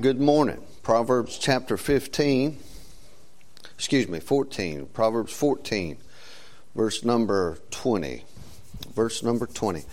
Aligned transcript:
Good 0.00 0.20
morning. 0.20 0.60
Proverbs 0.82 1.38
chapter 1.38 1.76
15, 1.76 2.58
excuse 3.76 4.08
me, 4.08 4.20
14. 4.20 4.86
Proverbs 4.86 5.32
14, 5.32 5.96
verse 6.74 7.04
number 7.04 7.58
20. 7.70 8.24
Verse 8.94 9.22
number 9.22 9.46
20. 9.46 9.84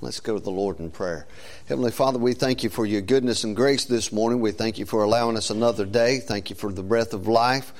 Let's 0.00 0.20
go 0.20 0.38
to 0.38 0.42
the 0.42 0.50
Lord 0.50 0.78
in 0.78 0.90
prayer. 0.90 1.26
Heavenly 1.68 1.90
Father, 1.90 2.18
we 2.18 2.32
thank 2.32 2.62
you 2.62 2.70
for 2.70 2.86
your 2.86 3.02
goodness 3.02 3.44
and 3.44 3.54
grace 3.54 3.84
this 3.84 4.10
morning. 4.10 4.40
We 4.40 4.52
thank 4.52 4.78
you 4.78 4.86
for 4.86 5.02
allowing 5.02 5.36
us 5.36 5.50
another 5.50 5.84
day. 5.84 6.20
Thank 6.20 6.48
you 6.48 6.56
for 6.56 6.72
the 6.72 6.82
breath 6.82 7.12
of 7.12 7.28
life. 7.28 7.72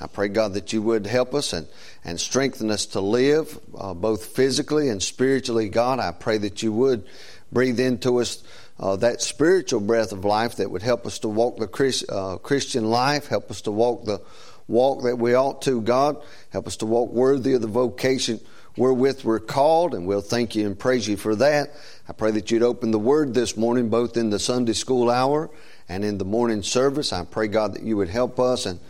I 0.00 0.06
pray, 0.08 0.28
God, 0.28 0.54
that 0.54 0.72
you 0.72 0.82
would 0.82 1.06
help 1.06 1.34
us 1.34 1.52
and, 1.52 1.68
and 2.04 2.18
strengthen 2.18 2.70
us 2.70 2.86
to 2.86 3.00
live, 3.00 3.60
uh, 3.78 3.94
both 3.94 4.24
physically 4.24 4.88
and 4.88 5.02
spiritually. 5.02 5.68
God, 5.68 6.00
I 6.00 6.10
pray 6.12 6.38
that 6.38 6.62
you 6.62 6.72
would 6.72 7.06
breathe 7.52 7.78
into 7.78 8.20
us 8.20 8.42
uh, 8.80 8.96
that 8.96 9.20
spiritual 9.20 9.80
breath 9.80 10.10
of 10.10 10.24
life 10.24 10.56
that 10.56 10.70
would 10.70 10.82
help 10.82 11.06
us 11.06 11.18
to 11.20 11.28
walk 11.28 11.58
the 11.58 11.68
Chris, 11.68 12.04
uh, 12.08 12.38
Christian 12.38 12.90
life, 12.90 13.26
help 13.26 13.50
us 13.50 13.60
to 13.62 13.70
walk 13.70 14.04
the 14.04 14.20
walk 14.68 15.02
that 15.02 15.16
we 15.16 15.34
ought 15.34 15.62
to, 15.62 15.82
God. 15.82 16.16
Help 16.50 16.66
us 16.66 16.76
to 16.78 16.86
walk 16.86 17.10
worthy 17.10 17.52
of 17.52 17.60
the 17.60 17.68
vocation 17.68 18.40
wherewith 18.76 19.24
we're 19.24 19.40
called, 19.40 19.94
and 19.94 20.06
we'll 20.06 20.22
thank 20.22 20.54
you 20.56 20.66
and 20.66 20.78
praise 20.78 21.06
you 21.06 21.16
for 21.16 21.36
that. 21.36 21.70
I 22.08 22.12
pray 22.12 22.30
that 22.30 22.50
you'd 22.50 22.62
open 22.62 22.90
the 22.90 22.98
Word 22.98 23.34
this 23.34 23.56
morning, 23.56 23.90
both 23.90 24.16
in 24.16 24.30
the 24.30 24.38
Sunday 24.38 24.72
school 24.72 25.10
hour 25.10 25.50
and 25.88 26.04
in 26.04 26.18
the 26.18 26.24
morning 26.24 26.62
service. 26.62 27.12
I 27.12 27.24
pray, 27.24 27.48
God, 27.48 27.74
that 27.74 27.82
you 27.82 27.96
would 27.98 28.08
help 28.08 28.40
us 28.40 28.64
and 28.64 28.80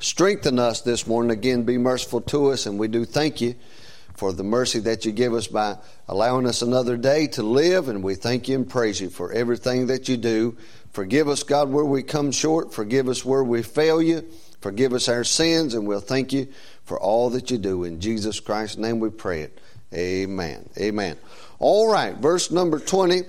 strengthen 0.00 0.58
us 0.58 0.80
this 0.80 1.06
morning. 1.06 1.30
Again, 1.30 1.62
be 1.62 1.78
merciful 1.78 2.22
to 2.22 2.50
us, 2.50 2.66
and 2.66 2.78
we 2.78 2.88
do 2.88 3.04
thank 3.04 3.40
you 3.40 3.54
for 4.16 4.32
the 4.32 4.42
mercy 4.42 4.78
that 4.80 5.04
you 5.04 5.12
give 5.12 5.34
us 5.34 5.46
by 5.46 5.76
allowing 6.08 6.46
us 6.46 6.62
another 6.62 6.96
day 6.96 7.26
to 7.28 7.42
live. 7.42 7.88
And 7.88 8.02
we 8.02 8.14
thank 8.14 8.48
you 8.48 8.56
and 8.56 8.68
praise 8.68 9.00
you 9.00 9.10
for 9.10 9.32
everything 9.32 9.88
that 9.88 10.08
you 10.08 10.16
do. 10.16 10.56
Forgive 10.92 11.28
us, 11.28 11.42
God, 11.42 11.70
where 11.70 11.84
we 11.84 12.02
come 12.02 12.32
short. 12.32 12.72
Forgive 12.72 13.08
us 13.08 13.24
where 13.24 13.44
we 13.44 13.62
fail 13.62 14.00
you. 14.00 14.26
Forgive 14.60 14.94
us 14.94 15.08
our 15.08 15.24
sins, 15.24 15.74
and 15.74 15.86
we'll 15.86 16.00
thank 16.00 16.32
you 16.32 16.48
for 16.84 16.98
all 16.98 17.30
that 17.30 17.50
you 17.50 17.58
do. 17.58 17.84
In 17.84 18.00
Jesus 18.00 18.40
Christ's 18.40 18.78
name 18.78 19.00
we 19.00 19.10
pray 19.10 19.42
it. 19.42 19.60
Amen. 19.92 20.68
Amen. 20.78 21.16
All 21.58 21.90
right, 21.90 22.16
verse 22.16 22.50
number 22.50 22.78
20. 22.80 23.22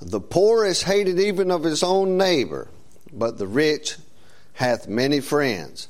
The 0.00 0.20
poor 0.20 0.64
is 0.64 0.82
hated 0.82 1.18
even 1.18 1.50
of 1.50 1.64
his 1.64 1.82
own 1.82 2.16
neighbor, 2.16 2.68
but 3.12 3.36
the 3.36 3.46
rich 3.46 3.96
hath 4.54 4.88
many 4.88 5.20
friends. 5.20 5.88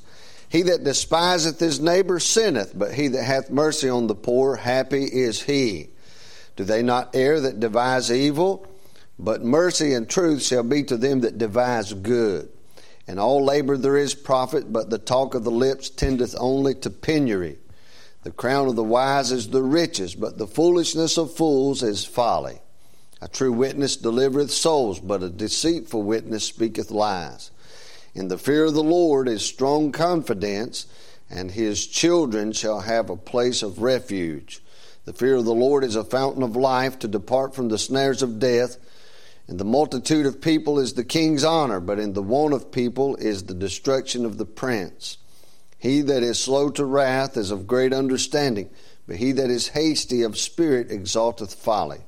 He 0.50 0.62
that 0.62 0.82
despiseth 0.82 1.60
his 1.60 1.78
neighbor 1.78 2.18
sinneth, 2.18 2.72
but 2.74 2.92
he 2.92 3.06
that 3.08 3.22
hath 3.22 3.50
mercy 3.50 3.88
on 3.88 4.08
the 4.08 4.16
poor, 4.16 4.56
happy 4.56 5.04
is 5.04 5.42
he. 5.42 5.90
Do 6.56 6.64
they 6.64 6.82
not 6.82 7.14
err 7.14 7.40
that 7.40 7.60
devise 7.60 8.10
evil? 8.10 8.66
But 9.16 9.44
mercy 9.44 9.94
and 9.94 10.08
truth 10.08 10.42
shall 10.42 10.64
be 10.64 10.82
to 10.84 10.96
them 10.96 11.20
that 11.20 11.38
devise 11.38 11.92
good. 11.92 12.48
In 13.06 13.20
all 13.20 13.44
labor 13.44 13.76
there 13.76 13.96
is 13.96 14.14
profit, 14.14 14.72
but 14.72 14.90
the 14.90 14.98
talk 14.98 15.34
of 15.34 15.44
the 15.44 15.52
lips 15.52 15.88
tendeth 15.88 16.34
only 16.36 16.74
to 16.76 16.90
penury. 16.90 17.58
The 18.24 18.32
crown 18.32 18.66
of 18.66 18.74
the 18.74 18.82
wise 18.82 19.30
is 19.30 19.50
the 19.50 19.62
riches, 19.62 20.16
but 20.16 20.36
the 20.36 20.48
foolishness 20.48 21.16
of 21.16 21.32
fools 21.32 21.84
is 21.84 22.04
folly. 22.04 22.60
A 23.22 23.28
true 23.28 23.52
witness 23.52 23.96
delivereth 23.96 24.50
souls, 24.50 24.98
but 24.98 25.22
a 25.22 25.30
deceitful 25.30 26.02
witness 26.02 26.42
speaketh 26.42 26.90
lies. 26.90 27.52
In 28.14 28.28
the 28.28 28.38
fear 28.38 28.64
of 28.64 28.74
the 28.74 28.82
Lord 28.82 29.28
is 29.28 29.42
strong 29.42 29.92
confidence, 29.92 30.86
and 31.28 31.52
his 31.52 31.86
children 31.86 32.52
shall 32.52 32.80
have 32.80 33.08
a 33.08 33.16
place 33.16 33.62
of 33.62 33.82
refuge. 33.82 34.62
The 35.04 35.12
fear 35.12 35.36
of 35.36 35.44
the 35.44 35.54
Lord 35.54 35.84
is 35.84 35.96
a 35.96 36.04
fountain 36.04 36.42
of 36.42 36.56
life 36.56 36.98
to 37.00 37.08
depart 37.08 37.54
from 37.54 37.68
the 37.68 37.78
snares 37.78 38.22
of 38.22 38.38
death. 38.38 38.76
In 39.48 39.56
the 39.56 39.64
multitude 39.64 40.26
of 40.26 40.40
people 40.40 40.78
is 40.78 40.94
the 40.94 41.04
king's 41.04 41.44
honor, 41.44 41.80
but 41.80 41.98
in 41.98 42.12
the 42.12 42.22
want 42.22 42.52
of 42.52 42.72
people 42.72 43.16
is 43.16 43.44
the 43.44 43.54
destruction 43.54 44.24
of 44.24 44.38
the 44.38 44.44
prince. 44.44 45.16
He 45.78 46.02
that 46.02 46.22
is 46.22 46.38
slow 46.38 46.70
to 46.70 46.84
wrath 46.84 47.36
is 47.36 47.50
of 47.50 47.66
great 47.66 47.92
understanding, 47.92 48.70
but 49.06 49.16
he 49.16 49.32
that 49.32 49.50
is 49.50 49.68
hasty 49.68 50.22
of 50.22 50.36
spirit 50.36 50.90
exalteth 50.90 51.54
folly. 51.54 52.00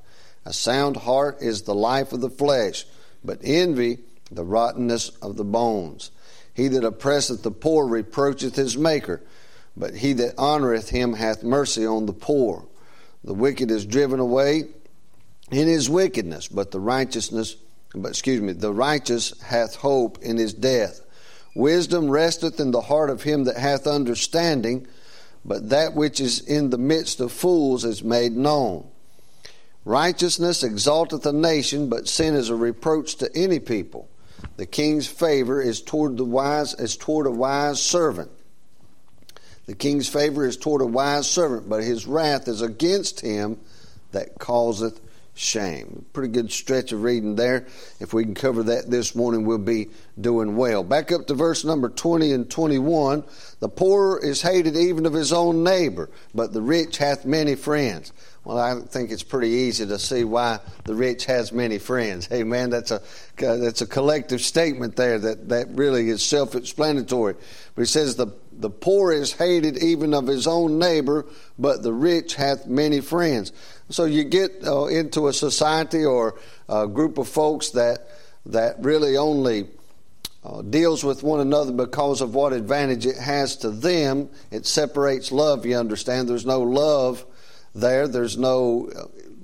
A 0.44 0.52
sound 0.52 0.98
heart 0.98 1.38
is 1.40 1.62
the 1.62 1.74
life 1.74 2.12
of 2.12 2.20
the 2.20 2.30
flesh, 2.30 2.84
but 3.24 3.38
envy 3.42 4.00
the 4.34 4.44
rottenness 4.44 5.10
of 5.20 5.36
the 5.36 5.44
bones. 5.44 6.10
He 6.54 6.68
that 6.68 6.84
oppresseth 6.84 7.42
the 7.42 7.50
poor 7.50 7.86
reproacheth 7.86 8.56
his 8.56 8.76
maker, 8.76 9.22
but 9.76 9.94
he 9.94 10.12
that 10.14 10.36
honoreth 10.36 10.90
him 10.90 11.14
hath 11.14 11.42
mercy 11.42 11.86
on 11.86 12.06
the 12.06 12.12
poor. 12.12 12.66
The 13.24 13.34
wicked 13.34 13.70
is 13.70 13.86
driven 13.86 14.20
away 14.20 14.64
in 15.50 15.68
his 15.68 15.88
wickedness, 15.88 16.48
but 16.48 16.70
the 16.70 16.80
righteousness, 16.80 17.56
but 17.94 18.08
excuse 18.08 18.40
me, 18.40 18.52
the 18.52 18.72
righteous 18.72 19.40
hath 19.42 19.76
hope 19.76 20.18
in 20.22 20.36
his 20.36 20.52
death. 20.52 21.00
Wisdom 21.54 22.08
resteth 22.08 22.58
in 22.58 22.70
the 22.70 22.80
heart 22.80 23.10
of 23.10 23.22
him 23.22 23.44
that 23.44 23.56
hath 23.56 23.86
understanding, 23.86 24.86
but 25.44 25.68
that 25.70 25.94
which 25.94 26.20
is 26.20 26.40
in 26.40 26.70
the 26.70 26.78
midst 26.78 27.20
of 27.20 27.32
fools 27.32 27.84
is 27.84 28.02
made 28.02 28.32
known. 28.32 28.86
Righteousness 29.84 30.62
exalteth 30.62 31.26
a 31.26 31.32
nation, 31.32 31.88
but 31.88 32.08
sin 32.08 32.34
is 32.34 32.48
a 32.48 32.56
reproach 32.56 33.16
to 33.16 33.30
any 33.36 33.58
people. 33.58 34.08
The 34.56 34.66
king's 34.66 35.06
favor 35.06 35.60
is 35.60 35.80
toward 35.80 36.16
the 36.16 36.24
wise 36.24 36.74
is 36.74 36.96
toward 36.96 37.26
a 37.26 37.30
wise 37.30 37.82
servant. 37.82 38.30
The 39.66 39.74
king's 39.74 40.08
favor 40.08 40.46
is 40.46 40.56
toward 40.56 40.82
a 40.82 40.86
wise 40.86 41.30
servant, 41.30 41.68
but 41.68 41.82
his 41.82 42.06
wrath 42.06 42.48
is 42.48 42.60
against 42.60 43.20
him 43.20 43.58
that 44.10 44.38
causeth 44.38 45.00
shame. 45.34 46.04
Pretty 46.12 46.32
good 46.32 46.52
stretch 46.52 46.92
of 46.92 47.02
reading 47.02 47.36
there. 47.36 47.66
If 48.00 48.12
we 48.12 48.24
can 48.24 48.34
cover 48.34 48.62
that 48.64 48.90
this 48.90 49.14
morning, 49.14 49.46
we'll 49.46 49.58
be 49.58 49.88
doing 50.20 50.56
well. 50.56 50.82
Back 50.82 51.10
up 51.10 51.26
to 51.28 51.34
verse 51.34 51.64
number 51.64 51.88
20 51.88 52.32
and 52.32 52.50
21. 52.50 53.24
The 53.60 53.68
poor 53.68 54.18
is 54.22 54.42
hated 54.42 54.76
even 54.76 55.06
of 55.06 55.12
his 55.12 55.32
own 55.32 55.64
neighbor, 55.64 56.10
but 56.34 56.52
the 56.52 56.62
rich 56.62 56.98
hath 56.98 57.24
many 57.24 57.54
friends. 57.54 58.12
Well, 58.44 58.58
I 58.58 58.80
think 58.80 59.10
it's 59.12 59.22
pretty 59.22 59.50
easy 59.50 59.86
to 59.86 59.98
see 59.98 60.24
why 60.24 60.58
the 60.84 60.94
rich 60.94 61.26
has 61.26 61.52
many 61.52 61.78
friends. 61.78 62.26
Hey, 62.26 62.42
man, 62.42 62.70
that's 62.70 62.90
a 62.90 63.00
that's 63.36 63.82
a 63.82 63.86
collective 63.86 64.40
statement 64.40 64.96
there 64.96 65.18
that, 65.18 65.48
that 65.48 65.68
really 65.70 66.08
is 66.08 66.24
self-explanatory. 66.24 67.34
But 67.74 67.82
he 67.82 67.86
says 67.86 68.16
the 68.16 68.34
the 68.60 68.70
poor 68.70 69.12
is 69.12 69.32
hated 69.32 69.78
even 69.78 70.14
of 70.14 70.26
his 70.26 70.46
own 70.46 70.78
neighbor, 70.78 71.26
but 71.58 71.82
the 71.82 71.92
rich 71.92 72.34
hath 72.34 72.66
many 72.66 73.00
friends. 73.00 73.52
So 73.90 74.04
you 74.04 74.24
get 74.24 74.66
uh, 74.66 74.86
into 74.86 75.28
a 75.28 75.32
society 75.32 76.04
or 76.04 76.38
a 76.68 76.86
group 76.86 77.18
of 77.18 77.28
folks 77.28 77.70
that 77.70 78.08
that 78.46 78.76
really 78.80 79.16
only 79.16 79.68
uh, 80.44 80.62
deals 80.62 81.04
with 81.04 81.22
one 81.22 81.40
another 81.40 81.72
because 81.72 82.20
of 82.20 82.34
what 82.34 82.52
advantage 82.52 83.06
it 83.06 83.16
has 83.16 83.56
to 83.58 83.70
them. 83.70 84.28
It 84.50 84.66
separates 84.66 85.30
love. 85.30 85.64
You 85.64 85.76
understand? 85.76 86.28
There's 86.28 86.46
no 86.46 86.62
love 86.62 87.24
there. 87.74 88.08
There's 88.08 88.36
no 88.36 88.90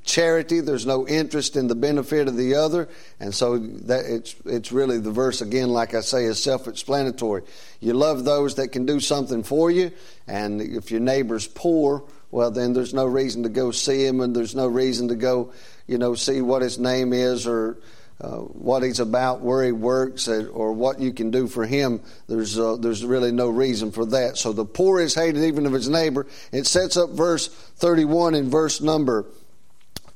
charity. 0.08 0.60
There's 0.60 0.86
no 0.86 1.06
interest 1.06 1.54
in 1.54 1.69
the 1.69 1.74
benefit 1.74 2.26
of 2.26 2.36
the 2.36 2.54
other, 2.54 2.88
and 3.20 3.32
so 3.32 3.58
that 3.58 4.06
it's 4.06 4.34
it's 4.44 4.72
really 4.72 4.98
the 4.98 5.12
verse 5.12 5.41
again, 5.41 5.69
like 5.69 5.94
I 5.94 6.00
say, 6.00 6.24
is 6.24 6.42
self-explanatory. 6.42 7.42
You 7.80 7.92
love 7.92 8.24
those 8.24 8.56
that 8.56 8.69
can 8.69 8.86
do 8.86 8.98
something 8.98 9.44
for 9.44 9.70
you, 9.70 9.92
and 10.26 10.60
if 10.60 10.91
your 10.91 11.00
neighbor's 11.00 11.46
poor, 11.46 12.02
well, 12.30 12.50
then 12.50 12.72
there's 12.72 12.94
no 12.94 13.06
reason 13.06 13.44
to 13.44 13.48
go 13.48 13.70
see 13.70 14.04
him, 14.04 14.20
and 14.20 14.34
there's 14.34 14.54
no 14.54 14.66
reason 14.66 15.08
to 15.08 15.14
go, 15.14 15.52
you 15.86 15.98
know, 15.98 16.14
see 16.14 16.40
what 16.40 16.62
his 16.62 16.78
name 16.78 17.12
is 17.12 17.46
or 17.46 17.78
uh, 18.20 18.38
what 18.38 18.82
he's 18.82 18.98
about, 18.98 19.42
where 19.42 19.64
he 19.64 19.70
works, 19.70 20.26
uh, 20.26 20.48
or 20.52 20.72
what 20.72 21.00
you 21.00 21.12
can 21.12 21.30
do 21.30 21.46
for 21.46 21.64
him. 21.64 22.00
There's 22.26 22.58
uh, 22.58 22.76
there's 22.76 23.04
really 23.04 23.30
no 23.30 23.48
reason 23.48 23.92
for 23.92 24.06
that. 24.06 24.38
So 24.38 24.52
the 24.52 24.64
poor 24.64 25.00
is 25.00 25.14
hated 25.14 25.44
even 25.44 25.66
of 25.66 25.72
his 25.72 25.88
neighbor. 25.88 26.26
It 26.50 26.66
sets 26.66 26.96
up 26.96 27.10
verse 27.10 27.46
31 27.46 28.34
and 28.34 28.50
verse 28.50 28.80
number 28.80 29.26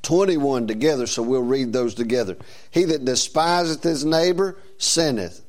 21 0.03 0.67
together. 0.67 1.07
So 1.07 1.23
we'll 1.23 1.43
read 1.43 1.73
those 1.73 1.95
together. 1.95 2.37
He 2.71 2.85
that 2.85 3.05
despiseth 3.05 3.83
his 3.83 4.05
neighbor 4.05 4.57
sinneth. 4.79 5.43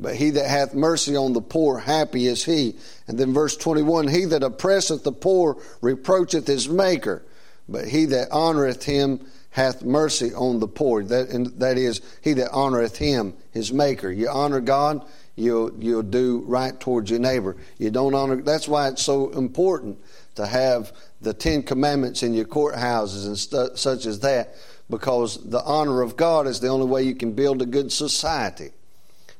But 0.00 0.16
he 0.16 0.30
that 0.30 0.50
hath 0.50 0.74
mercy 0.74 1.16
on 1.16 1.32
the 1.32 1.40
poor, 1.40 1.78
happy 1.78 2.26
is 2.26 2.44
he. 2.44 2.76
And 3.06 3.18
then 3.18 3.32
verse 3.32 3.56
21 3.56 4.08
He 4.08 4.24
that 4.26 4.42
oppresseth 4.42 5.04
the 5.04 5.12
poor 5.12 5.56
reproacheth 5.80 6.46
his 6.46 6.68
maker, 6.68 7.24
but 7.68 7.86
he 7.86 8.06
that 8.06 8.30
honoreth 8.30 8.82
him 8.82 9.24
hath 9.50 9.84
mercy 9.84 10.34
on 10.34 10.58
the 10.58 10.66
poor. 10.66 11.04
That, 11.04 11.28
and 11.28 11.46
that 11.60 11.78
is, 11.78 12.00
he 12.22 12.32
that 12.34 12.50
honoreth 12.50 12.96
him, 12.96 13.34
his 13.52 13.72
maker. 13.72 14.10
You 14.10 14.28
honor 14.28 14.60
God, 14.60 15.06
you'll, 15.36 15.70
you'll 15.78 16.02
do 16.02 16.42
right 16.44 16.78
towards 16.78 17.08
your 17.08 17.20
neighbor. 17.20 17.56
You 17.78 17.92
don't 17.92 18.14
honor, 18.14 18.42
that's 18.42 18.66
why 18.66 18.88
it's 18.88 19.02
so 19.02 19.30
important 19.30 19.98
to 20.34 20.46
have 20.46 20.92
the 21.20 21.32
Ten 21.34 21.62
Commandments 21.62 22.22
in 22.22 22.34
your 22.34 22.44
courthouses 22.44 23.26
and 23.26 23.38
stu- 23.38 23.76
such 23.76 24.06
as 24.06 24.20
that, 24.20 24.54
because 24.90 25.48
the 25.48 25.62
honor 25.62 26.02
of 26.02 26.16
God 26.16 26.46
is 26.46 26.60
the 26.60 26.68
only 26.68 26.86
way 26.86 27.02
you 27.02 27.14
can 27.14 27.32
build 27.32 27.62
a 27.62 27.66
good 27.66 27.92
society. 27.92 28.70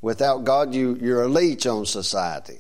Without 0.01 0.45
God, 0.45 0.75
you, 0.75 0.99
you're 1.01 1.23
a 1.23 1.29
leech 1.29 1.67
on 1.67 1.87
society. 1.87 2.59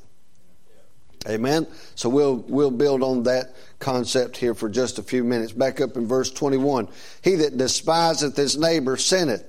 Amen. 1.29 1.67
So 1.95 2.09
we'll 2.09 2.37
we'll 2.49 2.71
build 2.71 3.03
on 3.03 3.23
that 3.23 3.55
concept 3.79 4.37
here 4.37 4.55
for 4.55 4.69
just 4.69 4.99
a 4.99 5.03
few 5.03 5.25
minutes. 5.25 5.53
Back 5.53 5.81
up 5.81 5.97
in 5.97 6.07
verse 6.07 6.31
21. 6.31 6.89
He 7.23 7.37
that 7.37 7.57
despiseth 7.57 8.37
his 8.37 8.59
neighbor 8.59 8.97
sinneth. 8.97 9.45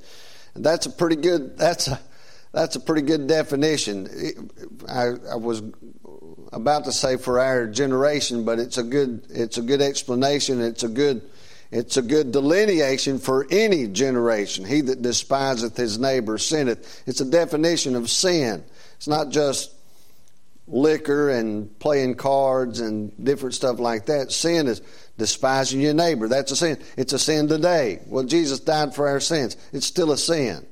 That's 0.55 0.85
a 0.85 0.89
pretty 0.89 1.17
good 1.17 1.57
that's 1.57 1.87
a 1.89 1.99
that's 2.53 2.77
a 2.77 2.79
pretty 2.79 3.01
good 3.01 3.27
definition. 3.27 4.49
I, 4.87 5.11
I 5.31 5.35
was 5.35 5.61
about 6.55 6.85
to 6.85 6.91
say 6.91 7.17
for 7.17 7.39
our 7.39 7.67
generation, 7.67 8.45
but 8.45 8.59
it's 8.59 8.77
a 8.77 8.83
good 8.83 9.23
it's 9.29 9.57
a 9.57 9.61
good 9.61 9.81
explanation. 9.81 10.61
It's 10.61 10.83
a 10.83 10.87
good 10.87 11.21
it's 11.71 11.97
a 11.97 12.01
good 12.01 12.31
delineation 12.31 13.19
for 13.19 13.45
any 13.51 13.87
generation. 13.87 14.65
He 14.65 14.81
that 14.81 15.01
despiseth 15.01 15.75
his 15.75 15.99
neighbor 15.99 16.37
sinneth. 16.37 17.03
It's 17.05 17.21
a 17.21 17.25
definition 17.25 17.95
of 17.95 18.09
sin. 18.09 18.63
It's 18.95 19.07
not 19.07 19.29
just 19.29 19.71
liquor 20.67 21.29
and 21.29 21.77
playing 21.79 22.15
cards 22.15 22.79
and 22.79 23.11
different 23.23 23.53
stuff 23.53 23.79
like 23.79 24.05
that. 24.07 24.31
Sin 24.31 24.67
is 24.67 24.81
despising 25.17 25.81
your 25.81 25.93
neighbor. 25.93 26.27
That's 26.27 26.51
a 26.51 26.55
sin. 26.55 26.81
It's 26.97 27.13
a 27.13 27.19
sin 27.19 27.47
today. 27.47 27.99
Well, 28.07 28.23
Jesus 28.23 28.59
died 28.61 28.95
for 28.95 29.07
our 29.07 29.19
sins. 29.19 29.57
It's 29.73 29.85
still 29.85 30.11
a 30.11 30.17
sin. 30.17 30.65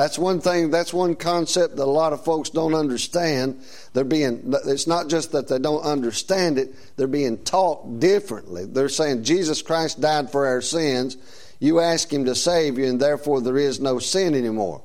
That's 0.00 0.18
one 0.18 0.40
thing, 0.40 0.70
that's 0.70 0.94
one 0.94 1.14
concept 1.14 1.76
that 1.76 1.82
a 1.82 1.84
lot 1.84 2.14
of 2.14 2.24
folks 2.24 2.48
don't 2.48 2.72
understand. 2.72 3.62
They're 3.92 4.02
being, 4.02 4.54
it's 4.64 4.86
not 4.86 5.10
just 5.10 5.32
that 5.32 5.48
they 5.48 5.58
don't 5.58 5.82
understand 5.82 6.56
it, 6.56 6.74
they're 6.96 7.06
being 7.06 7.36
taught 7.36 8.00
differently. 8.00 8.64
They're 8.64 8.88
saying 8.88 9.24
Jesus 9.24 9.60
Christ 9.60 10.00
died 10.00 10.32
for 10.32 10.46
our 10.46 10.62
sins. 10.62 11.18
You 11.58 11.80
ask 11.80 12.10
Him 12.10 12.24
to 12.24 12.34
save 12.34 12.78
you, 12.78 12.86
and 12.86 12.98
therefore 12.98 13.42
there 13.42 13.58
is 13.58 13.78
no 13.78 13.98
sin 13.98 14.34
anymore. 14.34 14.80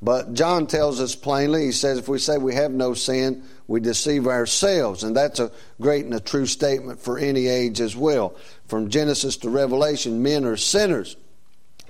But 0.00 0.32
John 0.32 0.66
tells 0.66 0.98
us 0.98 1.14
plainly, 1.14 1.66
he 1.66 1.72
says, 1.72 1.98
if 1.98 2.08
we 2.08 2.18
say 2.18 2.38
we 2.38 2.54
have 2.54 2.72
no 2.72 2.94
sin, 2.94 3.42
we 3.66 3.80
deceive 3.80 4.26
ourselves. 4.26 5.04
And 5.04 5.14
that's 5.14 5.40
a 5.40 5.52
great 5.78 6.06
and 6.06 6.14
a 6.14 6.20
true 6.20 6.46
statement 6.46 7.00
for 7.00 7.18
any 7.18 7.48
age 7.48 7.82
as 7.82 7.94
well. 7.94 8.34
From 8.68 8.88
Genesis 8.88 9.36
to 9.38 9.50
Revelation, 9.50 10.22
men 10.22 10.46
are 10.46 10.56
sinners. 10.56 11.18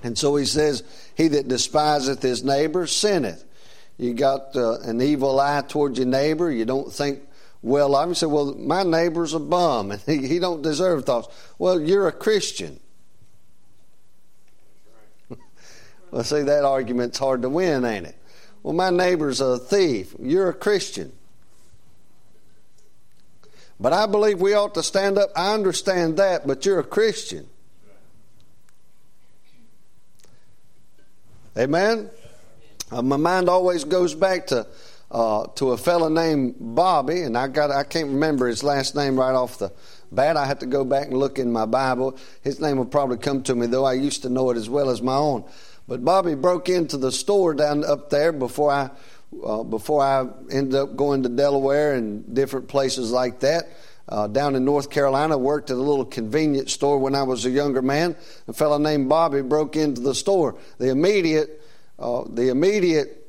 And 0.05 0.15
so 0.15 0.35
he 0.35 0.45
says, 0.45 0.83
He 1.15 1.29
that 1.29 1.47
despiseth 1.47 2.21
his 2.21 2.43
neighbor 2.43 2.85
sinneth. 2.85 3.43
You 3.97 4.13
got 4.13 4.55
uh, 4.55 4.79
an 4.81 5.01
evil 5.01 5.39
eye 5.39 5.63
towards 5.67 5.97
your 5.97 6.07
neighbor. 6.07 6.51
You 6.51 6.63
don't 6.63 6.93
think 6.93 7.21
well 7.63 7.95
of 7.95 8.03
him. 8.03 8.09
You 8.09 8.15
say, 8.15 8.27
Well, 8.27 8.53
my 8.53 8.83
neighbor's 8.83 9.33
a 9.33 9.39
bum 9.39 9.89
and 9.89 10.01
he, 10.05 10.27
he 10.27 10.37
don't 10.37 10.61
deserve 10.61 11.05
thoughts. 11.05 11.27
Well, 11.57 11.81
you're 11.81 12.07
a 12.07 12.11
Christian. 12.11 12.79
well, 16.11 16.23
see, 16.23 16.43
that 16.43 16.65
argument's 16.65 17.17
hard 17.17 17.41
to 17.41 17.49
win, 17.49 17.83
ain't 17.83 18.05
it? 18.05 18.17
Well, 18.61 18.75
my 18.75 18.91
neighbor's 18.91 19.41
a 19.41 19.57
thief. 19.57 20.13
You're 20.19 20.49
a 20.49 20.53
Christian. 20.53 21.13
But 23.79 23.91
I 23.91 24.05
believe 24.05 24.39
we 24.39 24.53
ought 24.53 24.75
to 24.75 24.83
stand 24.83 25.17
up. 25.17 25.31
I 25.35 25.55
understand 25.55 26.17
that, 26.17 26.45
but 26.45 26.63
you're 26.63 26.79
a 26.79 26.83
Christian. 26.83 27.49
Amen? 31.57 32.09
Uh, 32.91 33.01
my 33.01 33.15
mind 33.15 33.47
always 33.47 33.85
goes 33.85 34.13
back 34.13 34.47
to 34.47 34.67
uh, 35.09 35.47
to 35.55 35.71
a 35.71 35.77
fellow 35.77 36.09
named 36.09 36.55
Bobby, 36.59 37.21
and 37.21 37.37
I 37.37 37.47
got 37.47 37.71
I 37.71 37.83
can't 37.83 38.09
remember 38.09 38.47
his 38.47 38.63
last 38.63 38.95
name 38.95 39.17
right 39.17 39.33
off 39.33 39.57
the 39.59 39.71
bat. 40.11 40.35
I 40.35 40.45
have 40.45 40.59
to 40.59 40.65
go 40.65 40.83
back 40.83 41.07
and 41.07 41.17
look 41.17 41.39
in 41.39 41.51
my 41.53 41.65
Bible. 41.65 42.17
His 42.41 42.59
name 42.59 42.77
will 42.77 42.85
probably 42.85 43.17
come 43.17 43.41
to 43.43 43.55
me, 43.55 43.67
though 43.67 43.85
I 43.85 43.93
used 43.93 44.23
to 44.23 44.29
know 44.29 44.49
it 44.49 44.57
as 44.57 44.69
well 44.69 44.89
as 44.89 45.01
my 45.01 45.15
own. 45.15 45.45
But 45.87 46.03
Bobby 46.03 46.35
broke 46.35 46.67
into 46.67 46.97
the 46.97 47.11
store 47.11 47.53
down 47.53 47.85
up 47.85 48.09
there 48.09 48.33
before 48.33 48.71
I 48.71 48.89
uh, 49.43 49.63
before 49.63 50.03
I 50.03 50.27
ended 50.51 50.75
up 50.75 50.97
going 50.97 51.23
to 51.23 51.29
Delaware 51.29 51.93
and 51.93 52.35
different 52.35 52.67
places 52.67 53.11
like 53.11 53.39
that. 53.39 53.69
Uh, 54.07 54.27
down 54.27 54.55
in 54.55 54.63
North 54.63 54.91
Carolina, 54.91 55.37
worked 55.37 55.71
at 55.71 55.77
a 55.77 55.79
little 55.81 56.05
convenience 56.05 56.71
store 56.71 56.99
when 56.99 57.15
I 57.15 57.23
was 57.23 57.45
a 57.45 57.49
younger 57.49 57.81
man. 57.81 58.15
A 58.47 58.53
fellow 58.53 58.77
named 58.77 59.09
Bobby 59.09 59.41
broke 59.41 59.75
into 59.75 60.01
the 60.01 60.13
store. 60.13 60.55
The 60.77 60.89
immediate, 60.89 61.61
uh, 61.97 62.23
the 62.29 62.49
immediate 62.49 63.25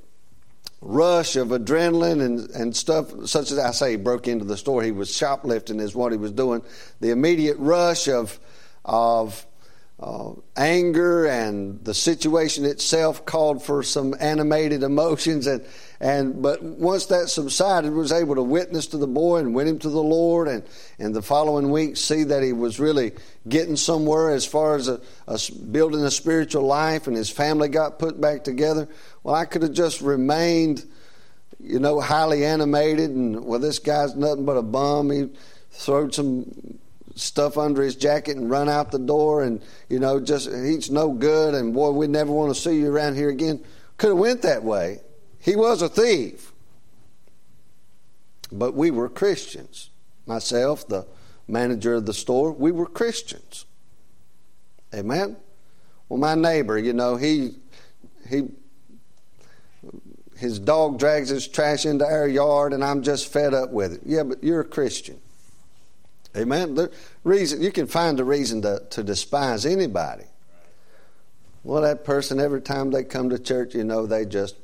rush 0.83 1.37
of 1.37 1.49
adrenaline 1.49 2.23
and, 2.23 2.51
and 2.51 2.77
stuff, 2.77 3.27
such 3.27 3.51
as 3.51 3.59
I 3.59 3.71
say, 3.71 3.93
he 3.93 3.97
broke 3.97 4.29
into 4.29 4.45
the 4.45 4.57
store. 4.57 4.83
He 4.83 4.93
was 4.93 5.15
shoplifting, 5.15 5.81
is 5.81 5.95
what 5.95 6.13
he 6.13 6.19
was 6.19 6.33
doing. 6.33 6.63
The 7.01 7.11
immediate 7.11 7.57
rush 7.59 8.09
of 8.09 8.39
of 8.85 9.45
uh, 9.99 10.31
anger 10.57 11.27
and 11.27 11.83
the 11.85 11.95
situation 11.95 12.65
itself 12.65 13.25
called 13.25 13.63
for 13.63 13.83
some 13.83 14.15
animated 14.21 14.83
emotions 14.83 15.47
and 15.47 15.65
and 16.01 16.43
but 16.43 16.63
once 16.63 17.07
that 17.07 17.29
subsided 17.29 17.93
was 17.93 18.13
able 18.13 18.35
to 18.35 18.43
witness 18.43 18.87
to 18.89 18.99
the 18.99 19.07
boy 19.07 19.39
and 19.39 19.55
win 19.55 19.67
him 19.67 19.79
to 19.79 19.89
the 19.89 20.03
lord. 20.03 20.49
And 20.49 20.63
and 20.99 21.15
the 21.15 21.23
following 21.23 21.71
week 21.71 21.97
see 21.97 22.25
that 22.25 22.43
he 22.43 22.53
was 22.53 22.79
really 22.79 23.13
getting 23.49 23.77
somewhere 23.77 24.31
as 24.31 24.45
far 24.45 24.77
as 24.77 24.89
a, 24.89 25.01
a 25.27 25.39
building 25.71 26.05
a 26.05 26.11
spiritual 26.11 26.65
life 26.65 27.07
and 27.07 27.17
his 27.17 27.31
family 27.31 27.69
got 27.69 27.99
put 27.99 28.21
back 28.21 28.45
together. 28.45 28.89
Well 29.23 29.35
i 29.35 29.45
could 29.47 29.63
have 29.63 29.73
just 29.73 30.01
remained 30.03 30.85
you 31.59 31.79
know 31.79 32.01
highly 32.01 32.45
animated 32.45 33.11
and 33.11 33.45
well 33.45 33.59
this 33.59 33.79
guy's 33.79 34.15
nothing 34.15 34.45
but 34.45 34.59
a 34.59 34.63
bum. 34.63 35.11
He 35.11 35.31
throwed 35.71 36.15
some 36.15 36.79
stuff 37.15 37.57
under 37.57 37.83
his 37.83 37.97
jacket 37.97 38.37
and 38.37 38.51
run 38.51 38.69
out 38.69 38.91
the 38.91 38.99
door 38.99 39.43
and 39.43 39.63
you 39.89 39.99
know 39.99 40.21
just 40.21 40.51
he's 40.51 40.91
no 40.91 41.11
good. 41.11 41.55
And 41.55 41.73
boy 41.73 41.93
we 41.93 42.07
never 42.07 42.33
want 42.33 42.55
to 42.55 42.61
see 42.61 42.81
you 42.81 42.93
around 42.93 43.15
here 43.15 43.31
again. 43.31 43.65
Could 43.97 44.09
have 44.09 44.19
went 44.19 44.43
that 44.43 44.63
way 44.63 45.01
he 45.47 45.55
was 45.55 45.81
a 45.81 45.89
thief. 45.89 46.53
But 48.51 48.75
we 48.75 48.91
were 48.91 49.09
christians. 49.09 49.91
Myself 50.27 50.87
the 50.89 51.07
manager 51.49 51.95
of 51.95 52.05
the 52.05 52.13
store 52.13 52.53
we 52.53 52.73
were 52.73 52.87
christians. 52.87 53.65
Amen? 54.93 55.37
Well 56.09 56.19
my 56.19 56.35
neighbor 56.35 56.77
you 56.77 56.93
know 56.93 57.17
he 57.17 57.55
he 58.29 58.49
his 60.37 60.59
dog 60.59 60.99
drags 60.99 61.29
his 61.29 61.47
trash 61.47 61.87
into 61.87 62.05
our 62.05 62.29
yard 62.29 62.73
and 62.75 62.85
i'm 62.85 63.03
just 63.03 63.33
fed 63.33 63.55
up 63.55 63.71
with 63.71 63.93
it. 63.95 64.01
Yeah 64.05 64.25
but 64.25 64.43
you're 64.43 64.61
a 64.61 64.65
christian. 64.65 65.21
Amen. 66.37 66.75
The 66.75 66.93
reason 67.25 67.63
you 67.63 67.71
can 67.71 67.87
find 67.87 68.19
a 68.19 68.25
reason 68.25 68.63
to, 68.63 68.83
to 68.91 69.03
despise 69.03 69.65
anybody. 69.65 70.25
Well, 71.63 71.83
that 71.83 72.05
person 72.05 72.39
every 72.39 72.61
time 72.61 72.91
they 72.91 73.03
come 73.05 73.31
to 73.31 73.39
church, 73.39 73.75
you 73.75 73.85
know, 73.85 74.07
they 74.07 74.25
just 74.25 74.55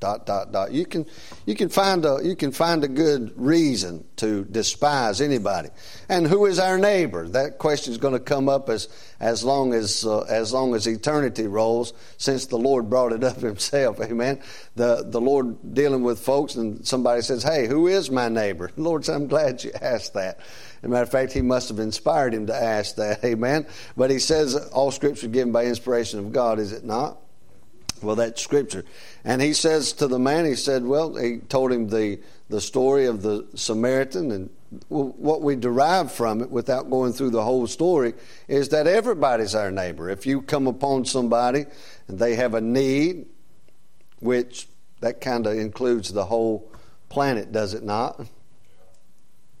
dot 0.00 0.26
dot 0.26 0.50
dot. 0.50 0.72
You 0.72 0.86
can 0.86 1.06
you 1.46 1.54
can 1.54 1.68
find 1.68 2.04
a 2.04 2.18
you 2.22 2.34
can 2.34 2.50
find 2.50 2.82
a 2.82 2.88
good 2.88 3.32
reason 3.36 4.04
to 4.16 4.44
despise 4.44 5.20
anybody. 5.20 5.68
And 6.08 6.26
who 6.26 6.46
is 6.46 6.58
our 6.58 6.78
neighbor? 6.78 7.28
That 7.28 7.58
question 7.58 7.92
is 7.92 7.98
going 7.98 8.14
to 8.14 8.20
come 8.20 8.48
up 8.48 8.68
as 8.68 8.88
as 9.20 9.44
long 9.44 9.74
as 9.74 10.04
uh, 10.04 10.20
as 10.20 10.52
long 10.52 10.74
as 10.74 10.86
eternity 10.86 11.46
rolls. 11.46 11.92
Since 12.16 12.46
the 12.46 12.58
Lord 12.58 12.90
brought 12.90 13.12
it 13.12 13.22
up 13.22 13.36
Himself, 13.40 14.00
Amen. 14.00 14.40
The 14.74 15.04
the 15.06 15.20
Lord 15.20 15.74
dealing 15.74 16.02
with 16.02 16.18
folks, 16.18 16.54
and 16.54 16.86
somebody 16.86 17.22
says, 17.22 17.42
"Hey, 17.42 17.66
who 17.66 17.86
is 17.86 18.10
my 18.10 18.28
neighbor?" 18.28 18.70
Lord, 18.76 19.08
I'm 19.08 19.26
glad 19.26 19.62
you 19.62 19.72
asked 19.80 20.14
that. 20.14 20.38
As 20.38 20.84
a 20.84 20.88
matter 20.88 21.02
of 21.02 21.10
fact, 21.10 21.32
he 21.32 21.42
must 21.42 21.68
have 21.68 21.78
inspired 21.78 22.32
him 22.32 22.46
to 22.46 22.54
ask 22.54 22.96
that. 22.96 23.22
Amen. 23.24 23.66
But 23.96 24.10
he 24.10 24.18
says 24.18 24.56
all 24.56 24.90
scripture 24.90 25.28
given 25.28 25.52
by 25.52 25.66
inspiration 25.66 26.18
of 26.18 26.32
God, 26.32 26.58
is 26.58 26.72
it 26.72 26.84
not? 26.84 27.18
Well, 28.02 28.16
that's 28.16 28.42
scripture. 28.42 28.84
And 29.24 29.42
he 29.42 29.52
says 29.52 29.92
to 29.94 30.08
the 30.08 30.18
man, 30.18 30.44
he 30.44 30.54
said, 30.54 30.84
well, 30.84 31.14
he 31.16 31.38
told 31.38 31.72
him 31.72 31.88
the, 31.88 32.20
the 32.48 32.60
story 32.60 33.06
of 33.06 33.22
the 33.22 33.46
Samaritan 33.54 34.30
and 34.30 34.50
what 34.88 35.42
we 35.42 35.56
derive 35.56 36.12
from 36.12 36.40
it 36.40 36.50
without 36.50 36.90
going 36.90 37.12
through 37.12 37.30
the 37.30 37.42
whole 37.42 37.66
story 37.66 38.14
is 38.46 38.68
that 38.68 38.86
everybody's 38.86 39.54
our 39.54 39.70
neighbor. 39.70 40.08
If 40.08 40.26
you 40.26 40.42
come 40.42 40.68
upon 40.68 41.04
somebody 41.04 41.66
and 42.06 42.18
they 42.18 42.36
have 42.36 42.54
a 42.54 42.60
need, 42.60 43.26
which 44.20 44.68
that 45.00 45.20
kind 45.20 45.46
of 45.46 45.58
includes 45.58 46.12
the 46.12 46.24
whole 46.24 46.70
planet, 47.08 47.50
does 47.50 47.74
it 47.74 47.82
not? 47.82 48.24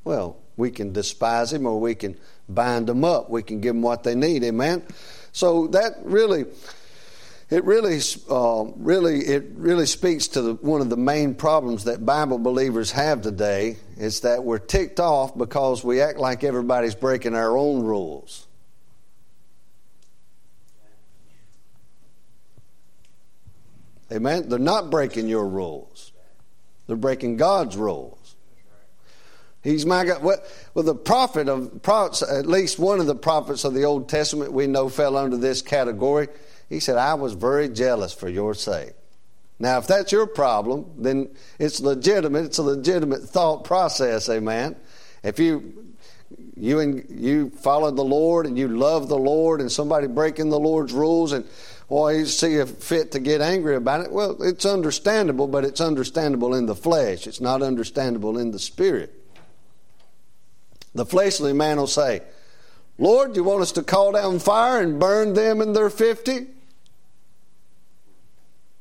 Well, 0.04 0.36
we 0.56 0.70
can 0.70 0.92
despise 0.92 1.52
him 1.52 1.66
or 1.66 1.80
we 1.80 1.94
can 1.94 2.16
bind 2.48 2.86
them 2.86 3.04
up. 3.04 3.30
We 3.30 3.42
can 3.42 3.60
give 3.60 3.74
them 3.74 3.82
what 3.82 4.04
they 4.04 4.14
need. 4.14 4.44
Amen? 4.44 4.84
So 5.32 5.66
that 5.68 5.94
really 6.02 6.44
it 7.50 7.64
really, 7.64 7.98
uh, 8.30 8.64
really, 8.76 9.18
it 9.18 9.44
really 9.54 9.86
speaks 9.86 10.28
to 10.28 10.42
the, 10.42 10.54
one 10.54 10.80
of 10.80 10.88
the 10.88 10.96
main 10.96 11.34
problems 11.34 11.84
that 11.84 12.06
Bible 12.06 12.38
believers 12.38 12.92
have 12.92 13.22
today 13.22 13.76
is 13.96 14.20
that 14.20 14.44
we're 14.44 14.60
ticked 14.60 15.00
off 15.00 15.36
because 15.36 15.82
we 15.82 16.00
act 16.00 16.18
like 16.18 16.44
everybody's 16.44 16.94
breaking 16.94 17.34
our 17.34 17.56
own 17.56 17.82
rules. 17.82 18.46
Amen. 24.12 24.48
They're 24.48 24.58
not 24.58 24.90
breaking 24.90 25.28
your 25.28 25.46
rules; 25.46 26.12
they're 26.86 26.96
breaking 26.96 27.36
God's 27.36 27.76
rules. 27.76 28.36
He's 29.62 29.84
my 29.84 30.04
God. 30.04 30.22
Well, 30.22 30.84
the 30.84 30.94
prophet 30.94 31.48
of 31.48 31.80
at 31.88 32.46
least 32.46 32.78
one 32.78 32.98
of 32.98 33.06
the 33.06 33.14
prophets 33.14 33.64
of 33.64 33.74
the 33.74 33.84
Old 33.84 34.08
Testament, 34.08 34.52
we 34.52 34.66
know 34.66 34.88
fell 34.88 35.16
under 35.16 35.36
this 35.36 35.62
category. 35.62 36.28
He 36.70 36.80
said, 36.80 36.96
"I 36.96 37.12
was 37.14 37.34
very 37.34 37.68
jealous 37.68 38.14
for 38.14 38.30
your 38.30 38.54
sake." 38.54 38.94
Now, 39.58 39.76
if 39.76 39.86
that's 39.86 40.10
your 40.10 40.26
problem, 40.26 40.86
then 40.96 41.28
it's 41.58 41.80
legitimate. 41.80 42.46
It's 42.46 42.56
a 42.56 42.62
legitimate 42.62 43.20
thought 43.24 43.64
process, 43.64 44.30
amen. 44.30 44.76
If 45.22 45.38
you 45.38 45.74
you 46.56 46.80
and 46.80 47.04
you 47.10 47.50
follow 47.50 47.90
the 47.90 48.04
Lord 48.04 48.46
and 48.46 48.56
you 48.56 48.68
love 48.68 49.08
the 49.08 49.18
Lord, 49.18 49.60
and 49.60 49.70
somebody 49.70 50.06
breaking 50.06 50.48
the 50.48 50.58
Lord's 50.58 50.92
rules, 50.92 51.32
and 51.32 51.44
or 51.88 52.12
you 52.12 52.24
see 52.24 52.58
a 52.58 52.66
fit 52.66 53.12
to 53.12 53.18
get 53.18 53.40
angry 53.40 53.74
about 53.74 54.02
it. 54.02 54.12
Well, 54.12 54.40
it's 54.42 54.64
understandable, 54.64 55.48
but 55.48 55.64
it's 55.64 55.80
understandable 55.80 56.54
in 56.54 56.66
the 56.66 56.76
flesh. 56.76 57.26
It's 57.26 57.40
not 57.40 57.62
understandable 57.62 58.38
in 58.38 58.52
the 58.52 58.60
spirit. 58.60 59.12
The 60.94 61.04
fleshly 61.04 61.52
man 61.52 61.78
will 61.78 61.88
say, 61.88 62.22
Lord, 62.96 63.34
you 63.34 63.42
want 63.42 63.62
us 63.62 63.72
to 63.72 63.82
call 63.82 64.12
down 64.12 64.38
fire 64.38 64.80
and 64.80 65.00
burn 65.00 65.34
them 65.34 65.60
in 65.60 65.72
their 65.72 65.90
50? 65.90 66.46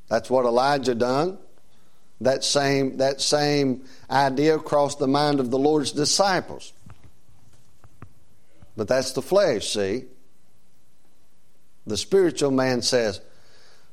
That's 0.09 0.29
what 0.29 0.45
Elijah 0.45 0.95
done. 0.95 1.37
That 2.21 2.43
same, 2.43 2.97
that 2.97 3.21
same 3.21 3.85
idea 4.09 4.57
crossed 4.57 4.99
the 4.99 5.07
mind 5.07 5.39
of 5.39 5.51
the 5.51 5.59
Lord's 5.59 5.91
disciples. 5.93 6.73
But 8.75 8.87
that's 8.87 9.13
the 9.13 9.21
flesh, 9.21 9.69
see? 9.69 10.05
The 11.87 11.97
spiritual 11.97 12.51
man 12.51 12.81
says, 12.81 13.21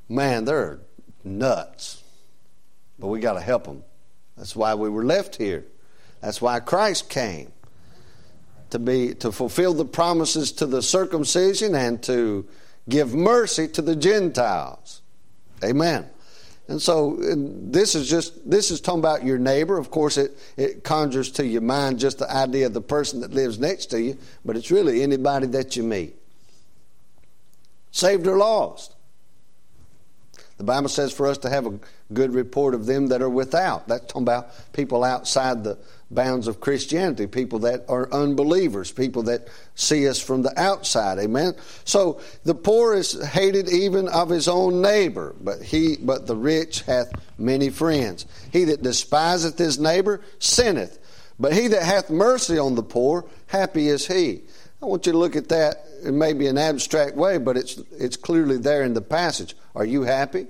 Man, 0.09 0.45
they're 0.45 0.79
nuts. 1.25 2.03
But 2.99 3.09
we 3.09 3.21
got 3.21 3.35
to 3.35 3.41
help 3.41 3.65
them. 3.65 3.83
That's 4.37 4.55
why 4.55 4.75
we 4.75 4.89
were 4.89 5.05
left 5.05 5.37
here. 5.37 5.65
That's 6.21 6.41
why 6.41 6.61
Christ 6.61 7.09
came 7.09 7.53
to 8.71 8.79
be 8.79 9.15
to 9.17 9.33
fulfill 9.33 9.75
the 9.75 9.85
promises 9.85 10.53
to 10.53 10.67
the 10.67 10.83
circumcision 10.83 11.75
and 11.75 12.03
to 12.05 12.47
give 12.89 13.15
mercy 13.15 13.69
to 13.69 13.83
the 13.83 13.97
Gentiles. 13.97 15.03
Amen. 15.65 16.09
And 16.69 16.83
so 16.83 17.17
this 17.21 17.95
is 17.95 18.11
just 18.11 18.49
this 18.49 18.71
is 18.73 18.81
talking 18.81 18.99
about 18.99 19.25
your 19.25 19.39
neighbor. 19.39 19.79
Of 19.79 19.91
course, 19.91 20.17
it 20.17 20.37
it 20.57 20.83
conjures 20.83 21.31
to 21.33 21.47
your 21.47 21.63
mind 21.63 22.01
just 22.01 22.19
the 22.19 22.31
idea 22.31 22.67
of 22.67 22.75
the 22.75 22.81
person 22.81 23.21
that 23.21 23.33
lives 23.33 23.59
next 23.59 23.87
to 23.87 24.01
you, 24.01 24.19
but 24.45 24.57
it's 24.57 24.71
really 24.71 25.03
anybody 25.03 25.47
that 25.49 25.77
you 25.77 25.85
meet, 25.85 26.17
saved 27.93 28.27
or 28.27 28.37
lost. 28.37 28.97
The 30.59 30.65
Bible 30.65 30.89
says 30.89 31.13
for 31.13 31.27
us 31.27 31.39
to 31.39 31.51
have 31.51 31.67
a 31.67 31.79
good 32.13 32.33
report 32.33 32.75
of 32.75 32.87
them 32.87 33.09
that 33.09 33.23
are 33.23 33.29
without. 33.29 33.87
That's 33.87 34.07
talking 34.07 34.23
about 34.23 34.73
people 34.73 35.05
outside 35.05 35.63
the 35.63 35.79
bounds 36.11 36.47
of 36.47 36.61
Christianity, 36.61 37.27
people 37.27 37.61
that 37.61 37.85
are 37.89 38.13
unbelievers, 38.13 38.93
people 38.93 39.25
that 39.25 39.49
see 39.75 40.09
us 40.09 40.21
from 40.21 40.43
the 40.43 40.59
outside. 40.61 41.19
Amen. 41.19 41.55
So 41.85 42.21
the 42.45 42.55
poor 42.55 42.95
is 42.95 43.21
hated 43.29 43.69
even 43.69 44.09
of 44.09 44.29
his 44.29 44.49
own 44.49 44.81
neighbor, 44.83 45.35
but 45.41 45.63
he 45.63 45.97
but 45.97 46.27
the 46.27 46.37
rich 46.37 46.83
hath 46.83 47.13
many 47.39 47.71
friends. 47.71 48.27
He 48.53 48.65
that 48.65 48.83
despiseth 48.83 49.59
his 49.59 49.79
neighbor 49.79 50.21
sinneth, 50.39 50.99
but 51.39 51.53
he 51.53 51.69
that 51.69 51.83
hath 51.83 52.09
mercy 52.11 52.59
on 52.59 52.77
the 52.77 52.83
poor, 52.83 53.29
happy 53.47 53.89
is 53.89 54.07
he. 54.07 54.43
I 54.81 54.87
want 54.87 55.07
you 55.07 55.13
to 55.13 55.19
look 55.19 55.37
at 55.37 55.49
that 55.49 55.85
in 56.05 56.19
maybe 56.19 56.47
an 56.47 56.59
abstract 56.59 57.17
way, 57.17 57.39
but 57.39 57.57
it's 57.57 57.79
it's 57.99 58.17
clearly 58.17 58.59
there 58.59 58.85
in 58.85 58.95
the 58.95 59.03
passage. 59.03 59.57
Are 59.75 59.85
you 59.85 60.03
happy? 60.03 60.47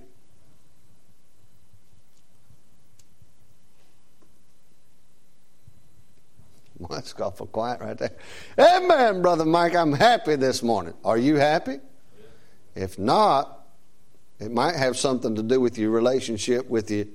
Well, 6.78 6.90
that's 6.90 7.14
awful 7.18 7.46
quiet 7.46 7.80
right 7.80 7.96
there. 7.96 8.12
Amen, 8.58 9.22
Brother 9.22 9.46
Mike. 9.46 9.74
I'm 9.74 9.92
happy 9.92 10.36
this 10.36 10.62
morning. 10.62 10.94
Are 11.04 11.16
you 11.16 11.36
happy? 11.36 11.78
If 12.74 12.98
not, 12.98 13.66
it 14.38 14.52
might 14.52 14.76
have 14.76 14.96
something 14.96 15.34
to 15.36 15.42
do 15.42 15.58
with 15.58 15.78
your 15.78 15.90
relationship 15.90 16.68
with 16.68 16.90
your 16.90 17.06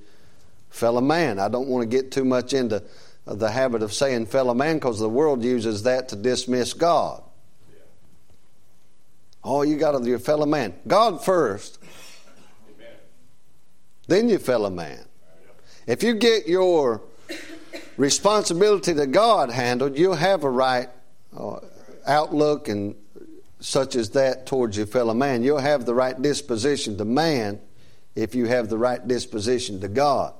fellow 0.70 1.00
man. 1.00 1.38
I 1.38 1.48
don't 1.48 1.68
want 1.68 1.88
to 1.88 1.96
get 1.96 2.10
too 2.10 2.24
much 2.24 2.52
into 2.52 2.82
the 3.24 3.50
habit 3.50 3.82
of 3.82 3.92
saying 3.92 4.26
fellow 4.26 4.54
man 4.54 4.76
because 4.76 4.98
the 4.98 5.08
world 5.08 5.44
uses 5.44 5.84
that 5.84 6.08
to 6.08 6.16
dismiss 6.16 6.72
God. 6.72 7.22
Oh, 9.44 9.62
you 9.62 9.76
got 9.76 9.92
to 9.92 10.04
your 10.08 10.18
fellow 10.18 10.46
man. 10.46 10.74
God 10.86 11.24
first, 11.24 11.78
then 14.08 14.28
your 14.28 14.40
fellow 14.40 14.70
man. 14.70 15.04
If 15.86 16.02
you 16.02 16.14
get 16.14 16.48
your 16.48 17.02
responsibility 17.96 18.92
that 18.94 19.12
God 19.12 19.50
handled, 19.50 19.96
you'll 19.96 20.14
have 20.14 20.44
a 20.44 20.50
right 20.50 20.88
uh, 21.36 21.60
outlook 22.06 22.68
and 22.68 22.94
such 23.60 23.94
as 23.94 24.10
that 24.10 24.46
towards 24.46 24.76
your 24.76 24.86
fellow 24.86 25.14
man. 25.14 25.42
You'll 25.42 25.58
have 25.58 25.86
the 25.86 25.94
right 25.94 26.20
disposition 26.20 26.98
to 26.98 27.04
man 27.04 27.60
if 28.14 28.34
you 28.34 28.46
have 28.46 28.68
the 28.68 28.78
right 28.78 29.06
disposition 29.06 29.80
to 29.80 29.88
God. 29.88 30.34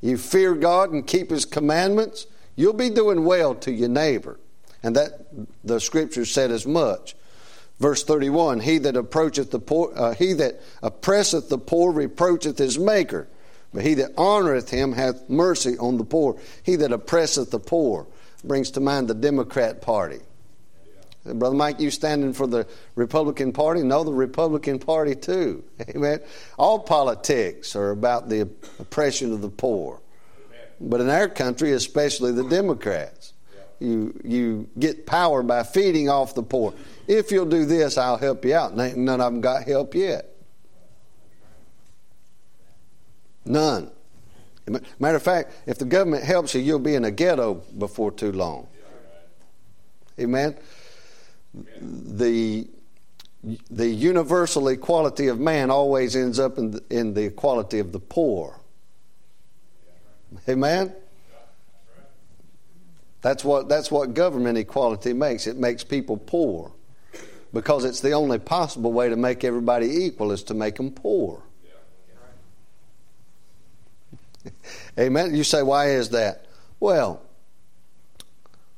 You 0.00 0.18
fear 0.18 0.54
God 0.54 0.90
and 0.90 1.06
keep 1.06 1.30
His 1.30 1.44
commandments, 1.44 2.26
you'll 2.56 2.72
be 2.72 2.90
doing 2.90 3.24
well 3.24 3.54
to 3.56 3.72
your 3.72 3.88
neighbor. 3.88 4.38
And 4.82 4.94
that 4.96 5.26
the 5.64 5.80
scripture 5.80 6.24
said 6.24 6.50
as 6.50 6.66
much. 6.66 7.16
Verse 7.80 8.04
31 8.04 8.60
He 8.60 8.78
that 8.78 8.96
approacheth 8.96 9.50
the 9.50 9.58
poor, 9.58 9.92
uh, 9.94 10.14
he 10.14 10.32
that 10.34 10.60
oppresseth 10.82 11.48
the 11.48 11.58
poor 11.58 11.92
reproacheth 11.92 12.58
his 12.58 12.78
maker. 12.78 13.28
But 13.72 13.84
he 13.84 13.94
that 13.94 14.16
honoreth 14.16 14.70
him 14.70 14.92
hath 14.92 15.28
mercy 15.28 15.76
on 15.78 15.98
the 15.98 16.04
poor. 16.04 16.38
He 16.62 16.76
that 16.76 16.92
oppresseth 16.92 17.50
the 17.50 17.58
poor 17.58 18.06
brings 18.44 18.70
to 18.72 18.80
mind 18.80 19.08
the 19.08 19.14
Democrat 19.14 19.82
Party. 19.82 20.20
Brother 21.24 21.56
Mike, 21.56 21.80
you 21.80 21.90
standing 21.90 22.32
for 22.32 22.46
the 22.46 22.66
Republican 22.94 23.52
Party? 23.52 23.82
No, 23.82 24.04
the 24.04 24.12
Republican 24.12 24.78
Party 24.78 25.14
too. 25.14 25.64
Amen. 25.88 26.20
All 26.58 26.78
politics 26.78 27.76
are 27.76 27.90
about 27.90 28.28
the 28.28 28.48
oppression 28.78 29.32
of 29.32 29.42
the 29.42 29.48
poor. 29.48 30.00
But 30.80 31.00
in 31.00 31.10
our 31.10 31.28
country, 31.28 31.72
especially 31.72 32.32
the 32.32 32.44
Democrats, 32.44 33.34
you, 33.80 34.18
you 34.24 34.68
get 34.78 35.06
power 35.06 35.42
by 35.42 35.64
feeding 35.64 36.08
off 36.08 36.34
the 36.34 36.42
poor. 36.42 36.72
If 37.06 37.30
you'll 37.30 37.46
do 37.46 37.64
this, 37.64 37.98
I'll 37.98 38.16
help 38.16 38.44
you 38.44 38.54
out. 38.54 38.76
None 38.76 39.08
of 39.08 39.32
them 39.32 39.40
got 39.40 39.64
help 39.64 39.94
yet. 39.94 40.34
None. 43.48 43.90
Matter 44.98 45.16
of 45.16 45.22
fact, 45.22 45.52
if 45.66 45.78
the 45.78 45.86
government 45.86 46.22
helps 46.22 46.54
you, 46.54 46.60
you'll 46.60 46.78
be 46.78 46.94
in 46.94 47.04
a 47.04 47.10
ghetto 47.10 47.54
before 47.78 48.12
too 48.12 48.32
long. 48.32 48.68
Amen. 50.20 50.56
The 51.80 52.68
the 53.70 53.86
universal 53.86 54.68
equality 54.68 55.28
of 55.28 55.38
man 55.38 55.70
always 55.70 56.16
ends 56.16 56.40
up 56.40 56.58
in 56.58 56.72
the, 56.72 56.82
in 56.90 57.14
the 57.14 57.24
equality 57.26 57.78
of 57.78 57.92
the 57.92 58.00
poor. 58.00 58.60
Amen. 60.48 60.92
That's 63.22 63.44
what 63.44 63.68
that's 63.68 63.90
what 63.90 64.12
government 64.12 64.58
equality 64.58 65.14
makes. 65.14 65.46
It 65.46 65.56
makes 65.56 65.84
people 65.84 66.18
poor 66.18 66.72
because 67.54 67.84
it's 67.84 68.00
the 68.00 68.12
only 68.12 68.38
possible 68.38 68.92
way 68.92 69.08
to 69.08 69.16
make 69.16 69.44
everybody 69.44 70.04
equal 70.04 70.32
is 70.32 70.42
to 70.44 70.54
make 70.54 70.74
them 70.74 70.90
poor. 70.90 71.42
Amen. 74.98 75.34
You 75.34 75.44
say, 75.44 75.62
why 75.62 75.90
is 75.90 76.10
that? 76.10 76.46
Well, 76.80 77.22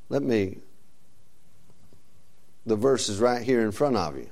let 0.09 0.23
me. 0.23 0.57
The 2.65 2.75
verse 2.75 3.09
is 3.09 3.19
right 3.19 3.41
here 3.41 3.61
in 3.61 3.71
front 3.71 3.97
of 3.97 4.17
you. 4.17 4.29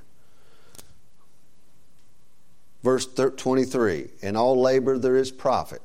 Verse 2.82 3.06
23 3.06 4.08
In 4.22 4.36
all 4.36 4.60
labor 4.60 4.98
there 4.98 5.16
is 5.16 5.30
profit. 5.30 5.82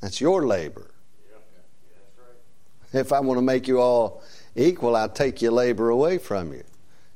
That's 0.00 0.20
your 0.20 0.46
labor. 0.46 0.90
If 2.92 3.12
I 3.12 3.20
want 3.20 3.38
to 3.38 3.42
make 3.42 3.66
you 3.68 3.80
all 3.80 4.22
equal, 4.54 4.96
I 4.96 5.08
take 5.08 5.42
your 5.42 5.52
labor 5.52 5.90
away 5.90 6.18
from 6.18 6.52
you. 6.52 6.64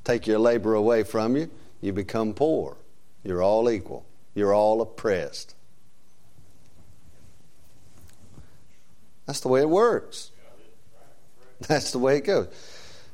Take 0.05 0.27
your 0.27 0.39
labor 0.39 0.75
away 0.75 1.03
from 1.05 1.37
you, 1.37 1.51
you 1.81 1.93
become 1.93 2.35
poor. 2.35 2.77
You're 3.23 3.43
all 3.43 3.71
equal. 3.71 4.05
You're 4.35 4.55
all 4.55 4.81
oppressed. 4.81 5.55
That's 9.31 9.39
the 9.39 9.49
way 9.49 9.61
it 9.61 9.69
works. 9.69 10.33
That's 11.69 11.93
the 11.93 12.01
way 12.01 12.17
it 12.17 12.23
goes. 12.23 12.49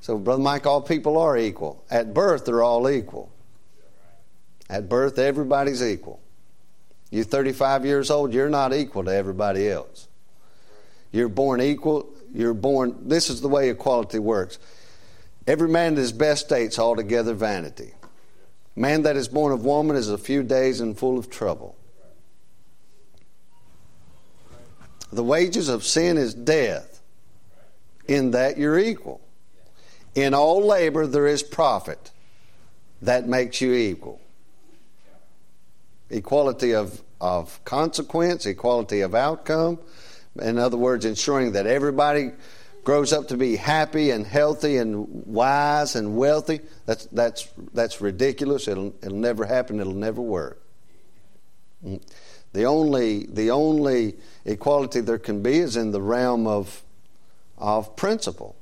So, 0.01 0.17
Brother 0.17 0.43
Mike, 0.43 0.65
all 0.65 0.81
people 0.81 1.19
are 1.19 1.37
equal. 1.37 1.85
At 1.91 2.15
birth, 2.15 2.47
they're 2.47 2.63
all 2.63 2.89
equal. 2.89 3.31
At 4.71 4.89
birth, 4.89 5.19
everybody's 5.19 5.83
equal. 5.83 6.19
You're 7.11 7.25
35 7.25 7.85
years 7.85 8.11
old, 8.11 8.33
you're 8.33 8.49
not 8.49 8.73
equal 8.73 9.05
to 9.05 9.15
everybody 9.15 9.69
else. 9.69 10.09
You're 11.13 11.29
born 11.29 11.61
equal. 11.61 12.09
You're 12.33 12.55
born, 12.55 12.97
this 13.09 13.29
is 13.29 13.43
the 13.43 13.49
way 13.49 13.69
equality 13.69 14.19
works. 14.19 14.59
Every 15.47 15.69
man 15.69 15.93
in 15.93 15.99
his 15.99 16.13
best 16.13 16.47
state's 16.47 16.79
altogether 16.79 17.35
vanity. 17.35 17.93
Man 18.75 19.03
that 19.03 19.17
is 19.17 19.29
born 19.29 19.53
of 19.53 19.67
woman 19.67 19.97
is 19.97 20.09
a 20.09 20.17
few 20.17 20.43
days 20.43 20.81
and 20.81 20.97
full 20.97 21.19
of 21.19 21.29
trouble. 21.29 21.76
The 25.13 25.25
wages 25.25 25.69
of 25.69 25.85
sin 25.85 26.17
is 26.17 26.35
death. 26.35 27.01
In 28.09 28.33
that 28.33 28.57
you're 28.57 28.79
equal. 28.79 29.21
In 30.15 30.33
all 30.33 30.65
labor 30.65 31.07
there 31.07 31.27
is 31.27 31.43
profit. 31.43 32.11
That 33.03 33.29
makes 33.29 33.61
you 33.61 33.75
equal. 33.75 34.21
Equality 36.09 36.75
of, 36.75 37.03
of 37.21 37.63
consequence, 37.65 38.47
equality 38.47 39.01
of 39.01 39.15
outcome. 39.15 39.79
In 40.41 40.59
other 40.59 40.77
words, 40.77 41.05
ensuring 41.05 41.53
that 41.53 41.67
everybody 41.67 42.31
grows 42.85 43.13
up 43.13 43.27
to 43.29 43.37
be 43.37 43.57
happy 43.57 44.13
and 44.13 44.25
healthy 44.25 44.77
and 44.77 45.07
wise 45.27 45.97
and 45.97 46.17
wealthy, 46.17 46.61
that's, 46.85 47.07
that's, 47.07 47.49
that's 47.75 48.01
ridiculous. 48.01 48.69
It'll, 48.69 48.95
it'll 49.03 49.19
never 49.19 49.45
happen. 49.45 49.81
It'll 49.81 49.93
never 49.93 50.23
work. 50.23 50.63
Mm-hmm. 51.85 51.97
The 52.53 52.65
only, 52.65 53.27
the 53.27 53.51
only 53.51 54.15
equality 54.47 55.01
there 55.01 55.19
can 55.19 55.43
be 55.43 55.59
is 55.59 55.77
in 55.77 55.91
the 55.91 56.01
realm 56.01 56.47
of, 56.47 56.83
of 57.59 57.97
principle. 57.97 58.57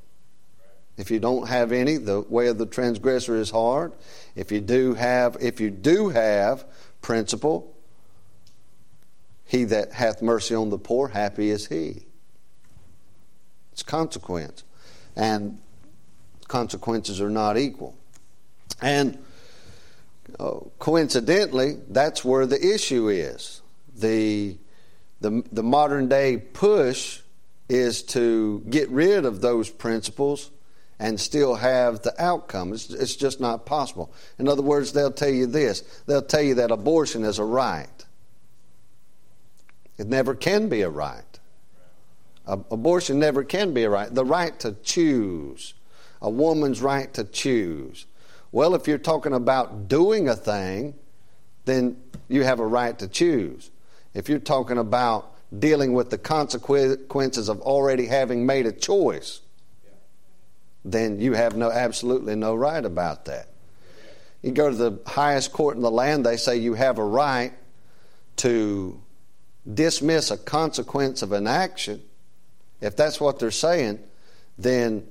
If 0.97 1.11
you 1.11 1.21
don't 1.21 1.49
have 1.49 1.73
any, 1.73 1.97
the 1.97 2.21
way 2.23 2.49
of 2.49 2.59
the 2.59 2.67
transgressor 2.67 3.37
is 3.37 3.51
hard. 3.51 3.93
If 4.35 4.51
you 4.51 4.61
do 4.61 4.95
have, 4.95 5.37
if 5.41 5.61
you 5.61 5.71
do 5.71 6.09
have 6.09 6.65
principle, 7.03 7.75
he 9.45 9.65
that 9.65 9.93
hath 9.93 10.23
mercy 10.23 10.55
on 10.55 10.71
the 10.71 10.79
poor, 10.79 11.09
happy 11.09 11.51
is 11.51 11.67
he. 11.67 12.07
It's 13.73 13.83
consequence. 13.83 14.65
And 15.17 15.61
consequences 16.49 17.21
are 17.21 17.31
not 17.31 17.59
equal. 17.59 17.97
And 18.81 19.19
uh, 20.39 20.61
coincidentally, 20.79 21.79
that's 21.89 22.25
where 22.25 22.47
the 22.47 22.75
issue 22.75 23.09
is. 23.09 23.63
The, 23.97 24.57
the, 25.25 25.43
the 25.53 25.63
modern 25.63 26.07
day 26.07 26.37
push 26.37 27.21
is 27.71 28.03
to 28.03 28.63
get 28.69 28.91
rid 28.91 29.25
of 29.25 29.41
those 29.41 29.71
principles 29.71 30.51
and 30.99 31.19
still 31.19 31.55
have 31.55 32.03
the 32.03 32.15
outcome. 32.23 32.75
It's, 32.75 32.91
it's 32.91 33.17
just 33.17 33.41
not 33.41 33.65
possible. 33.65 34.13
In 34.39 34.49
other 34.49 34.61
words, 34.61 34.93
they'll 34.93 35.11
tell 35.11 35.31
you 35.31 35.47
this 35.47 35.81
they'll 36.07 36.21
tell 36.21 36.43
you 36.43 36.57
that 36.57 36.71
abortion 36.71 37.25
is 37.25 37.39
a 37.39 37.45
right. 37.45 38.05
It 39.97 40.09
never 40.09 40.35
can 40.35 40.69
be 40.69 40.83
a 40.83 40.91
right. 40.91 41.23
Abortion 42.47 43.19
never 43.19 43.45
can 43.45 43.73
be 43.73 43.85
a 43.85 43.91
right. 43.91 44.15
The 44.15 44.27
right 44.27 44.59
to 44.61 44.73
choose, 44.83 45.73
a 46.21 46.29
woman's 46.29 46.83
right 46.83 47.13
to 47.15 47.25
choose. 47.25 48.05
Well, 48.53 48.75
if 48.75 48.87
you're 48.87 48.99
talking 48.99 49.33
about 49.33 49.89
doing 49.89 50.29
a 50.29 50.37
thing, 50.37 50.95
then 51.65 51.97
you 52.29 52.45
have 52.45 52.61
a 52.61 52.67
right 52.67 52.99
to 52.99 53.09
choose. 53.09 53.71
If 54.15 54.29
you're 54.29 54.39
talking 54.39 54.79
about 54.79 55.33
dealing 55.57 55.93
with 55.93 56.11
the 56.11 56.19
consequences 56.19 57.49
of 57.49 57.61
already 57.61 58.07
having 58.07 58.47
made 58.47 58.67
a 58.67 58.73
choice, 58.73 59.41
then 60.85 61.21
you 61.21 61.35
have 61.35 61.57
no 61.57 61.71
absolutely 61.71 62.35
no 62.35 62.55
right 62.55 62.85
about 62.85 63.27
that. 63.27 63.49
You 64.43 64.53
go 64.53 64.71
to 64.71 64.77
the 64.77 65.01
highest 65.07 65.53
court 65.53 65.77
in 65.77 65.83
the 65.83 65.91
land, 65.91 66.25
they 66.25 66.37
say 66.37 66.57
you 66.57 66.75
have 66.75 66.99
a 66.99 67.05
right 67.05 67.53
to 68.37 69.01
dismiss 69.73 70.31
a 70.31 70.37
consequence 70.37 71.23
of 71.23 71.33
an 71.33 71.47
action 71.47 72.03
if 72.85 72.97
that's 72.97 73.19
what 73.19 73.39
they're 73.39 73.51
saying, 73.51 73.99
then 74.59 75.07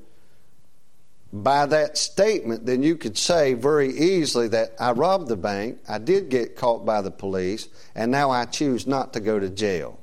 by 1.33 1.65
that 1.65 1.97
statement, 1.97 2.67
then 2.67 2.83
you 2.83 2.95
could 2.95 3.17
say 3.17 3.55
very 3.55 3.89
easily 3.89 4.47
that 4.49 4.75
I 4.79 4.91
robbed 4.91 5.27
the 5.27 5.35
bank, 5.35 5.79
I 5.89 5.97
did 5.97 6.29
get 6.29 6.55
caught 6.55 6.85
by 6.85 7.01
the 7.01 7.09
police, 7.09 7.67
and 7.95 8.11
now 8.11 8.29
I 8.29 8.45
choose 8.45 8.85
not 8.85 9.13
to 9.13 9.19
go 9.19 9.39
to 9.39 9.49
jail. 9.49 9.99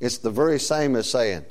It's 0.00 0.18
the 0.18 0.30
very 0.30 0.58
same 0.58 0.94
as 0.96 1.08
saying, 1.08 1.46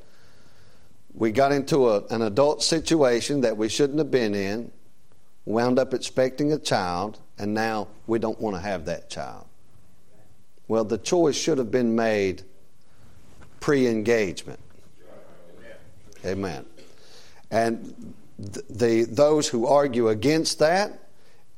we 1.15 1.31
got 1.31 1.51
into 1.51 1.89
a, 1.89 2.05
an 2.07 2.21
adult 2.21 2.61
situation 2.61 3.41
that 3.41 3.57
we 3.57 3.67
shouldn't 3.67 3.97
have 3.97 4.11
been 4.11 4.35
in, 4.35 4.71
wound 5.45 5.79
up 5.79 5.95
expecting 5.95 6.53
a 6.53 6.59
child, 6.59 7.19
and 7.39 7.55
now 7.55 7.87
we 8.05 8.19
don't 8.19 8.39
want 8.39 8.55
to 8.55 8.61
have 8.61 8.85
that 8.85 9.09
child. 9.09 9.47
Well, 10.67 10.83
the 10.83 10.99
choice 10.99 11.35
should 11.35 11.57
have 11.57 11.71
been 11.71 11.95
made 11.95 12.43
pre 13.59 13.87
engagement. 13.87 14.59
Amen. 16.25 16.65
And 17.51 18.13
the, 18.37 19.05
those 19.09 19.47
who 19.47 19.67
argue 19.67 20.09
against 20.09 20.59
that 20.59 20.99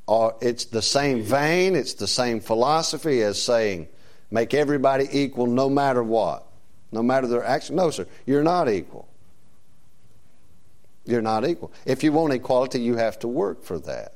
are 0.07 0.35
it's 0.41 0.65
the 0.65 0.81
same 0.81 1.21
vein, 1.23 1.75
it's 1.75 1.95
the 1.95 2.07
same 2.07 2.39
philosophy 2.39 3.21
as 3.21 3.41
saying 3.41 3.87
make 4.31 4.53
everybody 4.53 5.07
equal 5.11 5.47
no 5.47 5.69
matter 5.69 6.03
what, 6.03 6.45
no 6.91 7.01
matter 7.01 7.27
their 7.27 7.43
action. 7.43 7.75
No, 7.75 7.89
sir, 7.91 8.05
you're 8.25 8.43
not 8.43 8.69
equal. 8.69 9.07
You're 11.05 11.21
not 11.21 11.47
equal. 11.47 11.71
If 11.85 12.03
you 12.03 12.11
want 12.11 12.33
equality, 12.33 12.81
you 12.81 12.97
have 12.97 13.17
to 13.19 13.27
work 13.27 13.63
for 13.63 13.79
that. 13.79 14.15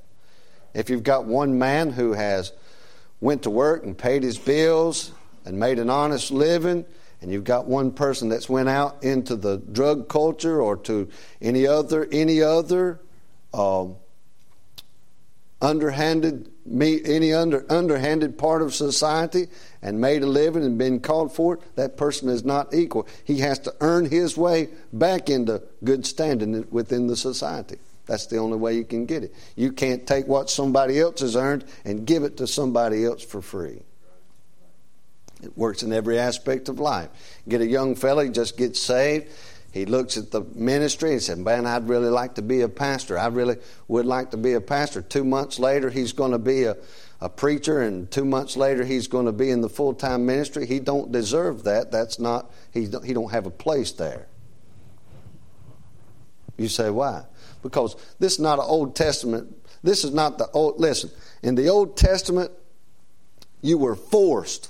If 0.74 0.90
you've 0.90 1.04
got 1.04 1.26
one 1.26 1.58
man 1.58 1.92
who 1.92 2.14
has 2.14 2.52
went 3.22 3.44
to 3.44 3.50
work 3.50 3.84
and 3.84 3.98
paid 3.98 4.24
his 4.24 4.38
bills 4.38 5.12
and 5.46 5.58
made 5.58 5.80
an 5.80 5.90
honest 5.90 6.32
living, 6.32 6.86
and 7.22 7.32
you've 7.32 7.44
got 7.44 7.68
one 7.68 7.92
person 7.92 8.30
that's 8.30 8.50
went 8.50 8.68
out 8.68 9.04
into 9.04 9.36
the 9.36 9.58
drug 9.58 10.10
culture 10.10 10.62
or 10.62 10.76
to 10.78 11.10
any 11.42 11.68
other 11.68 12.08
any 12.12 12.42
other 12.42 13.00
um, 13.54 13.96
underhanded 15.62 16.52
any 16.70 17.34
under, 17.34 17.66
underhanded 17.72 18.38
part 18.38 18.62
of 18.62 18.74
society 18.74 19.48
and 19.82 20.00
made 20.00 20.24
a 20.24 20.28
living 20.28 20.64
and 20.64 20.78
been 20.78 21.00
called 21.00 21.34
for 21.34 21.56
it, 21.56 21.76
that 21.76 21.98
person 21.98 22.30
is 22.30 22.44
not 22.44 22.74
equal. 22.74 23.08
He 23.24 23.40
has 23.40 23.60
to 23.60 23.74
earn 23.82 24.06
his 24.06 24.38
way 24.38 24.70
back 24.94 25.30
into 25.30 25.62
good 25.84 26.06
standing 26.06 26.68
within 26.70 27.08
the 27.08 27.16
society. 27.16 27.78
That's 28.06 28.28
the 28.28 28.38
only 28.38 28.58
way 28.58 28.76
you 28.76 28.84
can 28.84 29.06
get 29.06 29.24
it. 29.24 29.34
You 29.56 29.72
can't 29.72 30.06
take 30.06 30.28
what 30.28 30.50
somebody 30.50 31.00
else 31.00 31.22
has 31.22 31.36
earned 31.36 31.66
and 31.86 32.06
give 32.06 32.24
it 32.24 32.38
to 32.38 32.48
somebody 32.48 33.06
else 33.06 33.24
for 33.24 33.42
free. 33.42 33.84
It 35.42 35.58
works 35.58 35.84
in 35.84 35.92
every 35.92 36.20
aspect 36.20 36.70
of 36.70 36.80
life. 36.80 37.10
Get 37.48 37.62
a 37.62 37.66
young 37.66 37.96
fella, 37.96 38.26
he 38.26 38.30
just 38.30 38.58
gets 38.58 38.80
saved. 38.80 39.28
He 39.72 39.86
looks 39.86 40.18
at 40.18 40.32
the 40.32 40.42
ministry 40.54 41.14
and 41.14 41.22
says, 41.22 41.38
Man, 41.38 41.66
I'd 41.66 41.88
really 41.88 42.10
like 42.10 42.36
to 42.36 42.42
be 42.42 42.62
a 42.62 42.70
pastor. 42.70 43.18
I 43.18 43.28
really 43.28 43.58
would 43.88 44.06
like 44.06 44.32
to 44.32 44.38
be 44.38 44.54
a 44.54 44.62
pastor. 44.62 45.02
Two 45.02 45.24
months 45.24 45.60
later, 45.60 45.90
he's 45.90 46.12
going 46.12 46.34
to 46.34 46.40
be 46.40 46.64
a, 46.64 46.76
a 47.22 47.30
preacher, 47.30 47.82
and 47.82 48.12
two 48.12 48.26
months 48.26 48.58
later, 48.58 48.84
he's 48.84 49.08
going 49.08 49.28
to 49.28 49.32
be 49.32 49.50
in 49.50 49.62
the 49.62 49.70
full 49.70 49.94
time 49.94 50.26
ministry. 50.26 50.66
He 50.66 50.80
don't 50.80 51.12
deserve 51.12 51.64
that. 51.64 51.92
That's 51.92 52.20
not, 52.20 52.52
he 52.74 52.86
don't, 52.88 53.06
he 53.06 53.14
don't 53.14 53.32
have 53.32 53.46
a 53.46 53.52
place 53.52 53.94
there. 53.94 54.28
You 56.58 56.68
say, 56.68 56.90
Why? 56.90 57.24
because 57.62 57.96
this 58.20 58.34
is 58.34 58.40
not 58.40 58.60
an 58.60 58.66
Old 58.68 58.96
Testament. 58.96 59.56
This 59.84 60.04
is 60.04 60.14
not 60.14 60.38
the 60.38 60.48
old. 60.52 60.80
Listen, 60.80 61.12
in 61.42 61.56
the 61.56 61.70
Old 61.70 61.98
Testament, 61.98 62.52
you 63.62 63.78
were 63.78 63.96
forced. 63.96 64.70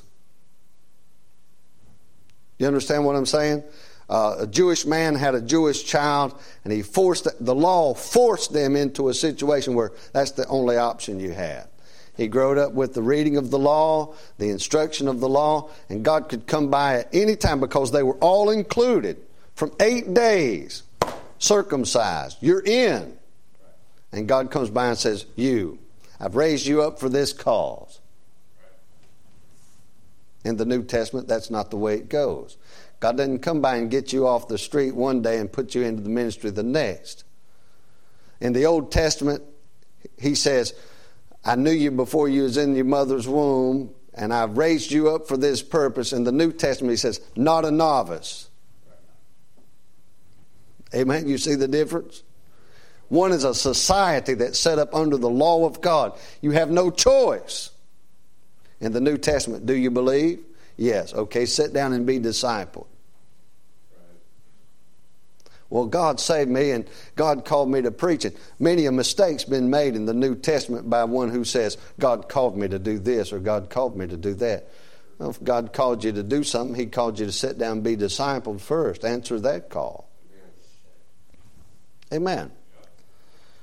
You 2.61 2.67
understand 2.67 3.05
what 3.05 3.15
I'm 3.15 3.25
saying? 3.25 3.63
Uh, 4.07 4.35
a 4.41 4.45
Jewish 4.45 4.85
man 4.85 5.15
had 5.15 5.33
a 5.33 5.41
Jewish 5.41 5.83
child, 5.83 6.39
and 6.63 6.71
he 6.71 6.83
forced 6.83 7.27
the 7.43 7.55
law 7.55 7.95
forced 7.95 8.53
them 8.53 8.75
into 8.75 9.09
a 9.09 9.15
situation 9.15 9.73
where 9.73 9.93
that's 10.13 10.29
the 10.29 10.45
only 10.45 10.77
option 10.77 11.19
you 11.19 11.31
had. 11.31 11.67
He 12.15 12.27
grew 12.27 12.59
up 12.59 12.73
with 12.73 12.93
the 12.93 13.01
reading 13.01 13.35
of 13.37 13.49
the 13.49 13.57
law, 13.57 14.13
the 14.37 14.51
instruction 14.51 15.07
of 15.07 15.19
the 15.19 15.27
law, 15.27 15.71
and 15.89 16.05
God 16.05 16.29
could 16.29 16.45
come 16.45 16.69
by 16.69 16.99
at 16.99 17.09
any 17.11 17.35
time 17.35 17.59
because 17.59 17.91
they 17.91 18.03
were 18.03 18.17
all 18.17 18.51
included 18.51 19.17
from 19.55 19.71
eight 19.79 20.13
days 20.13 20.83
circumcised. 21.39 22.37
You're 22.41 22.63
in. 22.63 23.17
And 24.11 24.27
God 24.27 24.51
comes 24.51 24.69
by 24.69 24.89
and 24.89 24.97
says, 24.99 25.25
You, 25.35 25.79
I've 26.19 26.35
raised 26.35 26.67
you 26.67 26.83
up 26.83 26.99
for 26.99 27.09
this 27.09 27.33
cause. 27.33 28.00
In 30.43 30.57
the 30.57 30.65
New 30.65 30.83
Testament, 30.83 31.27
that's 31.27 31.51
not 31.51 31.69
the 31.69 31.77
way 31.77 31.95
it 31.95 32.09
goes. 32.09 32.57
God 32.99 33.17
doesn't 33.17 33.39
come 33.39 33.61
by 33.61 33.75
and 33.77 33.91
get 33.91 34.13
you 34.13 34.27
off 34.27 34.47
the 34.47 34.57
street 34.57 34.95
one 34.95 35.21
day 35.21 35.37
and 35.39 35.51
put 35.51 35.75
you 35.75 35.83
into 35.83 36.01
the 36.01 36.09
ministry 36.09 36.49
the 36.49 36.63
next. 36.63 37.23
In 38.39 38.53
the 38.53 38.65
Old 38.65 38.91
Testament, 38.91 39.43
he 40.17 40.35
says, 40.35 40.73
I 41.43 41.55
knew 41.55 41.71
you 41.71 41.91
before 41.91 42.27
you 42.27 42.43
was 42.43 42.57
in 42.57 42.75
your 42.75 42.85
mother's 42.85 43.27
womb, 43.27 43.93
and 44.13 44.33
I've 44.33 44.57
raised 44.57 44.91
you 44.91 45.09
up 45.09 45.27
for 45.27 45.37
this 45.37 45.61
purpose. 45.63 46.13
In 46.13 46.23
the 46.23 46.31
New 46.31 46.51
Testament, 46.51 46.91
he 46.91 46.97
says, 46.97 47.21
not 47.35 47.65
a 47.65 47.71
novice. 47.71 48.49
Amen. 50.93 51.27
You 51.27 51.37
see 51.37 51.55
the 51.55 51.67
difference? 51.67 52.23
One 53.09 53.31
is 53.31 53.43
a 53.43 53.53
society 53.53 54.35
that's 54.35 54.59
set 54.59 54.79
up 54.79 54.93
under 54.93 55.17
the 55.17 55.29
law 55.29 55.65
of 55.65 55.81
God. 55.81 56.17
You 56.41 56.51
have 56.51 56.69
no 56.69 56.91
choice. 56.91 57.71
In 58.81 58.91
the 58.91 58.99
New 59.01 59.17
Testament, 59.17 59.65
do 59.65 59.73
you 59.73 59.91
believe? 59.91 60.43
Yes. 60.75 61.13
Okay, 61.13 61.45
sit 61.45 61.73
down 61.73 61.93
and 61.93 62.05
be 62.05 62.19
discipled. 62.19 62.87
Well, 65.69 65.85
God 65.85 66.19
saved 66.19 66.49
me 66.49 66.71
and 66.71 66.85
God 67.15 67.45
called 67.45 67.71
me 67.71 67.81
to 67.83 67.91
preach 67.91 68.25
it. 68.25 68.35
Many 68.59 68.87
a 68.87 68.91
mistake's 68.91 69.45
been 69.45 69.69
made 69.69 69.95
in 69.95 70.05
the 70.05 70.13
New 70.13 70.35
Testament 70.35 70.89
by 70.89 71.05
one 71.05 71.29
who 71.29 71.45
says, 71.45 71.77
God 71.97 72.27
called 72.27 72.57
me 72.57 72.67
to 72.67 72.77
do 72.77 72.99
this 72.99 73.31
or 73.31 73.39
God 73.39 73.69
called 73.69 73.95
me 73.95 74.05
to 74.05 74.17
do 74.17 74.33
that. 74.35 74.67
Well, 75.17 75.29
if 75.29 75.41
God 75.41 75.71
called 75.71 76.03
you 76.03 76.11
to 76.11 76.23
do 76.23 76.43
something, 76.43 76.75
He 76.75 76.87
called 76.87 77.19
you 77.19 77.25
to 77.25 77.31
sit 77.31 77.57
down 77.57 77.73
and 77.73 77.83
be 77.83 77.95
discipled 77.95 78.59
first. 78.59 79.05
Answer 79.05 79.39
that 79.39 79.69
call. 79.69 80.09
Amen. 82.13 82.51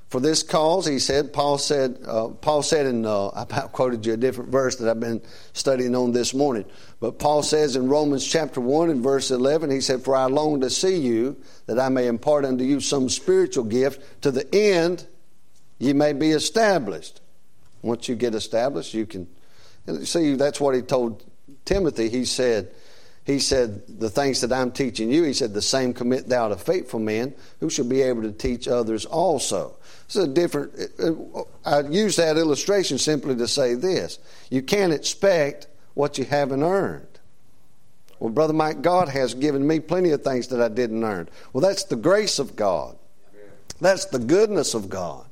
For 0.09 0.21
this 0.21 0.43
cause, 0.43 0.87
he 0.87 0.99
said, 0.99 1.35
Paul 1.35 1.59
said, 1.59 1.99
uh, 2.07 2.29
Paul 2.29 2.63
said 2.63 2.87
and 2.87 3.05
uh, 3.05 3.29
I 3.29 3.45
quoted 3.73 4.07
you 4.07 4.15
a 4.15 4.17
different 4.17 4.51
verse 4.51 4.77
that 4.77 4.89
I've 4.89 5.01
been 5.01 5.21
studying 5.53 5.95
on 5.95 6.13
this 6.13 6.33
morning. 6.33 6.65
But 6.99 7.19
Paul 7.19 7.43
says 7.43 7.77
in 7.77 7.89
Romans 7.89 8.27
chapter 8.27 8.61
1 8.61 8.89
and 8.89 9.03
verse 9.03 9.31
11, 9.31 9.71
he 9.71 9.83
said, 9.83 10.03
For 10.03 10.17
I 10.17 10.25
long 10.25 10.63
to 10.63 10.71
see 10.71 10.97
you, 10.97 11.37
that 11.67 11.79
I 11.79 11.91
may 11.91 12.07
impart 12.07 12.47
unto 12.47 12.65
you 12.65 12.81
some 12.81 13.11
spiritual 13.11 13.65
gift, 13.65 14.23
to 14.23 14.31
the 14.31 14.53
end 14.55 15.07
ye 15.79 15.93
may 15.93 16.15
be 16.15 16.31
established. 16.31 17.21
Once 17.83 18.09
you 18.09 18.17
get 18.17 18.35
established, 18.35 18.95
you 18.95 19.07
can. 19.07 19.29
See, 20.05 20.35
that's 20.35 20.61
what 20.61 20.75
he 20.75 20.83
told 20.83 21.25
Timothy. 21.65 22.09
He 22.09 22.25
said, 22.25 22.71
he 23.29 23.39
said, 23.39 23.83
The 23.87 24.09
things 24.09 24.41
that 24.41 24.53
I'm 24.53 24.73
teaching 24.73 25.11
you, 25.11 25.23
he 25.23 25.35
said, 25.35 25.53
the 25.53 25.61
same 25.61 25.93
commit 25.93 26.29
thou 26.29 26.49
to 26.49 26.57
faithful 26.57 26.99
men 26.99 27.35
who 27.61 27.69
shall 27.69 27.85
be 27.85 28.01
able 28.01 28.23
to 28.23 28.33
teach 28.33 28.67
others 28.67 29.05
also. 29.05 29.77
This 30.07 30.17
is 30.17 30.25
a 30.25 30.29
different, 30.29 30.73
uh, 30.99 31.41
uh, 31.41 31.45
I 31.67 31.81
use 31.89 32.17
that 32.17 32.39
illustration 32.39 32.97
simply 32.97 33.37
to 33.37 33.47
say 33.47 33.75
this. 33.75 34.19
You 34.49 34.63
can't 34.63 34.95
expect 34.95 35.67
what 35.93 36.17
you 36.17 36.25
haven't 36.25 36.63
earned. 36.63 37.07
Well, 38.19 38.31
Brother 38.31 38.55
Mike, 38.55 38.81
God 38.81 39.11
has 39.11 39.35
given 39.35 39.67
me 39.67 39.79
plenty 39.79 40.11
of 40.13 40.25
things 40.25 40.49
that 40.49 40.63
I 40.63 40.69
didn't 40.69 41.05
earn. 41.05 41.29
Well, 41.53 41.61
that's 41.61 41.85
the 41.85 41.97
grace 41.97 42.39
of 42.39 42.57
God. 42.57 42.97
That's 43.79 44.07
the 44.07 44.19
goodness 44.19 44.73
of 44.73 44.89
God. 44.89 45.27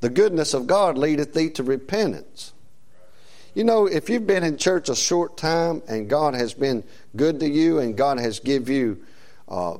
The 0.00 0.10
goodness 0.10 0.52
of 0.52 0.66
God 0.66 0.98
leadeth 0.98 1.32
thee 1.32 1.50
to 1.50 1.62
repentance. 1.62 2.52
You 3.52 3.64
know, 3.64 3.86
if 3.86 4.08
you've 4.08 4.26
been 4.26 4.44
in 4.44 4.56
church 4.58 4.88
a 4.88 4.94
short 4.94 5.36
time 5.36 5.82
and 5.88 6.08
God 6.08 6.34
has 6.34 6.54
been 6.54 6.84
good 7.16 7.40
to 7.40 7.48
you 7.48 7.80
and 7.80 7.96
God 7.96 8.20
has 8.20 8.38
give 8.38 8.68
you 8.68 9.02
uh, 9.48 9.78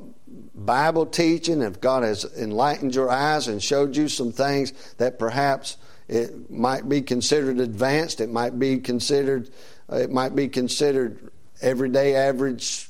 Bible 0.56 1.06
teaching, 1.06 1.62
if 1.62 1.80
God 1.80 2.02
has 2.02 2.24
enlightened 2.36 2.94
your 2.96 3.10
eyes 3.10 3.46
and 3.46 3.62
showed 3.62 3.96
you 3.96 4.08
some 4.08 4.32
things 4.32 4.72
that 4.94 5.20
perhaps 5.20 5.76
it 6.08 6.50
might 6.50 6.88
be 6.88 7.00
considered 7.00 7.60
advanced, 7.60 8.20
it 8.20 8.28
might 8.28 8.58
be 8.58 8.78
considered, 8.78 9.50
uh, 9.90 9.96
it 9.96 10.10
might 10.10 10.34
be 10.34 10.48
considered 10.48 11.30
everyday 11.62 12.16
average 12.16 12.88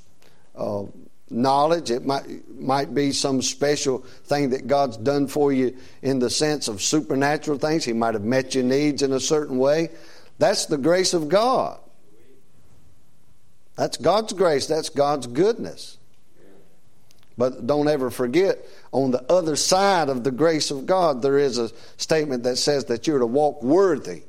uh, 0.57 0.85
knowledge. 1.29 1.91
It 1.91 2.07
might 2.07 2.25
might 2.59 2.95
be 2.95 3.13
some 3.13 3.43
special 3.43 3.99
thing 4.25 4.51
that 4.51 4.67
God's 4.67 4.97
done 4.97 5.29
for 5.29 5.53
you 5.53 5.77
in 6.01 6.19
the 6.19 6.31
sense 6.31 6.69
of 6.69 6.81
supernatural 6.81 7.59
things. 7.59 7.85
He 7.85 7.93
might 7.93 8.15
have 8.15 8.25
met 8.25 8.55
your 8.55 8.65
needs 8.65 9.03
in 9.03 9.13
a 9.13 9.21
certain 9.21 9.59
way. 9.59 9.91
That's 10.41 10.65
the 10.65 10.79
grace 10.79 11.13
of 11.13 11.29
God. 11.29 11.79
That's 13.77 13.99
God's 13.99 14.33
grace. 14.33 14.67
That's 14.67 14.89
God's 14.89 15.27
goodness. 15.27 15.99
But 17.37 17.67
don't 17.67 17.89
ever 17.89 18.11
forget, 18.11 18.59
on 18.91 19.11
the 19.11 19.23
other 19.31 19.55
side 19.55 20.09
of 20.09 20.25
the 20.25 20.31
grace 20.31 20.71
of 20.71 20.87
God, 20.87 21.21
there 21.21 21.39
is 21.39 21.59
a 21.59 21.71
statement 21.99 22.45
that 22.45 22.57
says 22.57 22.87
that 22.87 23.07
you're 23.07 23.19
to 23.19 23.27
walk 23.27 23.63
worthy 23.63 24.23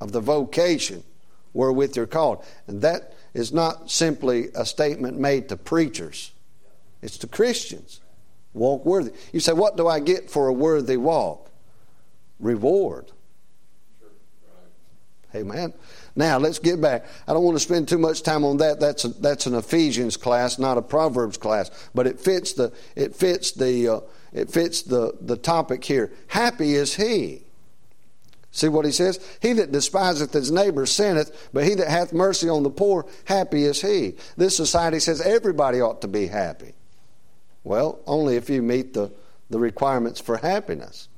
of 0.00 0.10
the 0.10 0.20
vocation 0.20 1.04
wherewith 1.52 1.96
you're 1.96 2.06
called. 2.06 2.44
And 2.66 2.82
that 2.82 3.14
is 3.32 3.52
not 3.52 3.92
simply 3.92 4.48
a 4.56 4.66
statement 4.66 5.20
made 5.20 5.48
to 5.50 5.56
preachers, 5.56 6.32
it's 7.00 7.18
to 7.18 7.28
Christians. 7.28 8.00
Walk 8.54 8.84
worthy. 8.84 9.12
You 9.32 9.38
say, 9.38 9.52
What 9.52 9.76
do 9.76 9.86
I 9.86 10.00
get 10.00 10.30
for 10.30 10.48
a 10.48 10.52
worthy 10.52 10.96
walk? 10.96 11.48
Reward. 12.40 13.12
Amen. 15.34 15.74
Now 16.16 16.38
let's 16.38 16.58
get 16.58 16.80
back. 16.80 17.04
I 17.26 17.34
don't 17.34 17.42
want 17.42 17.56
to 17.56 17.62
spend 17.62 17.86
too 17.88 17.98
much 17.98 18.22
time 18.22 18.44
on 18.44 18.56
that. 18.58 18.80
That's 18.80 19.04
a, 19.04 19.08
that's 19.08 19.46
an 19.46 19.54
Ephesians 19.54 20.16
class, 20.16 20.58
not 20.58 20.78
a 20.78 20.82
Proverbs 20.82 21.36
class. 21.36 21.70
But 21.94 22.06
it 22.06 22.18
fits 22.18 22.54
the 22.54 22.72
it 22.96 23.14
fits 23.14 23.52
the 23.52 23.88
uh, 23.88 24.00
it 24.32 24.50
fits 24.50 24.82
the 24.82 25.14
the 25.20 25.36
topic 25.36 25.84
here. 25.84 26.10
Happy 26.28 26.74
is 26.74 26.94
he. 26.94 27.42
See 28.50 28.68
what 28.68 28.86
he 28.86 28.92
says? 28.92 29.20
He 29.42 29.52
that 29.54 29.70
despiseth 29.72 30.32
his 30.32 30.50
neighbor 30.50 30.86
sinneth, 30.86 31.50
but 31.52 31.64
he 31.64 31.74
that 31.74 31.88
hath 31.88 32.14
mercy 32.14 32.48
on 32.48 32.62
the 32.62 32.70
poor, 32.70 33.06
happy 33.26 33.64
is 33.64 33.82
he. 33.82 34.14
This 34.36 34.56
society 34.56 35.00
says 35.00 35.20
everybody 35.20 35.80
ought 35.80 36.00
to 36.00 36.08
be 36.08 36.26
happy. 36.26 36.72
Well, 37.62 38.00
only 38.06 38.36
if 38.36 38.48
you 38.48 38.62
meet 38.62 38.94
the, 38.94 39.12
the 39.50 39.58
requirements 39.58 40.20
for 40.20 40.38
happiness. 40.38 41.08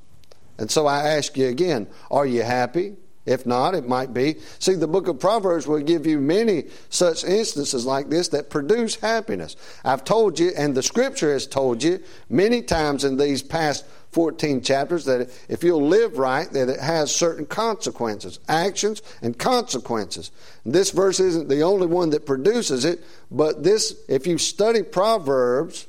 And 0.59 0.71
so 0.71 0.87
I 0.87 1.11
ask 1.11 1.37
you 1.37 1.47
again, 1.47 1.87
are 2.11 2.27
you 2.27 2.43
happy? 2.43 2.97
If 3.31 3.47
not, 3.47 3.77
it 3.77 3.87
might 3.87 4.13
be. 4.13 4.39
See, 4.59 4.75
the 4.75 4.89
book 4.89 5.07
of 5.07 5.21
Proverbs 5.21 5.65
will 5.65 5.79
give 5.79 6.05
you 6.05 6.19
many 6.19 6.65
such 6.89 7.23
instances 7.23 7.87
like 7.87 8.09
this 8.09 8.27
that 8.29 8.51
produce 8.51 8.97
happiness. 8.97 9.55
I've 9.85 10.03
told 10.03 10.41
you, 10.41 10.51
and 10.57 10.75
the 10.75 10.83
scripture 10.83 11.33
has 11.33 11.47
told 11.47 11.81
you 11.81 12.03
many 12.29 12.61
times 12.61 13.05
in 13.05 13.17
these 13.17 13.41
past 13.41 13.87
14 14.11 14.63
chapters 14.63 15.05
that 15.05 15.31
if 15.49 15.63
you'll 15.63 15.87
live 15.87 16.19
right, 16.19 16.51
that 16.51 16.69
it 16.69 16.81
has 16.81 17.15
certain 17.15 17.47
consequences, 17.47 18.41
actions 18.49 19.01
and 19.23 19.39
consequences. 19.39 20.33
This 20.67 20.91
verse 20.91 21.21
isn't 21.21 21.49
the 21.49 21.63
only 21.63 21.87
one 21.87 22.11
that 22.11 22.27
produces 22.27 22.85
it, 22.85 23.05
but 23.31 23.63
this, 23.63 23.95
if 24.09 24.27
you 24.27 24.39
study 24.39 24.83
Proverbs, 24.83 25.87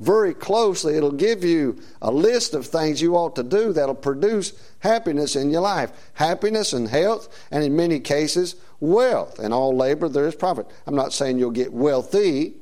very 0.00 0.32
closely, 0.32 0.96
it'll 0.96 1.12
give 1.12 1.44
you 1.44 1.78
a 2.00 2.10
list 2.10 2.54
of 2.54 2.66
things 2.66 3.02
you 3.02 3.16
ought 3.16 3.36
to 3.36 3.42
do 3.42 3.74
that'll 3.74 3.94
produce 3.94 4.54
happiness 4.78 5.36
in 5.36 5.50
your 5.50 5.60
life. 5.60 5.92
Happiness 6.14 6.72
and 6.72 6.88
health, 6.88 7.28
and 7.50 7.62
in 7.62 7.76
many 7.76 8.00
cases, 8.00 8.56
wealth. 8.80 9.38
In 9.38 9.52
all 9.52 9.76
labor, 9.76 10.08
there 10.08 10.26
is 10.26 10.34
profit. 10.34 10.66
I'm 10.86 10.96
not 10.96 11.12
saying 11.12 11.38
you'll 11.38 11.50
get 11.50 11.70
wealthy, 11.70 12.54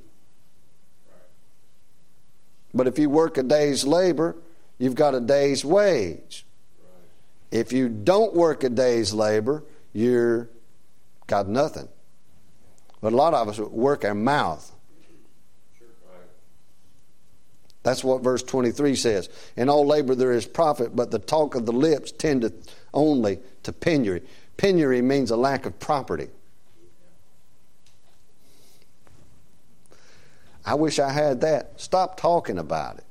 but 2.75 2.89
if 2.89 2.99
you 2.99 3.09
work 3.09 3.39
a 3.39 3.45
day's 3.45 3.87
labor, 3.87 4.37
you've 4.79 4.97
got 4.97 5.15
a 5.15 5.21
day's 5.21 5.65
wage. 5.65 6.45
If 7.53 7.73
you 7.73 7.89
don't 7.89 8.35
work 8.35 8.65
a 8.65 8.69
day's 8.69 9.15
labor, 9.15 9.63
you're 9.93 10.51
got 11.29 11.49
nothing. 11.49 11.89
But 13.01 13.13
a 13.13 13.17
lot 13.17 13.33
of 13.33 13.49
us 13.49 13.59
work 13.61 14.05
our 14.05 14.15
mouth. 14.15 14.73
That's 17.89 18.05
what 18.05 18.23
verse 18.23 18.43
23 18.43 18.97
says. 18.97 19.31
In 19.57 19.71
all 19.71 19.87
labor 19.87 20.15
there 20.15 20.33
is 20.33 20.45
profit, 20.45 20.95
but 20.95 21.11
the 21.11 21.19
talk 21.19 21.55
of 21.55 21.65
the 21.65 21.73
lips 21.73 22.13
tendeth 22.13 22.71
only 22.93 23.39
to 23.63 23.73
penury. 23.73 24.21
Penury 24.59 25.01
means 25.01 25.31
a 25.31 25.39
lack 25.39 25.65
of 25.65 25.81
property. 25.81 26.29
I 30.67 30.75
wish 30.75 30.99
I 30.99 31.11
had 31.11 31.41
that. 31.41 31.81
Stop 31.81 32.21
talking 32.21 32.59
about 32.59 32.99
it 32.99 33.05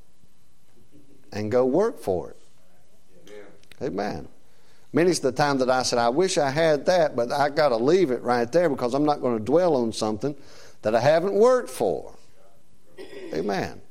and 1.31 1.51
go 1.51 1.65
work 1.65 1.99
for 1.99 2.29
it. 2.29 3.33
Amen. 3.81 4.27
Many's 4.93 5.21
the 5.21 5.31
time 5.31 5.57
that 5.57 5.71
I 5.71 5.81
said, 5.81 5.97
I 5.97 6.09
wish 6.09 6.37
I 6.37 6.51
had 6.51 6.85
that, 6.85 7.15
but 7.15 7.31
I 7.31 7.49
got 7.49 7.69
to 7.69 7.77
leave 7.77 8.11
it 8.11 8.21
right 8.21 8.51
there 8.51 8.69
because 8.69 8.93
I'm 8.93 9.05
not 9.05 9.21
going 9.21 9.39
to 9.39 9.43
dwell 9.43 9.75
on 9.75 9.91
something 9.91 10.35
that 10.83 10.93
I 10.93 10.99
haven't 10.99 11.33
worked 11.33 11.71
for. 11.71 12.13
Amen. 13.33 13.81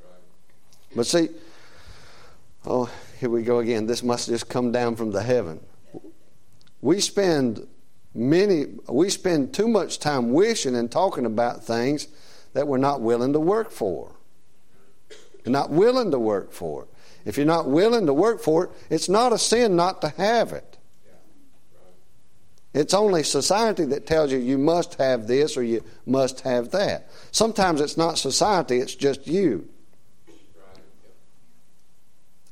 But 0.97 1.05
see, 1.05 1.29
oh, 2.65 2.91
here 3.19 3.29
we 3.29 3.43
go 3.43 3.59
again. 3.59 3.85
This 3.85 4.01
must 4.01 4.29
just 4.29 4.49
come 4.49 4.71
down 4.71 4.95
from 4.95 5.11
the 5.11 5.21
heaven. 5.21 5.59
We 6.81 7.01
spend 7.01 7.67
many, 8.15 8.65
we 8.89 9.11
spend 9.11 9.53
too 9.53 9.67
much 9.67 9.99
time 9.99 10.33
wishing 10.33 10.75
and 10.75 10.91
talking 10.91 11.27
about 11.27 11.63
things 11.63 12.07
that 12.53 12.67
we're 12.67 12.79
not 12.79 13.01
willing 13.01 13.33
to 13.33 13.39
work 13.39 13.69
for. 13.69 14.15
You're 15.45 15.53
not 15.53 15.69
willing 15.69 16.09
to 16.09 16.19
work 16.19 16.51
for 16.51 16.85
it. 16.85 16.89
If 17.25 17.37
you're 17.37 17.45
not 17.45 17.67
willing 17.67 18.07
to 18.07 18.13
work 18.13 18.41
for 18.41 18.63
it, 18.63 18.71
it's 18.89 19.07
not 19.07 19.31
a 19.31 19.37
sin 19.37 19.75
not 19.75 20.01
to 20.01 20.09
have 20.17 20.51
it. 20.51 20.79
It's 22.73 22.95
only 22.95 23.21
society 23.21 23.85
that 23.85 24.07
tells 24.07 24.31
you 24.31 24.39
you 24.39 24.57
must 24.57 24.95
have 24.95 25.27
this 25.27 25.57
or 25.57 25.63
you 25.63 25.83
must 26.07 26.41
have 26.41 26.71
that. 26.71 27.07
Sometimes 27.31 27.81
it's 27.81 27.97
not 27.97 28.17
society, 28.17 28.79
it's 28.79 28.95
just 28.95 29.27
you. 29.27 29.69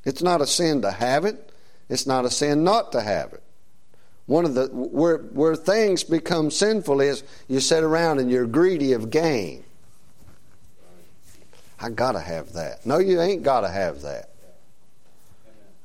It's 0.05 0.21
not 0.21 0.41
a 0.41 0.47
sin 0.47 0.83
to 0.83 0.91
have 0.91 1.25
it. 1.25 1.51
It's 1.89 2.07
not 2.07 2.25
a 2.25 2.29
sin 2.29 2.63
not 2.63 2.91
to 2.93 3.01
have 3.01 3.33
it. 3.33 3.43
One 4.27 4.45
of 4.45 4.55
the 4.55 4.67
where 4.71 5.17
where 5.17 5.55
things 5.55 6.03
become 6.03 6.49
sinful 6.49 7.01
is 7.01 7.23
you 7.47 7.59
sit 7.59 7.83
around 7.83 8.19
and 8.19 8.31
you're 8.31 8.47
greedy 8.47 8.93
of 8.93 9.09
gain. 9.09 9.63
I 11.79 11.89
gotta 11.89 12.19
have 12.19 12.53
that. 12.53 12.85
No, 12.85 12.97
you 12.97 13.21
ain't 13.21 13.43
gotta 13.43 13.67
have 13.67 14.01
that. 14.01 14.29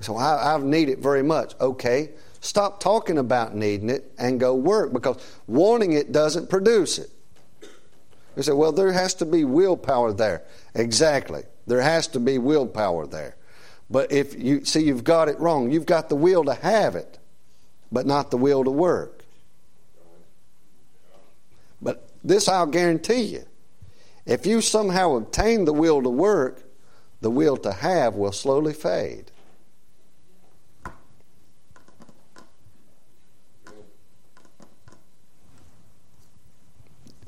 So 0.01 0.17
I, 0.17 0.55
I 0.55 0.59
need 0.59 0.89
it 0.89 1.01
very 1.01 1.23
much. 1.23 1.55
Okay, 1.61 2.11
stop 2.41 2.81
talking 2.81 3.19
about 3.19 3.55
needing 3.55 3.91
it 3.91 4.11
and 4.19 4.41
go 4.41 4.55
work 4.55 4.93
because 4.93 5.23
wanting 5.47 5.93
it 5.93 6.13
doesn't 6.13 6.49
produce 6.49 6.99
it. 6.99 7.11
You 8.37 8.43
say, 8.43 8.53
well, 8.53 8.73
there 8.73 8.93
has 8.93 9.15
to 9.15 9.27
be 9.27 9.45
willpower 9.45 10.13
there. 10.13 10.45
Exactly. 10.75 11.43
There 11.67 11.83
has 11.83 12.07
to 12.09 12.21
be 12.21 12.39
willpower 12.39 13.07
there. 13.07 13.37
But 13.91 14.13
if 14.13 14.39
you 14.41 14.65
see, 14.65 14.85
you've 14.85 15.03
got 15.03 15.29
it 15.29 15.39
wrong. 15.41 15.73
You've 15.73 15.87
got 15.87 16.09
the 16.09 16.15
will 16.15 16.45
to 16.45 16.55
have 16.55 16.95
it, 16.95 17.19
but 17.91 18.07
not 18.07 18.31
the 18.31 18.37
will 18.37 18.63
to 18.63 18.71
work. 18.71 19.25
But 21.83 22.09
this 22.23 22.49
I'll 22.49 22.67
guarantee 22.67 23.23
you. 23.23 23.45
If 24.27 24.47
you 24.47 24.61
somehow 24.61 25.17
obtain 25.17 25.65
the 25.65 25.73
will 25.73 26.03
to 26.03 26.09
work, 26.09 26.63
the 27.21 27.31
will 27.31 27.57
to 27.59 27.73
have 27.73 28.15
will 28.15 28.33
slowly 28.33 28.75
fade. 28.75 29.33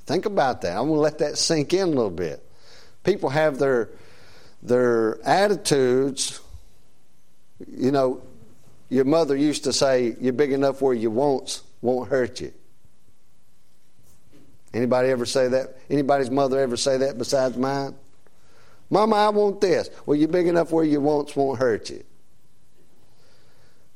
Think 0.06 0.26
about 0.26 0.60
that. 0.60 0.76
I'm 0.76 0.86
going 0.86 0.96
to 0.96 1.00
let 1.00 1.18
that 1.18 1.38
sink 1.38 1.72
in 1.72 1.82
a 1.82 1.86
little 1.86 2.10
bit. 2.10 2.44
People 3.02 3.30
have 3.30 3.58
their, 3.58 3.88
their 4.62 5.20
attitudes 5.26 6.40
you 7.68 7.90
know, 7.90 8.22
your 8.88 9.04
mother 9.04 9.36
used 9.36 9.64
to 9.64 9.72
say, 9.72 10.16
"You're 10.20 10.32
big 10.32 10.52
enough 10.52 10.82
where 10.82 10.94
your 10.94 11.10
wants 11.10 11.62
won't 11.80 12.08
hurt 12.08 12.40
you." 12.40 12.52
Anybody 14.74 15.08
ever 15.10 15.26
say 15.26 15.48
that? 15.48 15.76
Anybody's 15.90 16.30
mother 16.30 16.58
ever 16.58 16.76
say 16.76 16.96
that 16.98 17.18
besides 17.18 17.56
mine? 17.56 17.94
Mama, 18.90 19.16
I 19.16 19.28
want 19.30 19.60
this. 19.60 19.90
Well, 20.06 20.16
you're 20.16 20.28
big 20.28 20.46
enough 20.46 20.72
where 20.72 20.84
your 20.84 21.00
wants 21.00 21.36
won't 21.36 21.58
hurt 21.58 21.90
you. 21.90 22.04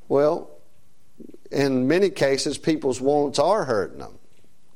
Well, 0.08 0.50
in 1.50 1.86
many 1.88 2.10
cases, 2.10 2.58
people's 2.58 3.00
wants 3.00 3.38
are 3.38 3.64
hurting 3.64 3.98
them 3.98 4.18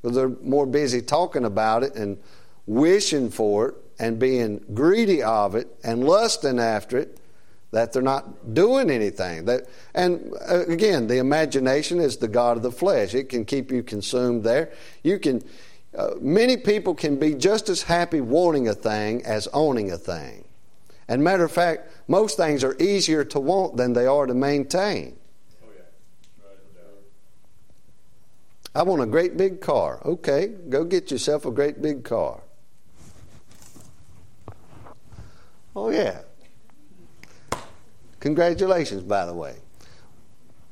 because 0.01 0.17
they're 0.17 0.29
more 0.29 0.67
busy 0.67 1.03
talking 1.03 1.45
about 1.45 1.83
it 1.83 1.95
and 1.95 2.19
wishing 2.67 3.31
for 3.31 3.69
it 3.69 3.75
and 3.99 4.19
being 4.19 4.65
greedy 4.73 5.23
of 5.23 5.55
it 5.55 5.69
and 5.85 6.05
lusting 6.05 6.59
after 6.59 6.99
it 6.99 7.19
that 7.73 7.93
they're 7.93 8.03
not 8.03 8.55
doing 8.55 8.91
anything. 8.91 9.45
That, 9.45 9.69
and 9.95 10.35
uh, 10.49 10.67
again, 10.67 11.07
the 11.07 11.19
imagination 11.19 12.01
is 12.01 12.17
the 12.17 12.29
God 12.29 12.57
of 12.57 12.63
the 12.63 12.73
flesh. 12.73 13.15
It 13.15 13.29
can 13.29 13.45
keep 13.45 13.71
you 13.71 13.83
consumed 13.83 14.43
there. 14.45 14.73
You 15.03 15.19
can, 15.19 15.43
uh, 15.97 16.15
many 16.21 16.57
people 16.57 16.95
can 16.95 17.17
be 17.17 17.35
just 17.35 17.69
as 17.69 17.83
happy 17.83 18.21
wanting 18.21 18.69
a 18.69 18.75
thing 18.75 19.25
as 19.25 19.47
owning 19.53 19.93
a 19.93 19.99
thing. 19.99 20.45
And 21.07 21.23
matter 21.23 21.45
of 21.45 21.53
fact, 21.53 21.89
most 22.09 22.37
things 22.37 22.63
are 22.65 22.77
easier 22.81 23.25
to 23.25 23.41
want 23.41 23.77
than 23.77 23.93
they 23.93 24.07
are 24.07 24.27
to 24.27 24.35
maintain. 24.35 25.17
I 28.73 28.85
want 28.85 29.03
a 29.03 29.07
great 29.07 29.37
big 29.37 29.61
car. 29.61 30.01
Okay, 30.05 30.47
go 30.69 30.85
get 30.85 31.11
yourself 31.11 31.45
a 31.45 31.51
great 31.51 31.83
big 31.83 32.05
car. 32.05 32.41
Oh, 35.75 35.91
yeah. 35.91 36.21
Congratulations, 38.21 39.03
by 39.03 39.27
the 39.27 39.35
way. 39.35 39.57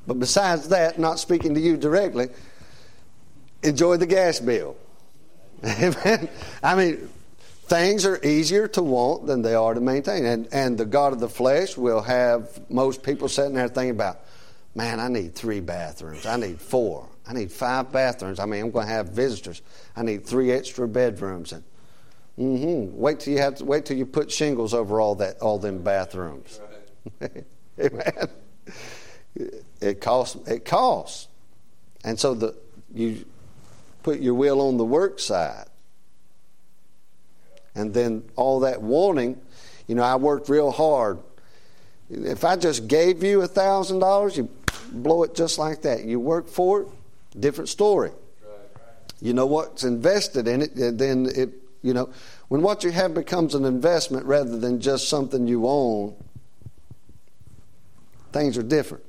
But 0.06 0.18
besides 0.20 0.68
that, 0.68 0.98
not 0.98 1.18
speaking 1.18 1.54
to 1.54 1.60
you 1.60 1.76
directly, 1.76 2.28
enjoy 3.62 3.96
the 3.96 4.06
gas 4.06 4.40
bill. 4.40 4.76
Amen. 5.64 6.28
I 6.62 6.74
mean, 6.74 7.08
things 7.66 8.06
are 8.06 8.18
easier 8.24 8.68
to 8.68 8.82
want 8.82 9.26
than 9.26 9.42
they 9.42 9.54
are 9.54 9.74
to 9.74 9.80
maintain. 9.80 10.24
And, 10.24 10.48
and 10.52 10.78
the 10.78 10.86
God 10.86 11.12
of 11.12 11.20
the 11.20 11.28
flesh 11.28 11.76
will 11.76 12.00
have 12.02 12.70
most 12.70 13.02
people 13.02 13.28
sitting 13.28 13.54
there 13.54 13.68
thinking 13.68 13.90
about, 13.90 14.20
man, 14.74 15.00
I 15.00 15.08
need 15.08 15.34
three 15.34 15.60
bathrooms. 15.60 16.24
I 16.24 16.36
need 16.36 16.60
four. 16.60 17.08
I 17.26 17.34
need 17.34 17.52
five 17.52 17.92
bathrooms. 17.92 18.40
I 18.40 18.46
mean, 18.46 18.64
I'm 18.64 18.70
going 18.70 18.86
to 18.86 18.92
have 18.92 19.10
visitors. 19.10 19.60
I 19.94 20.02
need 20.02 20.24
three 20.24 20.50
extra 20.50 20.88
bedrooms. 20.88 21.52
And 21.52 21.62
mm-hmm. 22.38 22.96
Wait 22.96 23.20
till 23.20 23.34
you 23.34 23.40
have 23.40 23.56
to, 23.56 23.64
wait 23.66 23.84
till 23.84 23.98
you 23.98 24.06
put 24.06 24.30
shingles 24.30 24.72
over 24.72 25.00
all 25.00 25.16
that 25.16 25.38
all 25.40 25.58
them 25.58 25.82
bathrooms. 25.82 26.60
Amen. 27.80 28.28
It 29.80 30.00
costs. 30.00 30.48
It 30.48 30.64
costs. 30.64 31.28
And 32.04 32.18
so 32.18 32.34
the 32.34 32.54
you 32.92 33.24
put 34.02 34.20
your 34.20 34.34
will 34.34 34.60
on 34.60 34.76
the 34.76 34.84
work 34.84 35.20
side. 35.20 35.66
And 37.74 37.94
then 37.94 38.24
all 38.34 38.60
that 38.60 38.82
wanting, 38.82 39.40
you 39.86 39.94
know, 39.94 40.02
I 40.02 40.16
worked 40.16 40.48
real 40.48 40.70
hard. 40.70 41.18
If 42.10 42.44
I 42.44 42.56
just 42.56 42.88
gave 42.88 43.22
you 43.22 43.42
a 43.42 43.46
thousand 43.46 44.00
dollars, 44.00 44.36
you 44.36 44.48
blow 44.90 45.22
it 45.22 45.34
just 45.34 45.58
like 45.58 45.82
that. 45.82 46.04
You 46.04 46.18
work 46.18 46.48
for 46.48 46.82
it, 46.82 46.88
different 47.38 47.68
story. 47.68 48.10
You 49.20 49.32
know 49.32 49.46
what's 49.46 49.84
invested 49.84 50.46
in 50.46 50.62
it, 50.62 50.74
then 50.74 51.26
it, 51.34 51.50
you 51.82 51.92
know, 51.92 52.10
when 52.48 52.62
what 52.62 52.84
you 52.84 52.90
have 52.90 53.14
becomes 53.14 53.54
an 53.54 53.64
investment 53.64 54.26
rather 54.26 54.58
than 54.58 54.80
just 54.80 55.08
something 55.08 55.46
you 55.46 55.66
own, 55.66 56.14
things 58.32 58.58
are 58.58 58.62
different. 58.62 59.04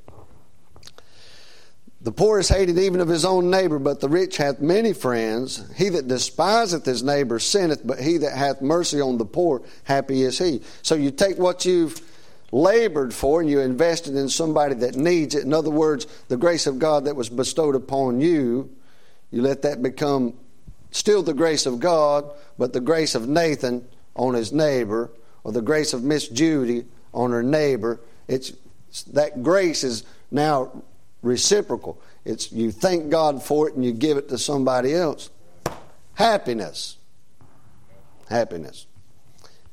The 2.01 2.11
poor 2.13 2.39
is 2.39 2.47
hated 2.47 2.77
even 2.77 3.01
of 3.01 3.09
his 3.09 3.25
own 3.25 3.49
neighbor, 3.49 3.77
but 3.77 3.99
the 3.99 4.07
rich 4.07 4.37
hath 4.37 4.61
many 4.61 4.93
friends. 4.93 5.69
He 5.75 5.89
that 5.89 6.07
despiseth 6.07 6.85
his 6.85 7.03
neighbor 7.03 7.39
sinneth, 7.39 7.85
but 7.85 7.99
he 7.99 8.17
that 8.19 8.37
hath 8.37 8.61
mercy 8.61 9.01
on 9.01 9.17
the 9.17 9.25
poor, 9.25 9.61
happy 9.83 10.21
is 10.21 10.39
he. 10.39 10.61
So 10.81 10.95
you 10.95 11.11
take 11.11 11.37
what 11.37 11.65
you've 11.65 12.01
labored 12.51 13.13
for 13.13 13.41
and 13.41 13.49
you 13.49 13.59
invested 13.59 14.15
in 14.15 14.29
somebody 14.29 14.75
that 14.75 14.95
needs 14.95 15.35
it. 15.35 15.43
In 15.43 15.53
other 15.53 15.69
words, 15.69 16.07
the 16.29 16.37
grace 16.37 16.67
of 16.67 16.79
God 16.79 17.03
that 17.05 17.17
was 17.17 17.29
bestowed 17.29 17.75
upon 17.75 18.21
you, 18.21 18.69
you 19.29 19.41
let 19.41 19.61
that 19.63 19.83
become 19.83 20.35
still 20.91 21.21
the 21.21 21.33
grace 21.33 21.65
of 21.65 21.81
God, 21.81 22.31
but 22.57 22.71
the 22.71 22.79
grace 22.79 23.13
of 23.13 23.27
Nathan 23.27 23.85
on 24.15 24.33
his 24.33 24.53
neighbor, 24.53 25.11
or 25.43 25.51
the 25.51 25.61
grace 25.61 25.93
of 25.93 26.03
Miss 26.03 26.27
Judy 26.27 26.85
on 27.13 27.31
her 27.31 27.43
neighbor. 27.43 27.99
It's 28.27 28.53
that 29.11 29.43
grace 29.43 29.83
is 29.83 30.03
now 30.31 30.83
reciprocal. 31.21 32.01
It's 32.25 32.51
you 32.51 32.71
thank 32.71 33.09
God 33.09 33.43
for 33.43 33.67
it 33.67 33.75
and 33.75 33.83
you 33.83 33.91
give 33.91 34.17
it 34.17 34.29
to 34.29 34.37
somebody 34.37 34.93
else. 34.93 35.29
Happiness. 36.15 36.97
Happiness. 38.29 38.85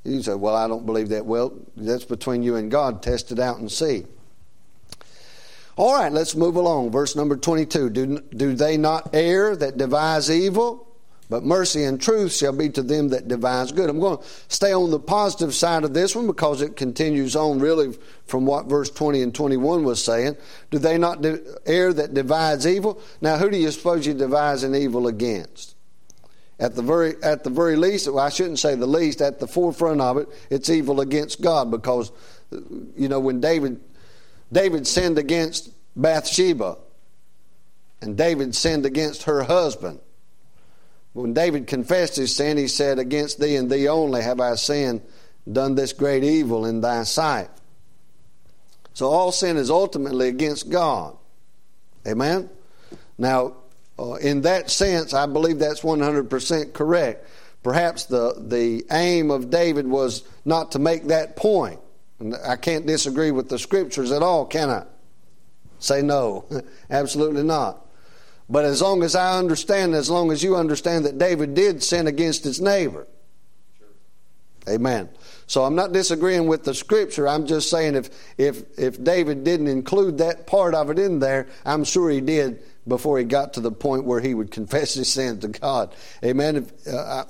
You 0.04 0.22
say, 0.22 0.34
Well, 0.34 0.54
I 0.54 0.68
don't 0.68 0.86
believe 0.86 1.08
that. 1.10 1.26
Well, 1.26 1.52
that's 1.76 2.04
between 2.04 2.42
you 2.42 2.56
and 2.56 2.70
God. 2.70 3.02
Test 3.02 3.32
it 3.32 3.38
out 3.38 3.58
and 3.58 3.70
see. 3.70 4.06
All 5.76 5.94
right, 5.94 6.10
let's 6.10 6.34
move 6.34 6.56
along. 6.56 6.90
Verse 6.90 7.16
number 7.16 7.36
22. 7.36 7.90
Do, 7.90 8.20
do 8.20 8.54
they 8.54 8.78
not 8.78 9.10
err 9.14 9.54
that 9.56 9.76
devise 9.76 10.30
evil? 10.30 10.85
But 11.28 11.42
mercy 11.42 11.82
and 11.82 12.00
truth 12.00 12.32
shall 12.32 12.52
be 12.52 12.68
to 12.70 12.82
them 12.82 13.08
that 13.08 13.26
devise 13.26 13.72
good. 13.72 13.90
I'm 13.90 13.98
going 13.98 14.18
to 14.18 14.24
stay 14.48 14.72
on 14.72 14.90
the 14.90 15.00
positive 15.00 15.54
side 15.54 15.82
of 15.82 15.92
this 15.92 16.14
one 16.14 16.28
because 16.28 16.62
it 16.62 16.76
continues 16.76 17.34
on 17.34 17.58
really 17.58 17.96
from 18.26 18.46
what 18.46 18.66
verse 18.66 18.90
20 18.90 19.22
and 19.22 19.34
21 19.34 19.82
was 19.82 20.02
saying. 20.02 20.36
Do 20.70 20.78
they 20.78 20.98
not 20.98 21.24
err 21.66 21.92
that 21.92 22.14
devise 22.14 22.66
evil? 22.66 23.00
Now, 23.20 23.38
who 23.38 23.50
do 23.50 23.56
you 23.56 23.70
suppose 23.72 24.06
you 24.06 24.14
devise 24.14 24.62
an 24.62 24.76
evil 24.76 25.08
against? 25.08 25.74
At 26.58 26.74
the 26.74 26.82
very 26.82 27.22
at 27.22 27.44
the 27.44 27.50
very 27.50 27.76
least, 27.76 28.06
well, 28.06 28.20
I 28.20 28.30
shouldn't 28.30 28.58
say 28.58 28.74
the 28.76 28.86
least. 28.86 29.20
At 29.20 29.40
the 29.40 29.46
forefront 29.46 30.00
of 30.00 30.16
it, 30.16 30.28
it's 30.48 30.70
evil 30.70 31.02
against 31.02 31.42
God 31.42 31.70
because, 31.70 32.10
uh, 32.50 32.58
you 32.96 33.08
know, 33.08 33.20
when 33.20 33.40
David 33.40 33.78
David 34.50 34.86
sinned 34.86 35.18
against 35.18 35.70
Bathsheba, 35.96 36.78
and 38.00 38.16
David 38.16 38.54
sinned 38.54 38.86
against 38.86 39.24
her 39.24 39.42
husband. 39.42 40.00
When 41.16 41.32
David 41.32 41.66
confessed 41.66 42.16
his 42.16 42.36
sin, 42.36 42.58
he 42.58 42.68
said, 42.68 42.98
"Against 42.98 43.40
thee 43.40 43.56
and 43.56 43.70
thee 43.70 43.88
only 43.88 44.20
have 44.20 44.38
I 44.38 44.54
sinned, 44.54 45.00
done 45.50 45.74
this 45.74 45.94
great 45.94 46.22
evil 46.22 46.66
in 46.66 46.82
thy 46.82 47.04
sight." 47.04 47.48
So 48.92 49.08
all 49.08 49.32
sin 49.32 49.56
is 49.56 49.70
ultimately 49.70 50.28
against 50.28 50.68
God. 50.68 51.16
Amen. 52.06 52.50
Now, 53.16 53.54
uh, 53.98 54.14
in 54.14 54.42
that 54.42 54.70
sense, 54.70 55.14
I 55.14 55.24
believe 55.24 55.58
that's 55.58 55.80
100% 55.80 56.74
correct. 56.74 57.26
Perhaps 57.62 58.04
the, 58.04 58.34
the 58.38 58.84
aim 58.90 59.30
of 59.30 59.48
David 59.48 59.86
was 59.86 60.22
not 60.44 60.72
to 60.72 60.78
make 60.78 61.04
that 61.04 61.34
point. 61.34 61.80
And 62.20 62.34
I 62.46 62.56
can't 62.56 62.84
disagree 62.84 63.30
with 63.30 63.48
the 63.48 63.58
scriptures 63.58 64.12
at 64.12 64.22
all, 64.22 64.44
can 64.44 64.68
I? 64.68 64.84
Say 65.78 66.02
no. 66.02 66.44
Absolutely 66.90 67.42
not. 67.42 67.85
But 68.48 68.64
as 68.64 68.80
long 68.80 69.02
as 69.02 69.16
I 69.16 69.38
understand, 69.38 69.94
as 69.94 70.08
long 70.08 70.30
as 70.30 70.42
you 70.42 70.56
understand 70.56 71.04
that 71.04 71.18
David 71.18 71.54
did 71.54 71.82
sin 71.82 72.06
against 72.06 72.44
his 72.44 72.60
neighbor. 72.60 73.06
Amen. 74.68 75.08
So 75.46 75.64
I'm 75.64 75.76
not 75.76 75.92
disagreeing 75.92 76.46
with 76.46 76.64
the 76.64 76.74
scripture. 76.74 77.28
I'm 77.28 77.46
just 77.46 77.70
saying 77.70 77.94
if, 77.94 78.10
if, 78.36 78.64
if 78.78 79.02
David 79.02 79.44
didn't 79.44 79.68
include 79.68 80.18
that 80.18 80.46
part 80.46 80.74
of 80.74 80.90
it 80.90 80.98
in 80.98 81.20
there, 81.20 81.46
I'm 81.64 81.84
sure 81.84 82.10
he 82.10 82.20
did 82.20 82.62
before 82.86 83.18
he 83.18 83.24
got 83.24 83.54
to 83.54 83.60
the 83.60 83.70
point 83.70 84.04
where 84.04 84.20
he 84.20 84.34
would 84.34 84.50
confess 84.50 84.94
his 84.94 85.12
sin 85.12 85.40
to 85.40 85.48
God. 85.48 85.94
Amen. 86.24 86.56
If, 86.56 86.88
uh, 86.92 86.96
I, 86.96 87.24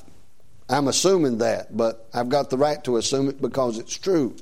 I'm 0.68 0.88
assuming 0.88 1.38
that, 1.38 1.76
but 1.76 2.08
I've 2.12 2.28
got 2.28 2.50
the 2.50 2.56
right 2.56 2.82
to 2.84 2.96
assume 2.96 3.28
it 3.28 3.40
because 3.40 3.78
it's 3.78 3.96
true. 3.96 4.34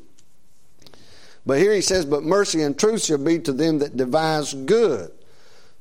But 1.44 1.58
here 1.58 1.74
he 1.74 1.82
says, 1.82 2.06
But 2.06 2.22
mercy 2.22 2.62
and 2.62 2.78
truth 2.78 3.04
shall 3.04 3.18
be 3.18 3.38
to 3.40 3.52
them 3.52 3.80
that 3.80 3.96
devise 3.96 4.54
good. 4.54 5.10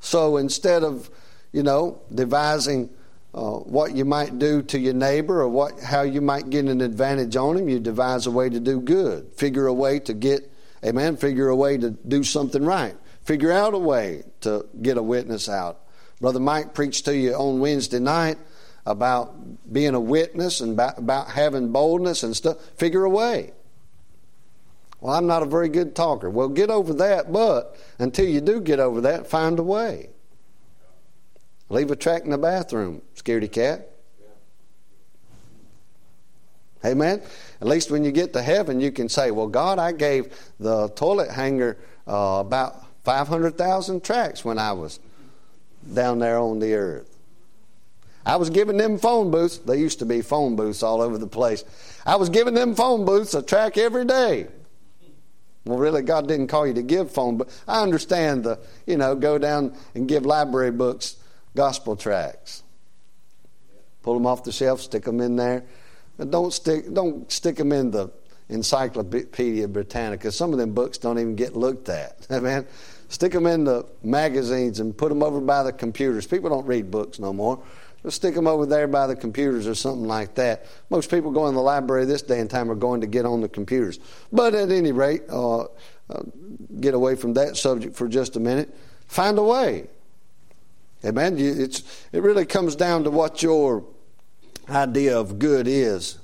So 0.03 0.37
instead 0.37 0.83
of, 0.83 1.09
you 1.51 1.63
know, 1.63 2.01
devising 2.13 2.89
uh, 3.33 3.51
what 3.51 3.95
you 3.95 4.05
might 4.05 4.37
do 4.37 4.61
to 4.61 4.77
your 4.77 4.93
neighbor 4.93 5.41
or 5.41 5.47
what 5.47 5.79
how 5.79 6.03
you 6.03 6.21
might 6.21 6.49
get 6.49 6.65
an 6.65 6.81
advantage 6.81 7.35
on 7.35 7.57
him, 7.57 7.69
you 7.69 7.79
devise 7.79 8.27
a 8.27 8.31
way 8.31 8.49
to 8.49 8.59
do 8.59 8.79
good. 8.79 9.31
Figure 9.35 9.67
a 9.67 9.73
way 9.73 9.99
to 9.99 10.13
get, 10.13 10.51
amen, 10.85 11.17
figure 11.17 11.47
a 11.47 11.55
way 11.55 11.77
to 11.77 11.91
do 11.91 12.23
something 12.23 12.63
right 12.63 12.95
figure 13.23 13.51
out 13.51 13.73
a 13.73 13.77
way 13.77 14.23
to 14.41 14.65
get 14.81 14.97
a 14.97 15.03
witness 15.03 15.49
out. 15.49 15.79
Brother 16.19 16.39
Mike 16.39 16.73
preached 16.73 17.05
to 17.05 17.15
you 17.15 17.33
on 17.33 17.59
Wednesday 17.59 17.99
night 17.99 18.37
about 18.85 19.33
being 19.71 19.95
a 19.95 19.99
witness 19.99 20.61
and 20.61 20.73
about, 20.73 20.97
about 20.97 21.29
having 21.29 21.71
boldness 21.71 22.23
and 22.23 22.35
stuff. 22.35 22.57
Figure 22.75 23.03
a 23.03 23.09
way. 23.09 23.53
Well, 25.03 25.13
I'm 25.13 25.27
not 25.27 25.43
a 25.43 25.45
very 25.45 25.67
good 25.67 25.97
talker. 25.97 26.29
Well, 26.29 26.47
get 26.47 26.69
over 26.69 26.93
that, 26.93 27.33
but 27.33 27.75
until 27.99 28.25
you 28.25 28.39
do 28.39 28.61
get 28.61 28.79
over 28.79 29.01
that, 29.01 29.27
find 29.27 29.59
a 29.59 29.63
way. 29.63 30.07
Leave 31.67 31.91
a 31.91 31.95
track 31.97 32.23
in 32.23 32.29
the 32.29 32.37
bathroom, 32.37 33.01
scaredy 33.13 33.51
cat. 33.51 33.89
Hey, 36.81 36.91
Amen? 36.91 37.21
At 37.59 37.67
least 37.67 37.91
when 37.91 38.05
you 38.05 38.13
get 38.13 38.31
to 38.31 38.41
heaven, 38.41 38.79
you 38.79 38.93
can 38.93 39.09
say, 39.09 39.29
Well, 39.31 39.47
God, 39.47 39.77
I 39.77 39.91
gave 39.91 40.33
the 40.57 40.87
toilet 40.95 41.31
hanger 41.31 41.77
uh, 42.07 42.37
about 42.39 42.85
500,000 43.03 44.05
tracks 44.05 44.45
when 44.45 44.57
I 44.57 44.71
was 44.71 45.01
down 45.93 46.19
there 46.19 46.39
on 46.39 46.59
the 46.59 46.75
earth. 46.75 47.13
I 48.25 48.37
was 48.37 48.49
giving 48.49 48.77
them 48.77 48.97
phone 48.97 49.31
booths. 49.31 49.57
They 49.57 49.79
used 49.79 49.99
to 49.99 50.05
be 50.05 50.21
phone 50.21 50.55
booths 50.55 50.81
all 50.81 51.01
over 51.01 51.17
the 51.17 51.27
place. 51.27 51.65
I 52.05 52.15
was 52.15 52.29
giving 52.29 52.53
them 52.53 52.73
phone 52.73 53.03
booths 53.03 53.33
a 53.33 53.41
track 53.41 53.77
every 53.77 54.05
day. 54.05 54.47
Well, 55.65 55.79
really, 55.79 56.01
God 56.01 56.27
didn't 56.27 56.47
call 56.47 56.67
you 56.67 56.73
to 56.73 56.81
give 56.81 57.11
phone, 57.11 57.37
but 57.37 57.49
I 57.67 57.81
understand 57.81 58.43
the, 58.43 58.59
you 58.85 58.97
know, 58.97 59.15
go 59.15 59.37
down 59.37 59.75
and 59.95 60.07
give 60.07 60.25
library 60.25 60.71
books, 60.71 61.15
gospel 61.55 61.95
tracts. 61.95 62.63
Pull 64.01 64.15
them 64.15 64.25
off 64.25 64.43
the 64.43 64.51
shelf, 64.51 64.81
stick 64.81 65.03
them 65.03 65.21
in 65.21 65.37
there. 65.37 65.63
don't 66.29 66.51
stick, 66.51 66.93
don't 66.93 67.31
stick 67.31 67.55
them 67.55 67.71
in 67.71 67.91
the 67.91 68.11
Encyclopedia 68.49 69.67
Britannica. 69.69 70.31
Some 70.31 70.51
of 70.51 70.59
them 70.59 70.73
books 70.73 70.97
don't 70.97 71.17
even 71.17 71.35
get 71.35 71.55
looked 71.55 71.87
at. 71.87 72.29
Man, 72.41 72.67
stick 73.07 73.31
them 73.31 73.47
in 73.47 73.63
the 73.63 73.85
magazines 74.03 74.81
and 74.81 74.95
put 74.95 75.07
them 75.07 75.23
over 75.23 75.39
by 75.39 75.63
the 75.63 75.71
computers. 75.71 76.27
People 76.27 76.49
don't 76.49 76.65
read 76.65 76.91
books 76.91 77.19
no 77.19 77.31
more. 77.31 77.63
Just 78.03 78.17
stick 78.17 78.35
them 78.35 78.47
over 78.47 78.65
there 78.65 78.87
by 78.87 79.07
the 79.07 79.15
computers 79.15 79.65
or 79.65 79.75
something 79.75 80.07
like 80.07 80.35
that. 80.35 80.65
Most 80.89 81.09
people 81.09 81.31
go 81.31 81.47
in 81.47 81.55
the 81.55 81.61
library 81.61 82.05
this 82.05 82.21
day 82.21 82.39
and 82.39 82.49
time 82.49 82.69
are 82.69 82.75
going 82.75 83.01
to 83.01 83.07
get 83.07 83.25
on 83.25 83.39
the 83.39 83.47
computers. 83.47 83.99
But 84.31 84.53
at 84.53 84.71
any 84.71 84.91
rate, 84.91 85.23
uh, 85.29 85.61
uh, 85.61 85.67
get 86.81 86.93
away 86.93 87.15
from 87.15 87.33
that 87.35 87.55
subject 87.55 87.95
for 87.95 88.09
just 88.09 88.35
a 88.35 88.39
minute. 88.39 88.75
Find 89.07 89.37
a 89.37 89.43
way. 89.43 89.87
Amen. 91.05 91.35
It's, 91.37 92.05
it 92.11 92.21
really 92.21 92.45
comes 92.45 92.75
down 92.75 93.05
to 93.05 93.11
what 93.11 93.41
your 93.41 93.85
idea 94.69 95.17
of 95.17 95.39
good 95.39 95.67
is. 95.67 96.17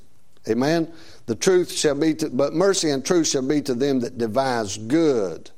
Amen. 0.48 0.92
The 1.28 1.36
truth 1.36 1.72
shall 1.72 1.96
be, 1.96 2.14
to, 2.16 2.30
but 2.30 2.54
mercy 2.54 2.90
and 2.90 3.06
truth 3.06 3.28
shall 3.28 3.48
be 3.48 3.62
to 3.62 3.74
them 3.74 4.02
that 4.02 4.18
devise 4.18 4.78
good. 4.78 5.52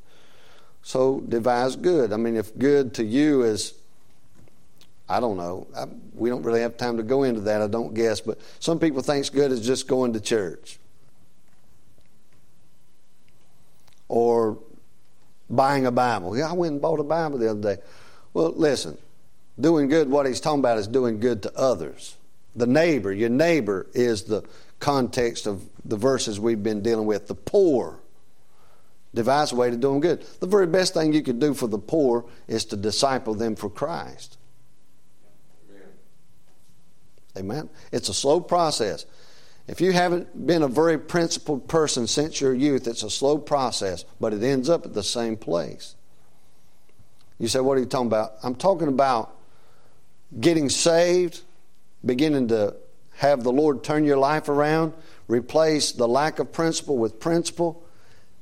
So 0.84 1.22
devise 1.22 1.76
good. 1.76 2.12
I 2.14 2.18
mean, 2.18 2.36
if 2.36 2.58
good 2.58 2.94
to 2.96 3.04
you 3.04 3.44
is 3.44 3.74
I 5.12 5.20
don't 5.20 5.36
know. 5.36 5.68
I, 5.76 5.86
we 6.16 6.30
don't 6.30 6.44
really 6.44 6.62
have 6.62 6.78
time 6.78 6.98
to 6.98 7.04
go 7.04 7.24
into 7.24 7.42
that, 7.42 7.62
I 7.62 7.68
don't 7.68 7.94
guess. 7.94 8.22
But 8.22 8.40
some 8.60 8.80
people 8.80 9.02
think 9.02 9.30
good 9.34 9.52
is 9.52 9.60
just 9.66 9.88
going 9.88 10.14
to 10.14 10.22
church 10.22 10.80
or 14.08 14.58
buying 15.50 15.86
a 15.86 15.92
Bible. 15.92 16.38
Yeah, 16.38 16.50
I 16.50 16.54
went 16.54 16.74
and 16.74 16.82
bought 16.82 17.00
a 17.00 17.04
Bible 17.04 17.38
the 17.38 17.52
other 17.52 17.76
day. 17.76 17.82
Well, 18.34 18.54
listen, 18.56 18.98
doing 19.60 19.90
good, 19.90 20.10
what 20.10 20.26
he's 20.26 20.40
talking 20.40 20.60
about 20.60 20.78
is 20.78 20.88
doing 20.88 21.20
good 21.20 21.44
to 21.44 21.54
others. 21.58 22.16
The 22.56 22.68
neighbor, 22.68 23.12
your 23.12 23.30
neighbor 23.30 23.88
is 23.94 24.24
the 24.24 24.44
context 24.80 25.46
of 25.46 25.64
the 25.84 25.98
verses 25.98 26.40
we've 26.40 26.64
been 26.64 26.82
dealing 26.82 27.06
with. 27.06 27.28
The 27.28 27.36
poor. 27.36 28.00
Devise 29.14 29.52
a 29.52 29.56
way 29.58 29.70
to 29.70 29.76
do 29.76 29.90
them 29.90 30.00
good. 30.00 30.22
The 30.40 30.48
very 30.48 30.68
best 30.68 30.94
thing 30.94 31.12
you 31.12 31.22
could 31.22 31.40
do 31.40 31.54
for 31.54 31.68
the 31.68 31.78
poor 31.78 32.24
is 32.48 32.64
to 32.66 32.78
disciple 32.78 33.34
them 33.34 33.58
for 33.58 33.70
Christ. 33.70 34.38
Amen. 37.38 37.70
It's 37.92 38.10
a 38.10 38.14
slow 38.14 38.42
process. 38.42 39.06
If 39.68 39.80
you 39.80 39.92
haven't 39.92 40.46
been 40.46 40.64
a 40.64 40.68
very 40.68 40.98
principled 40.98 41.68
person 41.68 42.08
since 42.08 42.42
your 42.42 42.54
youth, 42.54 42.88
it's 42.88 43.04
a 43.04 43.10
slow 43.10 43.38
process, 43.38 44.04
but 44.20 44.34
it 44.34 44.44
ends 44.44 44.70
up 44.70 44.86
at 44.86 44.94
the 44.94 45.04
same 45.04 45.38
place. 45.38 45.96
You 47.40 47.48
say, 47.48 47.60
What 47.60 47.78
are 47.78 47.80
you 47.80 47.86
talking 47.86 48.08
about? 48.08 48.34
I'm 48.44 48.56
talking 48.56 48.88
about 48.88 49.36
getting 50.40 50.70
saved, 50.70 51.42
beginning 52.06 52.50
to 52.50 52.76
have 53.18 53.44
the 53.44 53.52
Lord 53.52 53.84
turn 53.84 54.04
your 54.04 54.18
life 54.18 54.50
around, 54.50 54.94
replace 55.28 55.92
the 55.92 56.08
lack 56.08 56.40
of 56.40 56.52
principle 56.52 56.98
with 56.98 57.20
principle, 57.20 57.84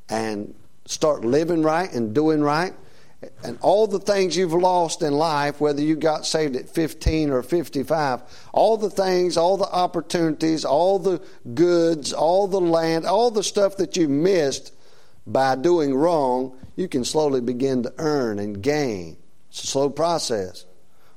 and 0.10 0.56
start 0.86 1.24
living 1.24 1.62
right 1.62 1.92
and 1.94 2.14
doing 2.14 2.42
right 2.42 2.74
and 3.44 3.58
all 3.62 3.86
the 3.86 4.00
things 4.00 4.38
you've 4.38 4.54
lost 4.54 5.02
in 5.02 5.14
life, 5.14 5.60
whether 5.60 5.82
you 5.82 5.96
got 5.96 6.26
saved 6.26 6.56
at 6.56 6.70
15 6.70 7.32
or 7.32 7.44
55, 7.44 8.22
all 8.54 8.78
the 8.78 8.90
things, 8.90 9.36
all 9.36 9.58
the 9.58 9.70
opportunities, 9.70 10.64
all 10.64 11.00
the 11.00 11.22
goods, 11.54 12.14
all 12.14 12.48
the 12.48 12.62
land, 12.62 13.06
all 13.06 13.30
the 13.30 13.44
stuff 13.44 13.78
that 13.78 13.98
you 13.98 14.08
missed 14.08 14.74
by 15.28 15.56
doing 15.56 15.94
wrong, 15.94 16.58
you 16.76 16.88
can 16.88 17.04
slowly 17.04 17.42
begin 17.42 17.84
to 17.84 17.94
earn 17.98 18.40
and 18.40 18.62
gain. 18.62 19.18
It's 19.50 19.64
a 19.64 19.68
slow 19.68 19.90
process, 19.90 20.66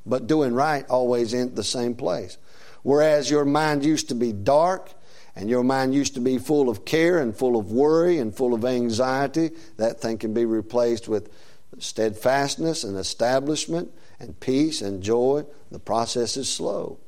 but 0.04 0.26
doing 0.26 0.54
right 0.54 0.84
always 0.88 1.34
in 1.34 1.54
the 1.54 1.64
same 1.64 1.94
place. 1.94 2.36
Whereas 2.82 3.30
your 3.30 3.44
mind 3.44 3.84
used 3.84 4.08
to 4.08 4.16
be 4.16 4.32
dark 4.32 4.92
and 5.36 5.48
your 5.48 5.62
mind 5.62 5.94
used 5.94 6.14
to 6.14 6.20
be 6.20 6.38
full 6.38 6.68
of 6.68 6.84
care 6.84 7.18
and 7.18 7.34
full 7.34 7.56
of 7.56 7.70
worry 7.70 8.18
and 8.18 8.34
full 8.34 8.54
of 8.54 8.64
anxiety, 8.64 9.52
that 9.76 10.00
thing 10.00 10.18
can 10.18 10.34
be 10.34 10.44
replaced 10.44 11.08
with 11.08 11.30
steadfastness 11.78 12.84
and 12.84 12.96
establishment 12.96 13.90
and 14.20 14.38
peace 14.40 14.82
and 14.82 15.02
joy. 15.02 15.44
The 15.70 15.78
process 15.78 16.36
is 16.36 16.48
slow. 16.48 16.98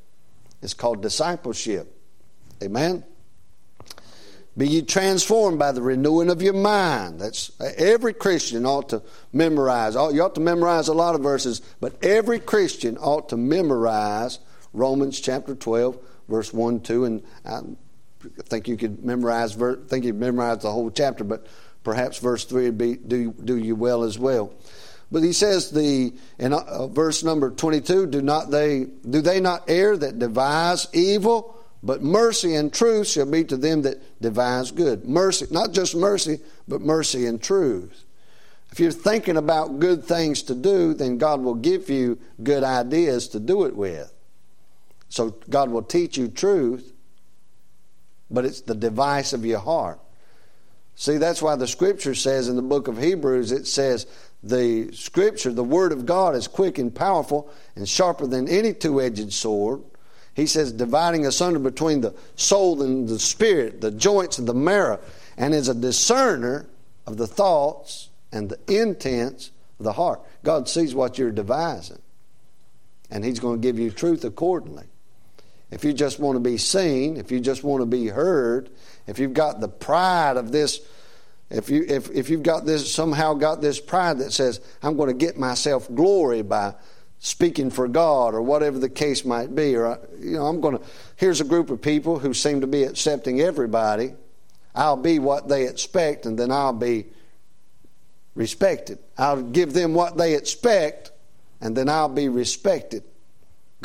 It's 0.61 0.73
called 0.73 1.01
discipleship. 1.01 1.95
Amen. 2.63 3.03
Be 4.57 4.67
ye 4.67 4.81
transformed 4.83 5.59
by 5.59 5.73
the 5.73 5.81
renewing 5.81 6.29
of 6.29 6.41
your 6.41 6.53
mind. 6.53 7.19
That's 7.19 7.51
every 7.59 8.13
Christian 8.13 8.65
ought 8.65 8.87
to 8.89 9.01
memorize. 9.33 9.95
You 9.95 10.21
ought 10.23 10.35
to 10.35 10.41
memorize 10.41 10.87
a 10.87 10.93
lot 10.93 11.13
of 11.13 11.21
verses, 11.21 11.61
but 11.81 12.01
every 12.01 12.39
Christian 12.39 12.97
ought 12.97 13.27
to 13.29 13.37
memorize 13.37 14.39
Romans 14.71 15.19
chapter 15.19 15.55
12, 15.55 15.97
verse 16.29 16.53
1, 16.53 16.79
2, 16.79 17.03
and 17.03 17.23
I 17.45 17.61
think 18.43 18.69
you 18.69 18.77
could 18.77 19.03
memorize 19.03 19.55
think 19.55 20.05
you 20.05 20.13
memorize 20.13 20.59
the 20.59 20.71
whole 20.71 20.89
chapter, 20.89 21.23
but 21.23 21.47
Perhaps 21.85 22.17
verse 22.17 22.43
3 22.43 22.65
would 22.65 22.77
be 22.77 22.95
do, 22.95 23.31
do 23.31 23.55
you 23.55 23.75
well 23.75 24.03
as 24.03 24.19
well. 24.19 24.51
But 25.11 25.21
he 25.23 25.31
says 25.31 25.69
the 25.69 26.13
in 26.39 26.51
uh, 26.51 26.87
verse 26.87 27.23
number 27.23 27.51
22, 27.51 28.07
do 28.07 28.21
not 28.21 28.49
they 28.49 28.87
do 29.07 29.21
they 29.21 29.39
not 29.39 29.69
err 29.69 29.95
that 29.95 30.17
devise 30.19 30.87
evil, 30.93 31.55
but 31.83 32.01
mercy 32.01 32.55
and 32.55 32.73
truth 32.73 33.07
shall 33.07 33.29
be 33.29 33.43
to 33.45 33.55
them 33.55 33.83
that 33.83 34.19
devise 34.19 34.71
good. 34.71 35.05
Mercy, 35.05 35.45
not 35.51 35.71
just 35.71 35.95
mercy, 35.95 36.39
but 36.67 36.81
mercy 36.81 37.27
and 37.27 37.41
truth. 37.41 38.03
If 38.71 38.79
you're 38.79 38.91
thinking 38.91 39.37
about 39.37 39.79
good 39.79 40.03
things 40.03 40.41
to 40.43 40.55
do, 40.55 40.95
then 40.95 41.19
God 41.19 41.41
will 41.41 41.55
give 41.55 41.89
you 41.89 42.17
good 42.41 42.63
ideas 42.63 43.27
to 43.29 43.39
do 43.39 43.65
it 43.65 43.75
with. 43.75 44.11
So 45.07 45.37
God 45.49 45.69
will 45.69 45.83
teach 45.83 46.17
you 46.17 46.29
truth, 46.29 46.91
but 48.29 48.43
it's 48.43 48.61
the 48.61 48.75
device 48.75 49.33
of 49.33 49.45
your 49.45 49.59
heart. 49.59 49.99
See, 50.95 51.17
that's 51.17 51.41
why 51.41 51.55
the 51.55 51.67
scripture 51.67 52.15
says 52.15 52.47
in 52.47 52.55
the 52.55 52.61
book 52.61 52.87
of 52.87 52.97
Hebrews, 52.97 53.51
it 53.51 53.67
says, 53.67 54.07
the 54.41 54.91
scripture, 54.93 55.51
the 55.51 55.63
word 55.63 55.91
of 55.91 56.05
God, 56.05 56.35
is 56.35 56.47
quick 56.47 56.77
and 56.77 56.93
powerful 56.93 57.51
and 57.75 57.87
sharper 57.87 58.27
than 58.27 58.47
any 58.47 58.73
two 58.73 59.01
edged 59.01 59.33
sword. 59.33 59.81
He 60.35 60.45
says, 60.45 60.71
dividing 60.71 61.25
asunder 61.25 61.59
between 61.59 62.01
the 62.01 62.13
soul 62.35 62.81
and 62.81 63.07
the 63.07 63.19
spirit, 63.19 63.81
the 63.81 63.91
joints 63.91 64.37
and 64.37 64.47
the 64.47 64.53
marrow, 64.53 64.99
and 65.37 65.53
is 65.53 65.67
a 65.67 65.73
discerner 65.73 66.67
of 67.07 67.17
the 67.17 67.27
thoughts 67.27 68.09
and 68.31 68.49
the 68.49 68.59
intents 68.81 69.51
of 69.79 69.85
the 69.85 69.93
heart. 69.93 70.21
God 70.43 70.69
sees 70.69 70.93
what 70.93 71.17
you're 71.17 71.31
devising, 71.31 72.01
and 73.09 73.25
He's 73.25 73.39
going 73.39 73.61
to 73.61 73.65
give 73.67 73.79
you 73.79 73.91
truth 73.91 74.23
accordingly. 74.23 74.85
If 75.71 75.83
you 75.83 75.93
just 75.93 76.19
want 76.19 76.35
to 76.35 76.39
be 76.39 76.57
seen, 76.57 77.17
if 77.17 77.31
you 77.31 77.39
just 77.39 77.63
want 77.63 77.81
to 77.81 77.85
be 77.85 78.07
heard, 78.07 78.69
if 79.07 79.19
you've 79.19 79.33
got 79.33 79.59
the 79.59 79.67
pride 79.67 80.37
of 80.37 80.51
this, 80.51 80.79
if, 81.49 81.69
you, 81.69 81.85
if, 81.87 82.09
if 82.11 82.29
you've 82.29 82.43
got 82.43 82.65
this, 82.65 82.91
somehow 82.93 83.33
got 83.33 83.61
this 83.61 83.79
pride 83.79 84.19
that 84.19 84.31
says, 84.31 84.61
I'm 84.81 84.97
going 84.97 85.09
to 85.09 85.15
get 85.15 85.37
myself 85.37 85.87
glory 85.93 86.41
by 86.41 86.75
speaking 87.19 87.71
for 87.71 87.87
God 87.87 88.33
or 88.33 88.41
whatever 88.41 88.77
the 88.77 88.89
case 88.89 89.25
might 89.25 89.55
be, 89.55 89.75
or, 89.75 89.99
you 90.19 90.33
know, 90.33 90.45
I'm 90.45 90.61
going 90.61 90.77
to, 90.77 90.83
here's 91.15 91.41
a 91.41 91.45
group 91.45 91.69
of 91.69 91.81
people 91.81 92.19
who 92.19 92.33
seem 92.33 92.61
to 92.61 92.67
be 92.67 92.83
accepting 92.83 93.41
everybody. 93.41 94.13
I'll 94.75 94.97
be 94.97 95.19
what 95.19 95.47
they 95.47 95.67
expect 95.67 96.25
and 96.25 96.37
then 96.37 96.51
I'll 96.51 96.73
be 96.73 97.05
respected. 98.35 98.99
I'll 99.17 99.41
give 99.41 99.73
them 99.73 99.93
what 99.93 100.17
they 100.17 100.35
expect 100.35 101.11
and 101.61 101.75
then 101.75 101.89
I'll 101.89 102.09
be 102.09 102.27
respected. 102.29 103.03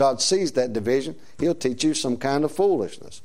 God 0.00 0.22
sees 0.22 0.52
that 0.52 0.72
division. 0.72 1.14
He'll 1.38 1.54
teach 1.54 1.84
you 1.84 1.92
some 1.92 2.16
kind 2.16 2.42
of 2.42 2.50
foolishness. 2.50 3.20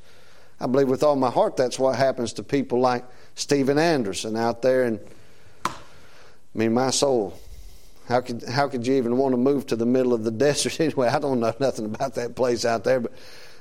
I 0.60 0.68
believe 0.68 0.90
with 0.90 1.04
all 1.04 1.16
my 1.16 1.30
heart 1.30 1.56
that's 1.56 1.80
what 1.80 1.96
happens 1.96 2.34
to 2.34 2.44
people 2.44 2.82
like 2.82 3.06
Steven 3.36 3.78
Anderson 3.78 4.36
out 4.36 4.62
there. 4.62 4.84
And 4.84 5.00
I 5.66 5.72
mean, 6.54 6.74
my 6.74 6.90
soul. 6.90 7.40
How 8.10 8.20
could 8.20 8.44
how 8.44 8.68
could 8.68 8.86
you 8.86 8.96
even 8.96 9.16
want 9.16 9.32
to 9.32 9.38
move 9.38 9.66
to 9.68 9.78
the 9.78 9.86
middle 9.86 10.14
of 10.14 10.26
the 10.26 10.32
desert 10.46 10.82
anyway? 10.82 11.08
I 11.08 11.18
don't 11.20 11.40
know 11.40 11.54
nothing 11.62 11.86
about 11.86 12.16
that 12.16 12.36
place 12.36 12.66
out 12.66 12.84
there, 12.84 13.00
but 13.00 13.14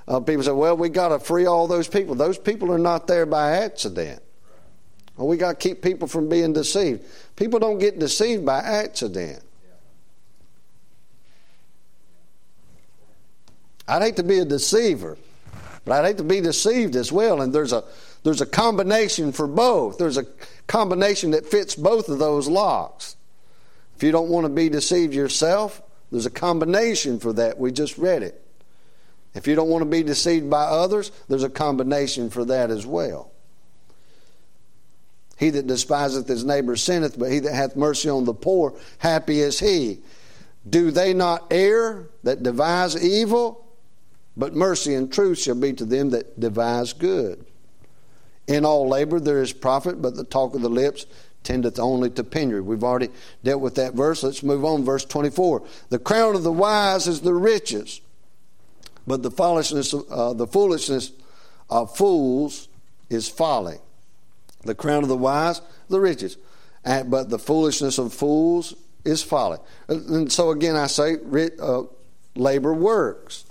uh, 0.09 0.19
people 0.19 0.43
say, 0.43 0.51
"Well, 0.51 0.77
we 0.77 0.89
got 0.89 1.11
to 1.11 1.21
free 1.21 1.47
all 1.47 1.69
those 1.69 1.87
people." 1.87 2.17
Those 2.17 2.37
people 2.37 2.73
are 2.73 2.81
not 2.81 3.07
there 3.07 3.27
by 3.27 3.59
accident. 3.59 4.25
We 5.17 5.37
got 5.37 5.61
to 5.61 5.69
keep 5.69 5.83
people 5.83 6.09
from 6.09 6.29
being 6.29 6.53
deceived. 6.53 7.05
People 7.37 7.61
don't 7.61 7.79
get 7.79 8.01
deceived 8.01 8.45
by 8.45 8.59
accident. 8.59 9.41
I'd 13.87 14.03
hate 14.03 14.17
to 14.17 14.23
be 14.23 14.39
a 14.39 14.45
deceiver. 14.45 15.17
But 15.85 15.93
I'd 15.93 16.07
hate 16.07 16.17
to 16.19 16.25
be 16.25 16.41
deceived 16.41 16.97
as 16.97 17.13
well. 17.13 17.43
And 17.43 17.53
there's 17.53 17.73
a 17.73 17.85
there's 18.23 18.41
a 18.41 18.47
combination 18.47 19.33
for 19.33 19.47
both. 19.47 19.99
There's 19.99 20.17
a 20.17 20.25
combination 20.67 21.33
that 21.33 21.47
fits 21.47 21.75
both 21.75 22.09
of 22.09 22.19
those 22.19 22.49
locks. 22.49 23.17
If 23.97 24.03
you 24.03 24.13
don't 24.13 24.31
want 24.31 24.45
to 24.47 24.49
be 24.49 24.69
deceived 24.69 25.15
yourself, 25.15 25.83
there's 26.11 26.27
a 26.27 26.31
combination 26.31 27.19
for 27.21 27.33
that. 27.35 27.59
We 27.59 27.71
just 27.71 27.99
read 27.99 28.23
it. 28.23 28.41
If 29.35 29.47
you 29.47 29.55
don't 29.55 29.69
want 29.69 29.83
to 29.83 29.91
be 29.91 30.03
deceived 30.03 30.49
by 30.49 30.63
others, 30.63 31.11
there's 31.29 31.43
a 31.43 31.51
combination 31.51 32.31
for 32.31 32.45
that 32.47 32.71
as 32.71 32.87
well. 32.87 33.31
He 35.37 35.51
that 35.51 35.67
despiseth 35.67 36.29
his 36.29 36.45
neighbor 36.45 36.77
sinneth, 36.77 37.19
but 37.19 37.31
he 37.31 37.41
that 37.41 37.55
hath 37.55 37.77
mercy 37.77 38.09
on 38.09 38.25
the 38.25 38.35
poor, 38.35 38.75
happy 38.99 39.41
is 39.41 39.59
he. 39.59 39.99
Do 40.69 40.91
they 40.91 41.13
not 41.13 41.49
err 41.51 42.07
that 42.23 42.43
devise 42.43 43.03
evil? 43.03 43.64
But 44.37 44.55
mercy 44.55 44.95
and 44.95 45.13
truth 45.13 45.39
shall 45.39 45.55
be 45.55 45.73
to 45.75 45.85
them 45.85 46.11
that 46.11 46.39
devise 46.39 46.93
good. 46.93 47.45
In 48.47 48.65
all 48.65 48.89
labor 48.89 49.21
there 49.21 49.43
is 49.43 49.53
profit, 49.53 50.03
but 50.03 50.17
the 50.17 50.25
talk 50.25 50.55
of 50.55 50.61
the 50.61 50.69
lips 50.69 51.07
tendeth 51.45 51.79
only 51.79 52.11
to 52.11 52.25
penury. 52.25 52.61
We've 52.61 52.83
already 52.83 53.11
dealt 53.45 53.61
with 53.61 53.77
that 53.77 53.95
verse. 53.95 54.23
Let's 54.23 54.43
move 54.43 54.65
on. 54.65 54.85
Verse 54.85 55.05
24. 55.05 55.63
The 55.91 55.99
crown 55.99 56.35
of 56.35 56.43
the 56.43 56.53
wise 56.53 57.07
is 57.07 57.21
the 57.21 57.35
riches, 57.35 58.01
but 59.07 59.23
the 59.23 59.31
foolishness, 59.31 59.95
uh, 59.95 60.33
the 60.33 60.47
foolishness 60.47 61.13
of 61.71 61.97
fools 61.97 62.69
is 63.09 63.29
folly. 63.29 63.79
The 64.63 64.75
crown 64.75 65.03
of 65.03 65.09
the 65.09 65.17
wise, 65.17 65.61
the 65.89 66.01
riches, 66.01 66.39
and, 66.85 67.11
but 67.11 67.29
the 67.31 67.39
foolishness 67.39 67.99
of 67.99 68.13
fools 68.13 68.75
is 69.05 69.23
folly. 69.23 69.59
And 69.89 70.33
so 70.33 70.51
again, 70.51 70.77
I 70.77 70.87
say, 70.87 71.17
uh, 71.61 71.83
labor 72.35 72.73
works, 72.73 73.45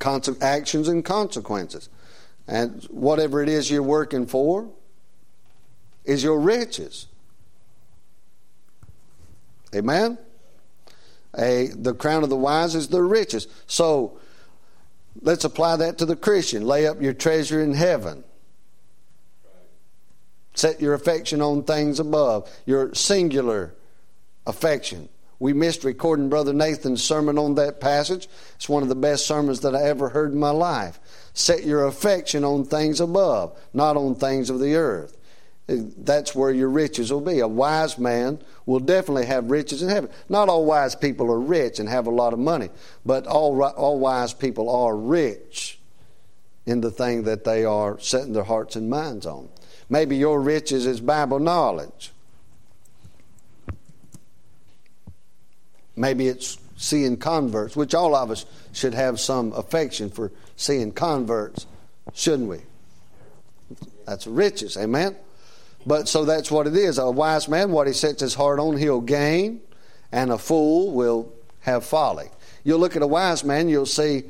Conse- 0.00 0.40
actions 0.42 0.88
and 0.88 1.04
consequences, 1.04 1.90
and 2.48 2.82
whatever 2.84 3.42
it 3.42 3.48
is 3.48 3.70
you're 3.70 3.82
working 3.82 4.26
for 4.26 4.68
is 6.04 6.24
your 6.24 6.40
riches. 6.40 7.06
Amen. 9.74 10.18
A, 11.38 11.68
the 11.68 11.94
crown 11.94 12.24
of 12.24 12.30
the 12.30 12.36
wise 12.36 12.74
is 12.74 12.88
the 12.88 13.02
riches. 13.02 13.46
So 13.66 14.18
let's 15.20 15.44
apply 15.44 15.76
that 15.76 15.98
to 15.98 16.06
the 16.06 16.16
Christian. 16.16 16.66
Lay 16.66 16.86
up 16.86 17.00
your 17.00 17.12
treasure 17.12 17.62
in 17.62 17.74
heaven. 17.74 18.24
Set 20.54 20.80
your 20.80 20.94
affection 20.94 21.40
on 21.40 21.62
things 21.62 22.00
above, 22.00 22.50
your 22.66 22.94
singular 22.94 23.74
affection. 24.46 25.08
We 25.40 25.54
missed 25.54 25.84
recording 25.84 26.28
Brother 26.28 26.52
Nathan's 26.52 27.02
sermon 27.02 27.38
on 27.38 27.54
that 27.54 27.80
passage. 27.80 28.28
It's 28.56 28.68
one 28.68 28.82
of 28.82 28.90
the 28.90 28.94
best 28.94 29.26
sermons 29.26 29.60
that 29.60 29.74
I 29.74 29.84
ever 29.84 30.10
heard 30.10 30.32
in 30.32 30.38
my 30.38 30.50
life. 30.50 31.00
Set 31.32 31.64
your 31.64 31.86
affection 31.86 32.44
on 32.44 32.66
things 32.66 33.00
above, 33.00 33.58
not 33.72 33.96
on 33.96 34.14
things 34.14 34.50
of 34.50 34.60
the 34.60 34.76
earth. 34.76 35.16
Uh, 35.66 35.76
that's 35.96 36.34
where 36.34 36.50
your 36.50 36.68
riches 36.68 37.10
will 37.10 37.22
be. 37.22 37.38
A 37.38 37.48
wise 37.48 37.98
man 37.98 38.38
will 38.66 38.80
definitely 38.80 39.24
have 39.26 39.50
riches 39.50 39.82
in 39.82 39.88
heaven. 39.88 40.10
Not 40.28 40.50
all 40.50 40.66
wise 40.66 40.94
people 40.94 41.32
are 41.32 41.40
rich 41.40 41.78
and 41.78 41.88
have 41.88 42.06
a 42.06 42.10
lot 42.10 42.34
of 42.34 42.38
money, 42.38 42.68
but 43.06 43.26
all, 43.26 43.62
all 43.62 43.98
wise 43.98 44.34
people 44.34 44.68
are 44.68 44.94
rich 44.94 45.78
in 46.66 46.82
the 46.82 46.90
thing 46.90 47.22
that 47.22 47.44
they 47.44 47.64
are 47.64 47.98
setting 47.98 48.34
their 48.34 48.44
hearts 48.44 48.76
and 48.76 48.90
minds 48.90 49.24
on. 49.24 49.48
Maybe 49.88 50.18
your 50.18 50.38
riches 50.42 50.84
is 50.84 51.00
Bible 51.00 51.38
knowledge. 51.38 52.12
Maybe 56.00 56.28
it's 56.28 56.56
seeing 56.78 57.18
converts, 57.18 57.76
which 57.76 57.94
all 57.94 58.16
of 58.16 58.30
us 58.30 58.46
should 58.72 58.94
have 58.94 59.20
some 59.20 59.52
affection 59.52 60.08
for 60.08 60.32
seeing 60.56 60.92
converts, 60.92 61.66
shouldn't 62.14 62.48
we? 62.48 62.60
That's 64.06 64.26
riches, 64.26 64.78
amen? 64.78 65.14
But 65.84 66.08
so 66.08 66.24
that's 66.24 66.50
what 66.50 66.66
it 66.66 66.74
is. 66.74 66.96
A 66.96 67.10
wise 67.10 67.48
man, 67.48 67.70
what 67.70 67.86
he 67.86 67.92
sets 67.92 68.22
his 68.22 68.34
heart 68.34 68.58
on, 68.58 68.78
he'll 68.78 69.02
gain, 69.02 69.60
and 70.10 70.32
a 70.32 70.38
fool 70.38 70.92
will 70.92 71.30
have 71.60 71.84
folly. 71.84 72.30
You'll 72.64 72.80
look 72.80 72.96
at 72.96 73.02
a 73.02 73.06
wise 73.06 73.44
man, 73.44 73.68
you'll 73.68 73.84
see 73.84 74.22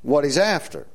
what 0.00 0.24
he's 0.24 0.38
after. 0.38 0.86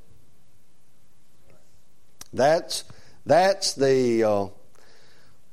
That's 2.33 2.83
that's 3.27 3.75
the. 3.75 4.23
Uh, 4.23 4.47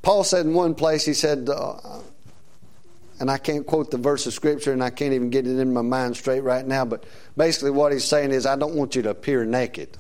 Paul 0.01 0.25
said 0.25 0.47
in 0.47 0.55
one 0.55 0.75
place, 0.75 1.05
he 1.05 1.13
said, 1.13 1.51
uh, 1.51 2.01
and 3.21 3.31
I 3.31 3.39
can't 3.39 3.67
quote 3.67 3.91
the 3.91 3.99
verse 3.99 4.27
of 4.27 4.33
Scripture 4.33 4.73
and 4.73 4.83
I 4.83 4.91
can't 4.91 5.13
even 5.13 5.31
get 5.31 5.47
it 5.47 5.59
in 5.59 5.73
my 5.73 5.83
mind 5.83 6.17
straight 6.17 6.41
right 6.41 6.67
now, 6.67 6.85
but 6.85 7.05
basically 7.37 7.71
what 7.71 7.93
he's 7.93 8.05
saying 8.05 8.33
is, 8.33 8.47
I 8.47 8.57
don't 8.57 8.75
want 8.75 8.97
you 8.97 9.03
to 9.03 9.11
appear 9.11 9.45
naked. 9.45 9.97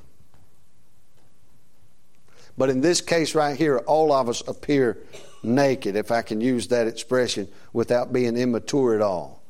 But 2.56 2.70
in 2.70 2.80
this 2.80 3.00
case 3.00 3.34
right 3.34 3.56
here, 3.56 3.78
all 3.78 4.12
of 4.12 4.28
us 4.28 4.42
appear 4.46 4.98
naked, 5.42 5.96
if 5.96 6.10
I 6.10 6.22
can 6.22 6.40
use 6.40 6.68
that 6.68 6.86
expression, 6.86 7.48
without 7.72 8.12
being 8.12 8.36
immature 8.36 8.94
at 8.94 9.02
all. 9.02 9.42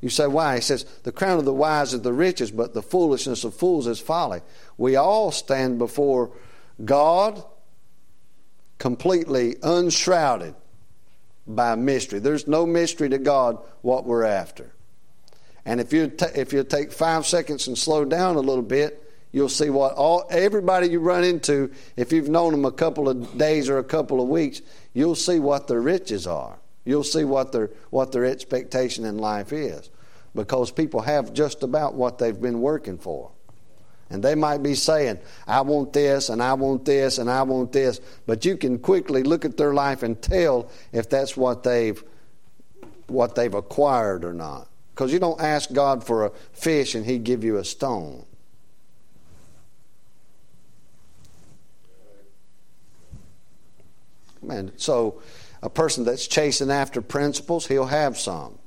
You 0.00 0.10
say, 0.10 0.26
why? 0.26 0.56
He 0.56 0.60
says, 0.60 0.84
the 1.02 1.12
crown 1.12 1.38
of 1.38 1.44
the 1.44 1.52
wise 1.52 1.92
is 1.92 2.02
the 2.02 2.12
riches, 2.12 2.50
but 2.50 2.74
the 2.74 2.82
foolishness 2.82 3.44
of 3.44 3.54
fools 3.54 3.86
is 3.86 3.98
folly. 3.98 4.40
We 4.76 4.96
all 4.96 5.32
stand 5.32 5.78
before 5.78 6.30
God 6.84 7.42
completely 8.78 9.56
unshrouded 9.62 10.54
by 11.48 11.74
mystery. 11.74 12.18
There's 12.18 12.46
no 12.46 12.66
mystery 12.66 13.08
to 13.08 13.18
God 13.18 13.58
what 13.82 14.04
we're 14.04 14.24
after. 14.24 14.72
And 15.64 15.80
if 15.80 15.92
you 15.92 16.12
if 16.34 16.52
you 16.52 16.64
take 16.64 16.92
five 16.92 17.26
seconds 17.26 17.66
and 17.68 17.76
slow 17.76 18.04
down 18.04 18.36
a 18.36 18.40
little 18.40 18.62
bit, 18.62 19.02
you'll 19.32 19.48
see 19.48 19.70
what 19.70 19.94
all 19.94 20.24
everybody 20.30 20.88
you 20.88 21.00
run 21.00 21.24
into. 21.24 21.70
If 21.96 22.12
you've 22.12 22.28
known 22.28 22.52
them 22.52 22.64
a 22.64 22.72
couple 22.72 23.08
of 23.08 23.36
days 23.36 23.68
or 23.68 23.78
a 23.78 23.84
couple 23.84 24.20
of 24.20 24.28
weeks, 24.28 24.62
you'll 24.94 25.14
see 25.14 25.38
what 25.38 25.66
their 25.66 25.80
riches 25.80 26.26
are. 26.26 26.58
You'll 26.84 27.04
see 27.04 27.24
what 27.24 27.52
their 27.52 27.70
what 27.90 28.12
their 28.12 28.24
expectation 28.24 29.04
in 29.04 29.18
life 29.18 29.52
is, 29.52 29.90
because 30.34 30.70
people 30.70 31.02
have 31.02 31.34
just 31.34 31.62
about 31.62 31.94
what 31.94 32.18
they've 32.18 32.40
been 32.40 32.60
working 32.60 32.98
for. 32.98 33.30
And 34.10 34.22
they 34.22 34.34
might 34.34 34.62
be 34.62 34.74
saying, 34.74 35.18
I 35.46 35.60
want 35.60 35.92
this, 35.92 36.30
and 36.30 36.42
I 36.42 36.54
want 36.54 36.84
this, 36.84 37.18
and 37.18 37.30
I 37.30 37.42
want 37.42 37.72
this. 37.72 38.00
But 38.26 38.44
you 38.44 38.56
can 38.56 38.78
quickly 38.78 39.22
look 39.22 39.44
at 39.44 39.56
their 39.56 39.74
life 39.74 40.02
and 40.02 40.20
tell 40.20 40.70
if 40.92 41.10
that's 41.10 41.36
what 41.36 41.62
they've, 41.62 42.02
what 43.06 43.34
they've 43.34 43.52
acquired 43.52 44.24
or 44.24 44.32
not. 44.32 44.68
Because 44.94 45.12
you 45.12 45.18
don't 45.18 45.40
ask 45.40 45.72
God 45.72 46.04
for 46.04 46.24
a 46.24 46.30
fish 46.52 46.94
and 46.94 47.04
He'd 47.04 47.24
give 47.24 47.44
you 47.44 47.58
a 47.58 47.64
stone. 47.64 48.24
Man, 54.40 54.72
so 54.76 55.20
a 55.62 55.68
person 55.68 56.04
that's 56.04 56.26
chasing 56.26 56.70
after 56.70 57.02
principles, 57.02 57.66
he'll 57.66 57.86
have 57.86 58.16
some. 58.16 58.58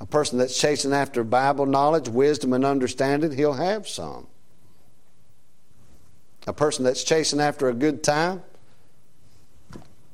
A 0.00 0.06
person 0.06 0.38
that's 0.38 0.58
chasing 0.58 0.92
after 0.92 1.22
Bible 1.24 1.66
knowledge, 1.66 2.08
wisdom, 2.08 2.52
and 2.52 2.64
understanding, 2.64 3.32
he'll 3.32 3.52
have 3.52 3.86
some. 3.86 4.26
A 6.46 6.52
person 6.52 6.84
that's 6.84 7.04
chasing 7.04 7.40
after 7.40 7.68
a 7.68 7.74
good 7.74 8.02
time, 8.02 8.42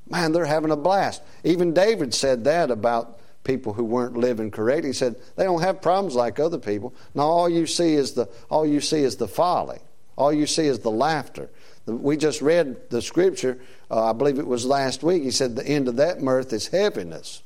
man, 0.08 0.32
they're 0.32 0.44
having 0.44 0.70
a 0.70 0.76
blast. 0.76 1.22
Even 1.44 1.72
David 1.72 2.12
said 2.14 2.44
that 2.44 2.70
about 2.70 3.18
people 3.44 3.72
who 3.72 3.84
weren't 3.84 4.16
living 4.16 4.50
correctly. 4.50 4.90
He 4.90 4.92
said 4.92 5.16
they 5.36 5.44
don't 5.44 5.62
have 5.62 5.80
problems 5.80 6.14
like 6.14 6.38
other 6.38 6.58
people. 6.58 6.94
Now 7.14 7.22
all 7.22 7.48
you 7.48 7.66
see 7.66 7.94
is 7.94 8.12
the 8.12 8.28
all 8.50 8.66
you 8.66 8.80
see 8.80 9.00
is 9.00 9.16
the 9.16 9.28
folly. 9.28 9.78
All 10.16 10.32
you 10.32 10.46
see 10.46 10.66
is 10.66 10.80
the 10.80 10.90
laughter. 10.90 11.48
We 11.86 12.16
just 12.16 12.42
read 12.42 12.90
the 12.90 13.00
scripture. 13.00 13.58
Uh, 13.90 14.10
I 14.10 14.12
believe 14.12 14.38
it 14.38 14.46
was 14.46 14.66
last 14.66 15.02
week. 15.02 15.22
He 15.22 15.30
said 15.30 15.56
the 15.56 15.66
end 15.66 15.88
of 15.88 15.96
that 15.96 16.20
mirth 16.20 16.52
is 16.52 16.66
heaviness. 16.66 17.42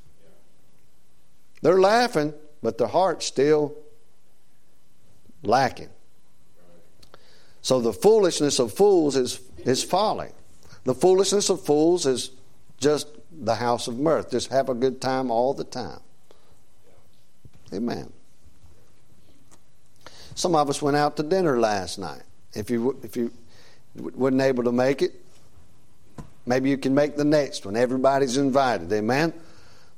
They're 1.61 1.81
laughing, 1.81 2.35
but 2.63 2.79
their 2.79 2.89
heart's 2.89 3.27
still 3.27 3.77
lacking. 5.45 5.91
So 7.63 7.81
the 7.81 7.93
foolishness 7.93 8.59
of 8.59 8.73
fools 8.75 9.17
is, 9.17 9.41
is 9.59 9.83
folly. 9.83 10.31
The 10.85 10.95
foolishness 10.95 11.49
of 11.49 11.65
fools 11.65 12.07
is 12.07 12.31
just 12.79 13.07
the 13.31 13.55
house 13.55 13.87
of 13.87 13.99
mirth. 13.99 14.31
Just 14.31 14.51
have 14.51 14.69
a 14.69 14.75
good 14.75 15.01
time 15.01 15.31
all 15.31 15.55
the 15.55 15.65
time. 15.65 16.01
Amen. 17.73 18.13
Some 20.35 20.55
of 20.55 20.69
us 20.69 20.83
went 20.83 20.97
out 20.97 21.17
to 21.17 21.23
dinner 21.23 21.59
last 21.59 21.99
night. 21.99 22.23
If 22.55 22.69
you 22.69 22.99
if 23.03 23.17
you 23.17 23.33
wasn't 23.95 24.43
able 24.43 24.65
to 24.65 24.73
make 24.73 25.03
it, 25.03 25.13
maybe 26.47 26.69
you 26.69 26.77
can 26.77 26.95
make 26.95 27.17
the 27.17 27.25
next 27.25 27.65
one. 27.65 27.77
Everybody's 27.77 28.37
invited. 28.37 28.93
Amen. 28.93 29.33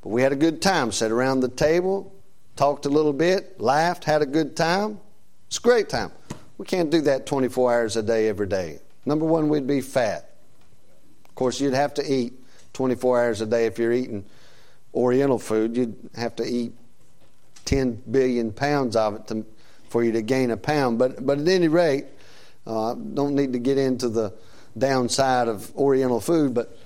But 0.02 0.08
we 0.10 0.22
had 0.22 0.32
a 0.32 0.36
good 0.36 0.60
time. 0.60 0.92
Sat 0.92 1.10
around 1.10 1.40
the 1.40 1.48
table, 1.48 2.12
talked 2.56 2.84
a 2.86 2.88
little 2.88 3.12
bit, 3.12 3.60
laughed, 3.60 4.04
had 4.04 4.22
a 4.22 4.26
good 4.26 4.56
time. 4.56 5.00
It's 5.46 5.58
a 5.58 5.62
great 5.62 5.88
time. 5.88 6.12
We 6.58 6.66
can't 6.66 6.90
do 6.90 7.00
that 7.02 7.26
24 7.26 7.72
hours 7.72 7.96
a 7.96 8.02
day, 8.02 8.28
every 8.28 8.46
day. 8.46 8.78
Number 9.04 9.24
one, 9.24 9.48
we'd 9.48 9.66
be 9.66 9.80
fat. 9.80 10.30
Of 11.28 11.34
course, 11.34 11.60
you'd 11.60 11.74
have 11.74 11.94
to 11.94 12.12
eat 12.12 12.34
24 12.72 13.22
hours 13.24 13.40
a 13.40 13.46
day 13.46 13.66
if 13.66 13.78
you're 13.78 13.92
eating 13.92 14.24
Oriental 14.94 15.38
food. 15.38 15.76
You'd 15.76 16.10
have 16.14 16.36
to 16.36 16.44
eat 16.44 16.72
10 17.64 18.02
billion 18.10 18.52
pounds 18.52 18.94
of 18.94 19.16
it 19.16 19.26
to, 19.28 19.44
for 19.88 20.04
you 20.04 20.12
to 20.12 20.22
gain 20.22 20.50
a 20.50 20.56
pound. 20.56 20.98
But, 20.98 21.24
but 21.24 21.38
at 21.38 21.48
any 21.48 21.68
rate, 21.68 22.06
Uh, 22.66 22.94
don't 22.94 23.34
need 23.34 23.52
to 23.52 23.58
get 23.58 23.76
into 23.76 24.08
the 24.08 24.32
downside 24.72 25.48
of 25.48 25.70
Oriental 25.76 26.18
food, 26.18 26.54
but 26.54 26.78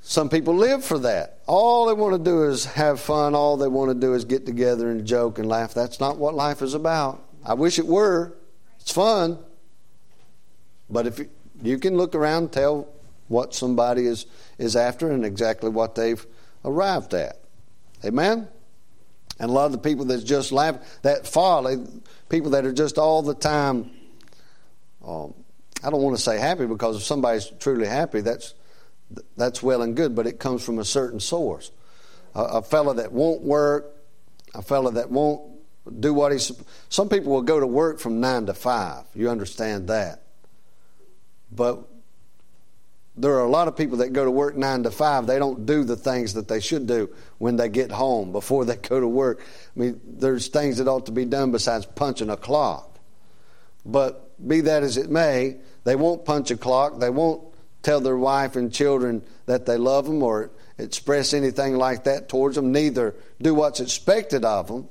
some 0.00 0.30
people 0.30 0.54
live 0.54 0.82
for 0.82 0.98
that. 1.00 1.40
All 1.46 1.84
they 1.84 1.92
want 1.92 2.14
to 2.14 2.18
do 2.18 2.44
is 2.44 2.64
have 2.64 2.98
fun. 2.98 3.34
All 3.34 3.58
they 3.58 3.68
want 3.68 3.90
to 3.90 3.94
do 3.94 4.14
is 4.14 4.24
get 4.24 4.46
together 4.46 4.90
and 4.90 5.04
joke 5.04 5.38
and 5.38 5.46
laugh. 5.46 5.74
That's 5.74 6.00
not 6.00 6.16
what 6.16 6.34
life 6.34 6.62
is 6.62 6.72
about. 6.72 7.22
I 7.44 7.54
wish 7.54 7.78
it 7.78 7.86
were. 7.86 8.36
It's 8.80 8.92
fun. 8.92 9.38
But 10.88 11.06
if 11.06 11.18
you, 11.18 11.28
you 11.62 11.78
can 11.78 11.96
look 11.96 12.14
around 12.14 12.44
and 12.44 12.52
tell 12.52 12.88
what 13.28 13.54
somebody 13.54 14.06
is, 14.06 14.26
is 14.58 14.76
after 14.76 15.10
and 15.10 15.24
exactly 15.24 15.70
what 15.70 15.94
they've 15.94 16.24
arrived 16.64 17.14
at. 17.14 17.38
Amen? 18.04 18.48
And 19.38 19.50
a 19.50 19.52
lot 19.52 19.66
of 19.66 19.72
the 19.72 19.78
people 19.78 20.04
that 20.06 20.24
just 20.24 20.52
laugh, 20.52 20.76
that 21.02 21.26
folly, 21.26 21.78
people 22.28 22.50
that 22.50 22.66
are 22.66 22.72
just 22.72 22.98
all 22.98 23.22
the 23.22 23.34
time, 23.34 23.90
um, 25.06 25.32
I 25.82 25.90
don't 25.90 26.02
want 26.02 26.16
to 26.16 26.22
say 26.22 26.38
happy 26.38 26.66
because 26.66 26.96
if 26.96 27.02
somebody's 27.04 27.50
truly 27.58 27.86
happy, 27.86 28.20
that's 28.20 28.54
that's 29.36 29.62
well 29.62 29.82
and 29.82 29.96
good, 29.96 30.14
but 30.14 30.26
it 30.26 30.38
comes 30.38 30.62
from 30.62 30.78
a 30.78 30.84
certain 30.84 31.20
source. 31.20 31.72
A, 32.34 32.42
a 32.42 32.62
fellow 32.62 32.92
that 32.94 33.12
won't 33.12 33.42
work, 33.42 33.96
a 34.54 34.62
fellow 34.62 34.90
that 34.90 35.10
won't 35.10 35.49
do 35.98 36.14
what 36.14 36.32
he's. 36.32 36.52
Some 36.88 37.08
people 37.08 37.32
will 37.32 37.42
go 37.42 37.60
to 37.60 37.66
work 37.66 37.98
from 37.98 38.20
nine 38.20 38.46
to 38.46 38.54
five. 38.54 39.04
You 39.14 39.30
understand 39.30 39.88
that, 39.88 40.22
but 41.50 41.82
there 43.16 43.34
are 43.34 43.44
a 43.44 43.50
lot 43.50 43.68
of 43.68 43.76
people 43.76 43.98
that 43.98 44.12
go 44.12 44.24
to 44.24 44.30
work 44.30 44.56
nine 44.56 44.82
to 44.84 44.90
five. 44.90 45.26
They 45.26 45.38
don't 45.38 45.66
do 45.66 45.84
the 45.84 45.96
things 45.96 46.34
that 46.34 46.48
they 46.48 46.60
should 46.60 46.86
do 46.86 47.10
when 47.38 47.56
they 47.56 47.68
get 47.68 47.90
home 47.90 48.32
before 48.32 48.64
they 48.64 48.76
go 48.76 49.00
to 49.00 49.08
work. 49.08 49.40
I 49.76 49.78
mean, 49.78 50.00
there's 50.04 50.48
things 50.48 50.78
that 50.78 50.88
ought 50.88 51.06
to 51.06 51.12
be 51.12 51.24
done 51.24 51.50
besides 51.50 51.86
punching 51.86 52.30
a 52.30 52.36
clock. 52.36 52.98
But 53.84 54.26
be 54.46 54.62
that 54.62 54.82
as 54.82 54.96
it 54.96 55.10
may, 55.10 55.56
they 55.84 55.96
won't 55.96 56.24
punch 56.24 56.50
a 56.50 56.56
clock. 56.56 56.98
They 56.98 57.10
won't 57.10 57.42
tell 57.82 58.00
their 58.00 58.16
wife 58.16 58.56
and 58.56 58.72
children 58.72 59.22
that 59.46 59.66
they 59.66 59.76
love 59.76 60.06
them 60.06 60.22
or 60.22 60.50
express 60.78 61.34
anything 61.34 61.76
like 61.76 62.04
that 62.04 62.28
towards 62.28 62.56
them, 62.56 62.72
neither 62.72 63.14
do 63.40 63.54
what's 63.54 63.80
expected 63.80 64.44
of 64.44 64.68
them 64.68 64.88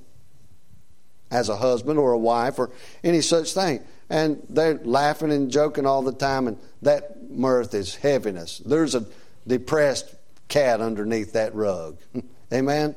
as 1.32 1.50
a 1.50 1.56
husband 1.56 2.00
or 2.00 2.12
a 2.12 2.18
wife 2.18 2.60
or 2.60 2.72
any 3.04 3.22
such 3.22 3.54
thing. 3.54 3.82
And 4.10 4.42
they're 4.50 4.80
laughing 4.84 5.32
and 5.32 5.52
joking 5.52 5.86
all 5.86 6.02
the 6.02 6.12
time, 6.12 6.48
and 6.48 6.58
that 6.82 7.30
mirth 7.30 7.74
is 7.74 7.96
heaviness. 7.96 8.58
There's 8.60 8.96
a 8.96 9.06
depressed 9.46 10.16
cat 10.48 10.82
underneath 10.82 11.34
that 11.34 11.54
rug. 11.54 11.98
Amen? 12.54 12.96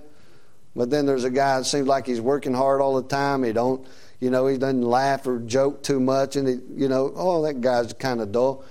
But 0.74 0.88
then 0.88 1.04
there's 1.04 1.24
a 1.24 1.30
guy 1.30 1.58
that 1.58 1.64
seems 1.66 1.86
like 1.86 2.06
he's 2.06 2.20
working 2.20 2.54
hard 2.54 2.80
all 2.80 3.00
the 3.00 3.06
time. 3.06 3.42
He 3.42 3.52
don't, 3.52 3.86
you 4.20 4.30
know, 4.30 4.46
he 4.46 4.56
doesn't 4.56 4.82
laugh 4.82 5.26
or 5.26 5.38
joke 5.38 5.82
too 5.82 6.00
much, 6.00 6.36
and 6.36 6.48
he, 6.48 6.54
you 6.74 6.88
know, 6.88 7.12
oh, 7.14 7.42
that 7.42 7.60
guy's 7.60 7.92
kind 7.92 8.20
of 8.22 8.32
dull. 8.32 8.64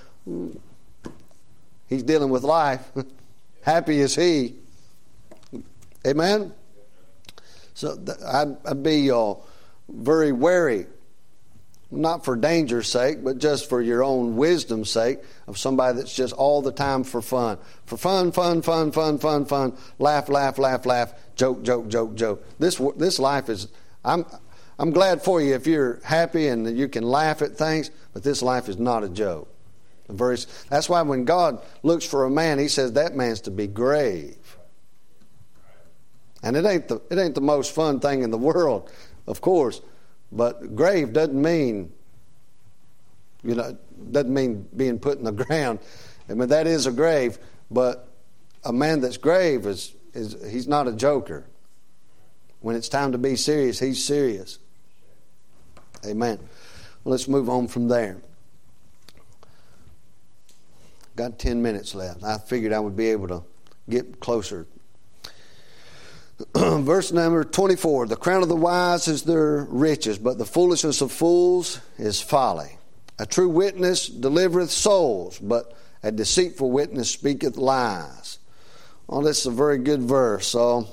He's 1.87 2.03
dealing 2.03 2.29
with 2.29 2.43
life. 2.43 2.89
Happy 3.61 3.99
is 3.99 4.15
he. 4.15 4.55
Amen? 6.07 6.51
So 7.75 7.97
I'd, 8.25 8.57
I'd 8.65 8.81
be 8.81 9.11
uh, 9.11 9.35
very 9.91 10.31
wary, 10.31 10.87
not 11.91 12.23
for 12.23 12.35
danger's 12.35 12.87
sake, 12.87 13.23
but 13.23 13.37
just 13.37 13.67
for 13.69 13.81
your 13.81 14.03
own 14.03 14.37
wisdom's 14.37 14.89
sake, 14.89 15.19
of 15.47 15.57
somebody 15.57 15.97
that's 15.97 16.15
just 16.15 16.33
all 16.33 16.61
the 16.61 16.71
time 16.71 17.03
for 17.03 17.21
fun. 17.21 17.57
For 17.85 17.97
fun, 17.97 18.31
fun, 18.31 18.61
fun, 18.61 18.91
fun, 18.91 19.17
fun, 19.19 19.45
fun. 19.45 19.77
Laugh, 19.99 20.29
laugh, 20.29 20.57
laugh, 20.57 20.85
laugh. 20.85 21.13
Joke, 21.35 21.63
joke, 21.63 21.89
joke, 21.89 22.15
joke. 22.15 22.45
This, 22.59 22.81
this 22.95 23.19
life 23.19 23.49
is, 23.49 23.67
I'm, 24.05 24.25
I'm 24.79 24.91
glad 24.91 25.21
for 25.21 25.41
you 25.41 25.53
if 25.53 25.67
you're 25.67 25.99
happy 26.03 26.47
and 26.47 26.77
you 26.77 26.87
can 26.87 27.03
laugh 27.03 27.41
at 27.41 27.57
things, 27.57 27.91
but 28.13 28.23
this 28.23 28.41
life 28.41 28.69
is 28.69 28.79
not 28.79 29.03
a 29.03 29.09
joke. 29.09 29.47
Verse, 30.07 30.45
that's 30.69 30.89
why 30.89 31.01
when 31.01 31.25
God 31.25 31.61
looks 31.83 32.05
for 32.05 32.25
a 32.25 32.29
man, 32.29 32.59
he 32.59 32.67
says 32.67 32.93
that 32.93 33.15
man's 33.15 33.41
to 33.41 33.51
be 33.51 33.67
grave. 33.67 34.57
And 36.43 36.57
it 36.57 36.65
ain't 36.65 36.87
the, 36.87 37.01
it 37.09 37.19
ain't 37.19 37.35
the 37.35 37.41
most 37.41 37.73
fun 37.73 37.99
thing 37.99 38.23
in 38.23 38.31
the 38.31 38.37
world, 38.37 38.91
of 39.27 39.41
course, 39.41 39.81
but 40.31 40.75
grave 40.75 41.13
doesn't 41.13 41.39
mean, 41.39 41.91
you 43.43 43.55
know, 43.55 43.77
doesn't 44.11 44.33
mean 44.33 44.67
being 44.75 44.99
put 44.99 45.17
in 45.17 45.23
the 45.23 45.31
ground. 45.45 45.79
I 46.29 46.33
mean, 46.33 46.49
that 46.49 46.67
is 46.67 46.85
a 46.85 46.91
grave, 46.91 47.37
but 47.69 48.07
a 48.63 48.71
man 48.71 49.01
that's 49.01 49.17
grave 49.17 49.65
is, 49.65 49.93
is 50.13 50.37
he's 50.51 50.67
not 50.67 50.87
a 50.87 50.93
joker. 50.93 51.45
When 52.61 52.75
it's 52.75 52.89
time 52.89 53.11
to 53.11 53.17
be 53.17 53.35
serious, 53.35 53.79
he's 53.79 54.03
serious. 54.03 54.59
Amen. 56.05 56.37
Well, 57.03 57.11
let's 57.11 57.27
move 57.27 57.49
on 57.49 57.67
from 57.67 57.87
there. 57.87 58.17
Got 61.15 61.39
10 61.39 61.61
minutes 61.61 61.93
left. 61.95 62.23
I 62.23 62.37
figured 62.37 62.71
I 62.71 62.79
would 62.79 62.95
be 62.95 63.09
able 63.09 63.27
to 63.27 63.43
get 63.89 64.19
closer. 64.19 64.67
Verse 66.55 67.11
number 67.11 67.43
24 67.43 68.07
The 68.07 68.15
crown 68.15 68.43
of 68.43 68.49
the 68.49 68.55
wise 68.55 69.07
is 69.07 69.23
their 69.23 69.65
riches, 69.69 70.17
but 70.17 70.37
the 70.37 70.45
foolishness 70.45 71.01
of 71.01 71.11
fools 71.11 71.79
is 71.97 72.21
folly. 72.21 72.77
A 73.19 73.25
true 73.25 73.49
witness 73.49 74.07
delivereth 74.07 74.71
souls, 74.71 75.39
but 75.39 75.75
a 76.03 76.11
deceitful 76.11 76.71
witness 76.71 77.11
speaketh 77.11 77.57
lies. 77.57 78.39
Well, 79.07 79.21
this 79.21 79.41
is 79.41 79.47
a 79.47 79.51
very 79.51 79.77
good 79.77 80.01
verse, 80.01 80.47
so 80.47 80.87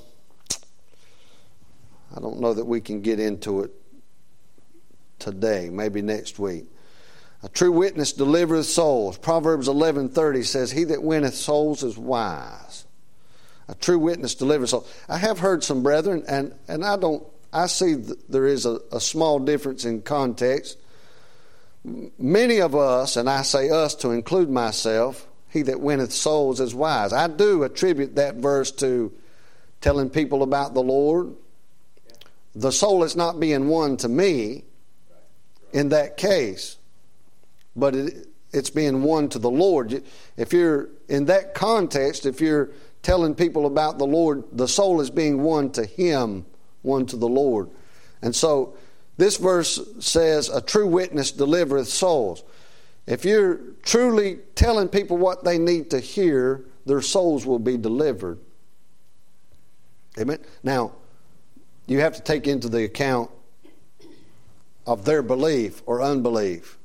I 2.15 2.21
don't 2.21 2.41
know 2.41 2.53
that 2.53 2.65
we 2.65 2.81
can 2.81 3.01
get 3.01 3.21
into 3.21 3.63
it 3.63 3.71
today, 5.19 5.71
maybe 5.71 6.03
next 6.03 6.39
week. 6.39 6.67
A 7.43 7.49
true 7.49 7.71
witness 7.71 8.13
delivereth 8.13 8.67
souls. 8.67 9.17
Proverbs 9.17 9.69
11:30 9.69 10.43
says, 10.43 10.73
"He 10.73 10.85
that 10.85 11.03
winneth 11.03 11.37
souls 11.37 11.85
is 11.85 11.97
wise." 11.97 12.85
A 13.69 13.75
true 13.75 13.99
witness 13.99 14.35
delivers 14.35 14.71
souls. 14.71 14.87
I 15.09 15.19
have 15.19 15.39
heard 15.39 15.63
some 15.63 15.83
brethren, 15.83 16.25
and, 16.27 16.55
and 16.69 16.85
I 16.85 16.97
don't. 16.97 17.25
I 17.53 17.67
see 17.67 17.95
there 18.29 18.47
is 18.47 18.67
a, 18.67 18.81
a 18.93 19.01
small 19.01 19.39
difference 19.39 19.85
in 19.85 20.03
context. 20.03 20.79
Many 22.19 22.61
of 22.61 22.75
us, 22.75 23.17
and 23.17 23.29
I 23.29 23.43
say 23.43 23.71
us 23.71 23.95
to 23.97 24.11
include 24.11 24.51
myself, 24.51 25.27
he 25.49 25.63
that 25.63 25.81
winneth 25.81 26.13
souls 26.13 26.61
is 26.61 26.75
wise. 26.75 27.13
I 27.13 27.29
do 27.29 27.63
attribute 27.63 28.17
that 28.17 28.37
verse 28.37 28.71
to 28.73 29.13
telling 29.81 30.11
people 30.11 30.43
about 30.43 30.75
the 30.75 30.83
Lord. 30.83 31.35
The 32.55 32.73
soul 32.73 33.05
is 33.05 33.17
not 33.17 33.41
being 33.41 33.69
won 33.69 33.97
to 33.99 34.09
me 34.09 34.65
in 35.73 35.91
that 35.91 36.17
case 36.17 36.79
but 37.79 37.95
it, 37.95 38.29
it's 38.53 38.71
being 38.71 39.03
won 39.03 39.29
to 39.31 39.39
the 39.39 39.51
Lord. 39.51 40.03
If 40.37 40.53
you're 40.53 40.89
in 41.09 41.27
that 41.27 41.55
context, 41.55 42.27
if 42.27 42.41
you're 42.41 42.71
telling 43.03 43.35
people 43.35 43.67
about 43.67 43.99
the 43.99 44.07
Lord, 44.07 44.45
the 44.53 44.69
soul 44.69 45.01
is 45.01 45.11
being 45.11 45.43
won 45.43 45.71
to 45.73 45.85
Him, 45.85 46.45
won 46.83 47.07
to 47.07 47.17
the 47.17 47.29
Lord. 47.29 47.71
And 48.23 48.35
so 48.35 48.77
this 49.17 49.37
verse 49.37 49.81
says, 50.01 50.49
A 50.49 50.61
true 50.61 50.87
witness 50.87 51.33
delivereth 51.33 51.89
souls. 51.89 52.43
If 53.07 53.25
you're 53.25 53.61
truly 53.83 54.39
telling 54.55 54.89
people 54.89 55.17
what 55.17 55.45
they 55.45 55.59
need 55.59 55.91
to 55.91 56.01
hear, 56.01 56.65
their 56.85 57.01
souls 57.01 57.47
will 57.47 57.59
be 57.59 57.77
delivered. 57.77 58.39
Amen. 60.19 60.39
Now, 60.63 60.93
you 61.87 62.01
have 62.01 62.15
to 62.17 62.23
take 62.23 62.47
into 62.47 62.69
the 62.69 62.85
account 62.85 63.31
of 64.87 65.05
their 65.05 65.23
belief 65.23 65.83
or 65.87 66.03
unbelief. 66.03 66.79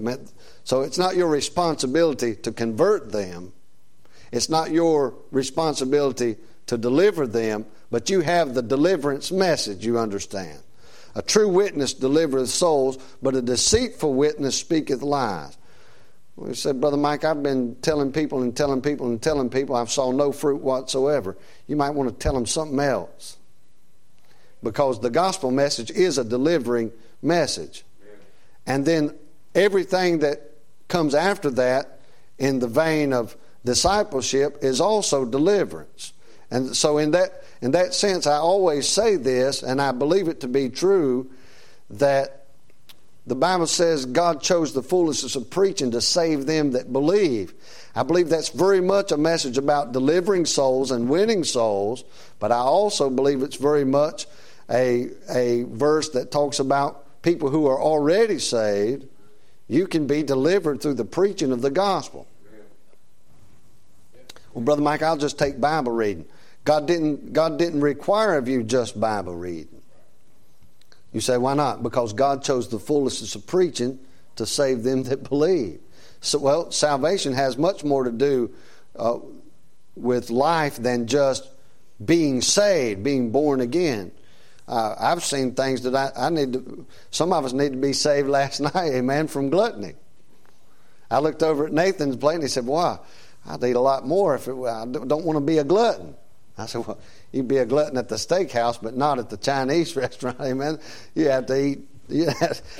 Amen. 0.00 0.26
So 0.64 0.82
it's 0.82 0.98
not 0.98 1.16
your 1.16 1.28
responsibility 1.28 2.34
to 2.36 2.52
convert 2.52 3.12
them. 3.12 3.52
It's 4.32 4.48
not 4.48 4.70
your 4.70 5.14
responsibility 5.30 6.36
to 6.66 6.76
deliver 6.76 7.26
them, 7.26 7.66
but 7.90 8.10
you 8.10 8.20
have 8.20 8.54
the 8.54 8.62
deliverance 8.62 9.30
message, 9.30 9.86
you 9.86 9.98
understand. 9.98 10.58
A 11.14 11.22
true 11.22 11.48
witness 11.48 11.94
delivereth 11.94 12.48
souls, 12.48 12.98
but 13.22 13.34
a 13.34 13.42
deceitful 13.42 14.12
witness 14.12 14.56
speaketh 14.56 15.02
lies. 15.02 15.56
We 16.36 16.52
said, 16.54 16.80
Brother 16.80 16.98
Mike, 16.98 17.24
I've 17.24 17.42
been 17.42 17.76
telling 17.76 18.12
people 18.12 18.42
and 18.42 18.54
telling 18.54 18.82
people 18.82 19.06
and 19.06 19.22
telling 19.22 19.48
people 19.48 19.74
I've 19.74 19.90
saw 19.90 20.12
no 20.12 20.32
fruit 20.32 20.60
whatsoever. 20.60 21.36
You 21.66 21.76
might 21.76 21.90
want 21.90 22.10
to 22.10 22.14
tell 22.14 22.34
them 22.34 22.44
something 22.44 22.78
else. 22.78 23.38
Because 24.62 25.00
the 25.00 25.08
gospel 25.08 25.50
message 25.50 25.90
is 25.90 26.18
a 26.18 26.24
delivering 26.24 26.92
message. 27.22 27.84
And 28.66 28.84
then 28.84 29.14
everything 29.54 30.18
that 30.18 30.50
comes 30.88 31.14
after 31.14 31.50
that 31.52 32.00
in 32.38 32.58
the 32.58 32.68
vein 32.68 33.14
of 33.14 33.34
discipleship 33.66 34.58
is 34.62 34.80
also 34.80 35.24
deliverance. 35.24 36.12
And 36.50 36.74
so 36.74 36.98
in 36.98 37.10
that 37.10 37.42
in 37.60 37.72
that 37.72 37.92
sense 37.92 38.26
I 38.26 38.36
always 38.36 38.88
say 38.88 39.16
this 39.16 39.62
and 39.62 39.82
I 39.82 39.92
believe 39.92 40.28
it 40.28 40.40
to 40.40 40.48
be 40.48 40.70
true 40.70 41.30
that 41.90 42.46
the 43.26 43.34
Bible 43.34 43.66
says 43.66 44.06
God 44.06 44.40
chose 44.40 44.72
the 44.72 44.82
foolishness 44.82 45.34
of 45.34 45.50
preaching 45.50 45.90
to 45.90 46.00
save 46.00 46.46
them 46.46 46.70
that 46.70 46.92
believe. 46.92 47.52
I 47.96 48.04
believe 48.04 48.28
that's 48.28 48.50
very 48.50 48.80
much 48.80 49.10
a 49.10 49.16
message 49.16 49.58
about 49.58 49.92
delivering 49.92 50.46
souls 50.46 50.92
and 50.92 51.08
winning 51.08 51.42
souls, 51.42 52.04
but 52.38 52.52
I 52.52 52.58
also 52.58 53.10
believe 53.10 53.42
it's 53.42 53.56
very 53.56 53.84
much 53.84 54.26
a, 54.70 55.08
a 55.28 55.64
verse 55.64 56.10
that 56.10 56.30
talks 56.30 56.60
about 56.60 57.22
people 57.22 57.50
who 57.50 57.66
are 57.66 57.80
already 57.80 58.38
saved, 58.38 59.08
you 59.66 59.88
can 59.88 60.06
be 60.06 60.22
delivered 60.22 60.80
through 60.80 60.94
the 60.94 61.04
preaching 61.04 61.50
of 61.50 61.62
the 61.62 61.70
gospel. 61.70 62.28
Well, 64.56 64.64
Brother 64.64 64.80
Mike, 64.80 65.02
I'll 65.02 65.18
just 65.18 65.38
take 65.38 65.60
Bible 65.60 65.92
reading. 65.92 66.24
God 66.64 66.86
didn't, 66.86 67.34
God 67.34 67.58
didn't 67.58 67.82
require 67.82 68.38
of 68.38 68.48
you 68.48 68.62
just 68.62 68.98
Bible 68.98 69.36
reading. 69.36 69.82
You 71.12 71.20
say, 71.20 71.36
why 71.36 71.52
not? 71.52 71.82
Because 71.82 72.14
God 72.14 72.42
chose 72.42 72.68
the 72.68 72.78
foolishness 72.78 73.34
of 73.34 73.46
preaching 73.46 73.98
to 74.36 74.46
save 74.46 74.82
them 74.82 75.02
that 75.04 75.24
believe. 75.28 75.80
So, 76.22 76.38
well, 76.38 76.70
salvation 76.70 77.34
has 77.34 77.58
much 77.58 77.84
more 77.84 78.04
to 78.04 78.10
do 78.10 78.50
uh, 78.98 79.18
with 79.94 80.30
life 80.30 80.76
than 80.76 81.06
just 81.06 81.46
being 82.02 82.40
saved, 82.40 83.02
being 83.02 83.32
born 83.32 83.60
again. 83.60 84.10
Uh, 84.66 84.94
I've 84.98 85.22
seen 85.22 85.54
things 85.54 85.82
that 85.82 85.94
I, 85.94 86.12
I, 86.16 86.30
need 86.30 86.54
to, 86.54 86.86
some 87.10 87.34
of 87.34 87.44
us 87.44 87.52
need 87.52 87.72
to 87.72 87.78
be 87.78 87.92
saved 87.92 88.26
last 88.26 88.60
night, 88.74 88.92
amen, 88.94 89.28
from 89.28 89.50
gluttony. 89.50 89.96
I 91.10 91.18
looked 91.18 91.42
over 91.42 91.66
at 91.66 91.74
Nathan's 91.74 92.16
plate 92.16 92.36
and 92.36 92.42
he 92.42 92.48
said, 92.48 92.64
Wow, 92.64 93.02
I'd 93.48 93.62
eat 93.64 93.76
a 93.76 93.80
lot 93.80 94.06
more 94.06 94.34
if 94.34 94.48
it, 94.48 94.54
I 94.54 94.84
don't 94.84 95.24
want 95.24 95.36
to 95.36 95.40
be 95.40 95.58
a 95.58 95.64
glutton. 95.64 96.14
I 96.58 96.66
said, 96.66 96.86
Well, 96.86 96.98
you'd 97.32 97.48
be 97.48 97.58
a 97.58 97.66
glutton 97.66 97.96
at 97.98 98.08
the 98.08 98.16
steakhouse, 98.16 98.80
but 98.80 98.96
not 98.96 99.18
at 99.18 99.30
the 99.30 99.36
Chinese 99.36 99.94
restaurant, 99.96 100.40
amen. 100.40 100.78
You 101.14 101.28
have 101.28 101.46
to 101.46 101.60
eat. 101.60 101.80
You 102.08 102.28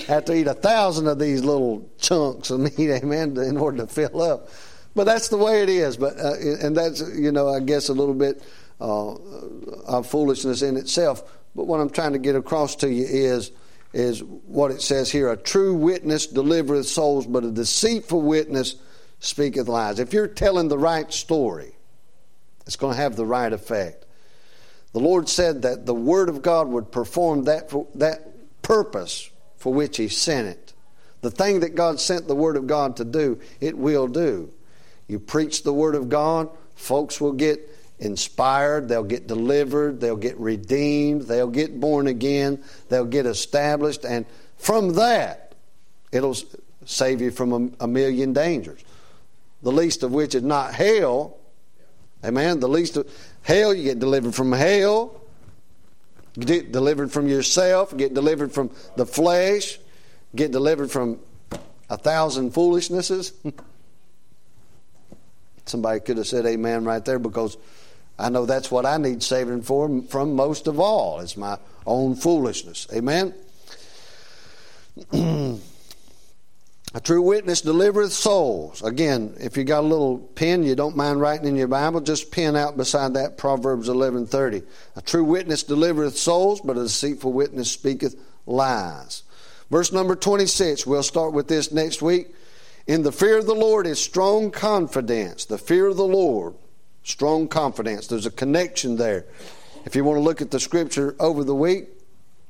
have 0.07 0.25
to 0.27 0.35
eat 0.35 0.47
a 0.47 0.55
thousand 0.55 1.09
of 1.09 1.19
these 1.19 1.43
little 1.43 1.91
chunks 1.99 2.51
of 2.51 2.61
meat, 2.61 2.79
amen, 2.79 3.37
in 3.39 3.57
order 3.57 3.79
to 3.79 3.87
fill 3.89 4.23
up. 4.23 4.49
But 4.95 5.05
that's 5.05 5.29
the 5.29 5.37
way 5.37 5.63
it 5.63 5.69
is. 5.69 5.97
But 5.97 6.17
uh, 6.19 6.35
and 6.63 6.77
that's 6.77 7.03
you 7.17 7.33
know 7.33 7.49
I 7.49 7.61
guess 7.61 7.89
a 7.89 7.93
little 7.93 8.15
bit 8.15 8.43
uh, 8.81 9.15
of 9.15 10.07
foolishness 10.07 10.63
in 10.63 10.77
itself. 10.77 11.25
But 11.57 11.67
what 11.67 11.81
I'm 11.81 11.91
trying 11.91 12.13
to 12.13 12.19
get 12.19 12.37
across 12.37 12.77
to 12.77 12.91
you 12.91 13.05
is 13.05 13.51
is 13.93 14.23
what 14.23 14.71
it 14.71 14.81
says 14.81 15.11
here: 15.11 15.31
a 15.31 15.37
true 15.37 15.75
witness 15.75 16.29
delivereth 16.29 16.87
souls, 16.87 17.27
but 17.27 17.45
a 17.45 17.51
deceitful 17.51 18.23
witness 18.23 18.77
speaketh 19.21 19.69
lies. 19.69 19.99
If 19.99 20.13
you're 20.13 20.29
telling 20.29 20.69
the 20.69 20.79
right 20.79 21.13
story, 21.13 21.77
it's 22.67 22.77
going 22.77 22.95
to 22.95 23.01
have 23.01 23.17
the 23.17 23.27
right 23.27 23.53
effect. 23.53 24.05
The 24.93 25.01
Lord 25.01 25.29
said 25.29 25.63
that 25.63 25.87
the 25.87 25.95
Word 25.95 26.29
of 26.29 26.43
God 26.43 26.69
would 26.69 26.91
perform 26.91 27.45
that 27.45 27.73
that 27.95 28.63
purpose 28.63 29.31
for 29.57 29.73
which 29.73 29.97
He 29.97 30.09
sent 30.09 30.49
it. 30.49 30.73
The 31.21 31.31
thing 31.31 31.61
that 31.61 31.75
God 31.75 32.01
sent 32.01 32.29
the 32.29 32.35
Word 32.35 32.57
of 32.57 32.67
God 32.67 32.97
to 32.97 33.05
do, 33.05 33.41
it 33.61 33.77
will 33.77 34.07
do. 34.07 34.53
You 35.09 35.19
preach 35.19 35.63
the 35.63 35.73
Word 35.73 35.95
of 35.95 36.09
God, 36.09 36.49
folks 36.75 37.21
will 37.21 37.33
get 37.33 37.69
inspired, 37.99 38.89
they'll 38.89 39.05
get 39.05 39.27
delivered, 39.27 40.01
they'll 40.01 40.17
get 40.17 40.39
redeemed, 40.39 41.23
they'll 41.23 41.47
get 41.49 41.81
born 41.81 42.07
again, 42.07 42.63
they'll 42.89 43.05
get 43.05 43.27
established, 43.27 44.05
and 44.05 44.27
from 44.57 44.95
that, 44.95 45.55
it'll 46.13 46.37
save 46.85 47.21
you 47.21 47.31
from 47.31 47.53
a, 47.53 47.85
a 47.85 47.89
million 47.89 48.33
dangers. 48.33 48.81
The 49.67 49.73
least 49.73 50.05
of 50.05 50.13
which 50.13 50.37
is 50.37 50.45
not 50.45 50.75
hell. 50.75 51.39
Amen. 52.25 52.61
The 52.61 52.69
least 52.69 52.99
of 52.99 53.11
hell, 53.43 53.75
you 53.75 53.83
get 53.83 53.99
delivered 53.99 54.33
from 54.33 54.53
hell, 54.53 55.21
get 56.39 56.71
delivered 56.71 57.11
from 57.11 57.27
yourself, 57.27 57.97
get 57.97 58.15
delivered 58.15 58.53
from 58.53 58.71
the 58.95 59.05
flesh, 59.05 59.81
get 60.37 60.53
delivered 60.53 60.93
from 60.93 61.19
a 61.91 61.99
thousand 61.99 62.53
foolishnesses. 62.53 63.33
Somebody 65.67 65.99
could 65.99 66.19
have 66.19 66.29
said 66.29 66.47
amen 66.47 66.85
right 66.85 67.05
there 67.05 67.19
because 67.19 67.57
I 68.21 68.29
know 68.29 68.47
that's 68.47 68.71
what 68.71 68.87
I 68.87 68.99
need 68.99 69.21
saving 69.21 69.63
for, 69.63 70.01
from 70.03 70.37
most 70.37 70.69
of 70.69 70.79
all, 70.79 71.19
It's 71.19 71.37
my 71.37 71.59
own 71.85 72.15
foolishness. 72.15 72.87
Amen? 72.95 73.35
a 76.97 77.01
true 77.01 77.21
witness 77.21 77.61
delivereth 77.61 78.11
souls. 78.11 78.83
Again, 78.83 79.37
if 79.39 79.57
you 79.57 79.65
got 79.65 79.85
a 79.85 79.87
little 79.87 80.19
pen, 80.19 80.63
you 80.63 80.75
don't 80.75 80.97
mind 80.97 81.21
writing 81.21 81.47
in 81.47 81.55
your 81.55 81.69
Bible, 81.69 82.01
just 82.01 82.33
pen 82.33 82.57
out 82.57 82.79
beside 82.79 83.15
that 83.15 83.37
Proverbs 83.37 83.89
11:30. 83.89 84.63
A 84.97 85.03
true 85.03 85.23
witness 85.23 85.63
delivereth 85.63 86.17
souls, 86.17 86.63
but 86.63 86.79
a 86.79 86.85
deceitful 86.85 87.33
witness 87.33 87.71
speaketh 87.71 88.17
lies. 88.47 89.23
Verse 89.71 89.93
number 89.93 90.17
26, 90.17 90.87
we'll 90.87 91.03
start 91.03 91.35
with 91.35 91.49
this 91.49 91.71
next 91.71 92.01
week. 92.01 92.35
In 92.87 93.03
the 93.03 93.13
fear 93.13 93.37
of 93.37 93.47
the 93.47 93.55
Lord 93.55 93.87
is 93.87 93.99
strong 93.99 94.51
confidence. 94.51 95.45
The 95.45 95.59
fear 95.59 95.87
of 95.87 95.97
the 95.97 96.05
Lord 96.07 96.55
Strong 97.07 97.47
confidence. 97.47 98.09
There's 98.09 98.27
a 98.27 98.33
connection 98.33 98.97
there. 98.97 99.27
If 99.85 99.95
you 99.95 100.03
want 100.03 100.17
to 100.17 100.23
look 100.23 100.43
at 100.43 100.51
the 100.51 100.59
scripture 100.59 101.15
over 101.21 101.45
the 101.45 101.55
week, 101.55 101.85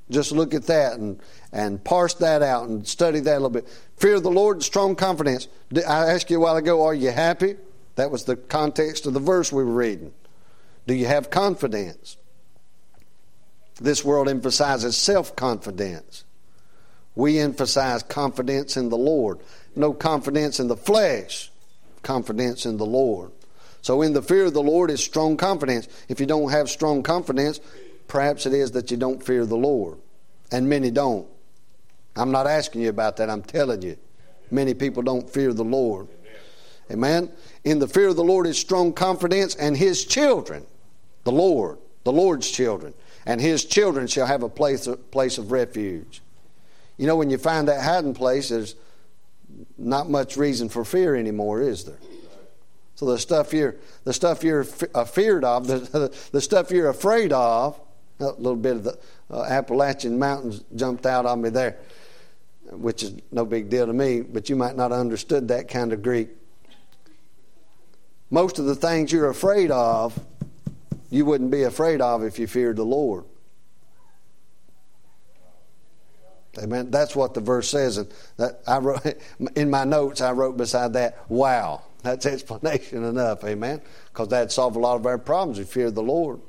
just 0.09 0.33
look 0.33 0.55
at 0.55 0.63
that 0.69 0.95
and, 0.95 1.21
and 1.57 1.83
parse 1.83 2.13
that 2.13 2.43
out 2.43 2.69
and 2.69 2.87
study 2.87 3.19
that 3.19 3.33
a 3.33 3.41
little 3.41 3.49
bit. 3.49 3.67
Fear 3.97 4.17
of 4.17 4.23
the 4.23 4.31
Lord, 4.31 4.63
strong 4.63 4.95
confidence. 4.95 5.49
I 5.75 6.13
asked 6.13 6.29
you 6.31 6.37
a 6.37 6.41
while 6.41 6.57
ago, 6.57 6.85
are 6.85 6.93
you 6.93 7.11
happy? 7.11 7.57
That 7.95 8.11
was 8.11 8.25
the 8.25 8.37
context 8.37 9.07
of 9.07 9.15
the 9.15 9.21
verse 9.21 9.51
we 9.51 9.65
were 9.65 9.73
reading. 9.73 10.13
Do 10.87 10.93
you 10.93 11.07
have 11.07 11.31
confidence? 11.31 12.19
This 13.81 14.05
world 14.05 14.29
emphasizes 14.29 14.99
self 14.99 15.35
confidence. 15.35 16.25
We 17.15 17.39
emphasize 17.39 18.03
confidence 18.03 18.77
in 18.77 18.91
the 18.91 18.99
Lord. 18.99 19.39
No 19.75 19.95
confidence 19.95 20.61
in 20.61 20.69
the 20.69 20.77
flesh, 20.77 21.51
confidence 22.03 22.67
in 22.67 22.77
the 22.77 22.85
Lord. 22.85 23.33
So, 23.81 24.03
in 24.03 24.13
the 24.13 24.21
fear 24.21 24.45
of 24.45 24.53
the 24.53 24.63
Lord 24.63 24.91
is 24.91 25.03
strong 25.03 25.39
confidence. 25.39 25.89
If 26.11 26.21
you 26.21 26.27
don't 26.27 26.51
have 26.51 26.69
strong 26.69 27.03
confidence, 27.03 27.61
perhaps 28.09 28.45
it 28.45 28.53
is 28.53 28.73
that 28.73 28.91
you 28.91 28.99
don't 28.99 29.25
fear 29.25 29.47
the 29.47 29.57
Lord. 29.57 29.97
And 30.53 30.69
many 30.69 30.91
don't. 30.91 31.27
I'm 32.17 32.31
not 32.31 32.47
asking 32.47 32.83
you 32.83 32.89
about 32.89 33.17
that, 33.19 33.31
I'm 33.31 33.43
telling 33.43 33.83
you. 33.83 33.97
Many 34.51 34.75
people 34.75 35.03
don't 35.03 35.29
fear 35.29 35.53
the 35.53 35.65
Lord. 35.65 36.09
Amen. 36.91 37.31
In 37.65 37.79
the 37.79 37.89
fear 37.89 38.09
of 38.09 38.17
the 38.17 38.25
Lord 38.25 38.47
is 38.47 38.59
strong 38.59 38.93
confidence, 38.93 39.55
and 39.57 39.77
his 39.77 40.05
children, 40.05 40.65
the 41.25 41.33
Lord, 41.33 41.79
the 42.05 42.13
Lord's 42.13 42.49
children, 42.51 42.95
and 43.27 43.41
his 43.41 43.65
children 43.65 44.07
shall 44.07 44.27
have 44.27 44.43
a 44.43 44.49
place, 44.49 44.87
a 44.87 44.97
place 44.97 45.37
of 45.39 45.51
refuge. 45.51 46.23
You 46.97 47.07
know, 47.07 47.17
when 47.17 47.29
you 47.29 47.39
find 47.39 47.69
that 47.69 47.83
hiding 47.83 48.15
place, 48.15 48.49
there's 48.49 48.77
not 49.77 50.09
much 50.09 50.37
reason 50.37 50.69
for 50.69 50.85
fear 50.85 51.17
anymore, 51.17 51.61
is 51.61 51.85
there? 51.85 51.99
So 52.95 53.05
the 53.07 53.19
stuff 53.19 53.53
you're 53.53 53.77
the 54.05 54.13
stuff 54.13 54.43
you're 54.43 54.65
feared 54.65 55.45
of, 55.45 55.67
the, 55.67 56.13
the 56.33 56.41
stuff 56.41 56.71
you're 56.71 56.89
afraid 56.89 57.33
of, 57.33 57.79
a 58.21 58.25
little 58.25 58.57
bit 58.57 58.77
of 58.77 58.85
the 58.85 58.99
uh, 59.31 59.43
Appalachian 59.43 60.19
Mountains 60.19 60.65
jumped 60.75 61.05
out 61.05 61.27
on 61.27 61.43
me 61.43 61.51
there, 61.51 61.77
which 62.73 63.03
is 63.03 63.15
no 63.31 63.45
big 63.45 63.69
deal 63.69 63.87
to 63.87 63.93
me, 63.93 64.21
but 64.21 64.49
you 64.49 64.57
might 64.57 64.77
not 64.77 64.91
have 64.91 65.01
understood 65.01 65.49
that 65.49 65.69
kind 65.69 65.93
of 65.93 66.03
Greek. 66.03 66.29
Most 68.31 68.59
of 68.59 68.65
the 68.65 68.75
things 68.75 69.13
you're 69.13 69.31
afraid 69.31 69.71
of, 69.71 70.19
you 71.11 71.25
wouldn't 71.25 71.51
be 71.51 71.63
afraid 71.63 72.01
of 72.01 72.25
if 72.25 72.39
you 72.39 72.47
feared 72.47 72.77
the 72.77 72.85
Lord. 72.85 73.25
Amen. 76.59 76.91
That's 76.91 77.15
what 77.15 77.35
the 77.35 77.41
verse 77.41 77.69
says, 77.69 77.99
and 77.99 78.09
that 78.39 78.61
I 78.67 78.79
wrote 78.79 79.03
in 79.57 79.71
my 79.71 79.85
notes. 79.85 80.21
I 80.21 80.33
wrote 80.33 80.57
beside 80.57 80.95
that, 80.95 81.19
"Wow." 81.29 81.83
That's 82.07 82.25
explanation 82.25 83.03
enough, 83.03 83.43
amen? 83.43 83.81
Because 84.13 84.29
that'd 84.29 84.53
solve 84.53 84.77
a 84.77 84.79
lot 84.79 84.95
of 84.95 85.07
our 85.07 85.19
problems 85.19 85.59
if 85.59 85.67
you 85.67 85.73
fear 85.73 85.91
the 85.91 86.05
Lord. 86.05 86.41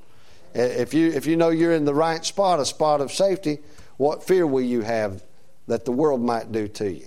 If 0.54 0.94
you, 0.94 1.12
if 1.12 1.26
you 1.26 1.36
know 1.36 1.50
you're 1.50 1.74
in 1.74 1.84
the 1.84 1.96
right 1.96 2.24
spot, 2.24 2.60
a 2.60 2.66
spot 2.66 3.02
of 3.02 3.12
safety, 3.12 3.58
what 3.98 4.24
fear 4.24 4.46
will 4.46 4.62
you 4.62 4.82
have 4.82 5.24
that 5.68 5.86
the 5.86 5.92
world 5.92 6.22
might 6.22 6.52
do 6.52 6.68
to 6.68 6.92
you? 6.92 7.06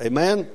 Amen? 0.00 0.48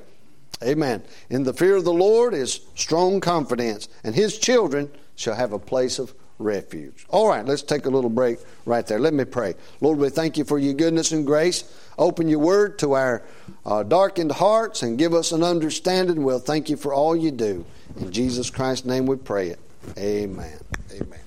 Amen. 0.62 1.02
In 1.30 1.44
the 1.44 1.54
fear 1.54 1.76
of 1.76 1.84
the 1.84 1.92
Lord 1.92 2.34
is 2.34 2.60
strong 2.74 3.20
confidence, 3.20 3.88
and 4.04 4.14
his 4.14 4.38
children 4.38 4.90
shall 5.16 5.34
have 5.34 5.52
a 5.52 5.58
place 5.58 5.98
of 5.98 6.12
refuge. 6.38 7.06
All 7.08 7.28
right, 7.28 7.44
let's 7.44 7.62
take 7.62 7.86
a 7.86 7.90
little 7.90 8.10
break 8.10 8.38
right 8.66 8.86
there. 8.86 8.98
Let 8.98 9.14
me 9.14 9.24
pray. 9.24 9.54
Lord, 9.80 9.98
we 9.98 10.10
thank 10.10 10.36
you 10.36 10.44
for 10.44 10.58
your 10.58 10.74
goodness 10.74 11.12
and 11.12 11.24
grace. 11.24 11.64
Open 11.98 12.28
your 12.28 12.40
word 12.40 12.78
to 12.80 12.92
our 12.92 13.22
uh, 13.64 13.82
darkened 13.82 14.32
hearts 14.32 14.82
and 14.82 14.98
give 14.98 15.14
us 15.14 15.32
an 15.32 15.42
understanding. 15.42 16.24
We'll 16.24 16.38
thank 16.38 16.68
you 16.68 16.76
for 16.76 16.92
all 16.92 17.16
you 17.16 17.30
do. 17.30 17.64
In 17.98 18.12
Jesus 18.12 18.50
Christ's 18.50 18.86
name 18.86 19.06
we 19.06 19.16
pray 19.16 19.48
it. 19.48 19.58
Amen. 19.96 20.60
Amen. 20.92 21.20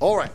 All 0.00 0.16
right. 0.16 0.28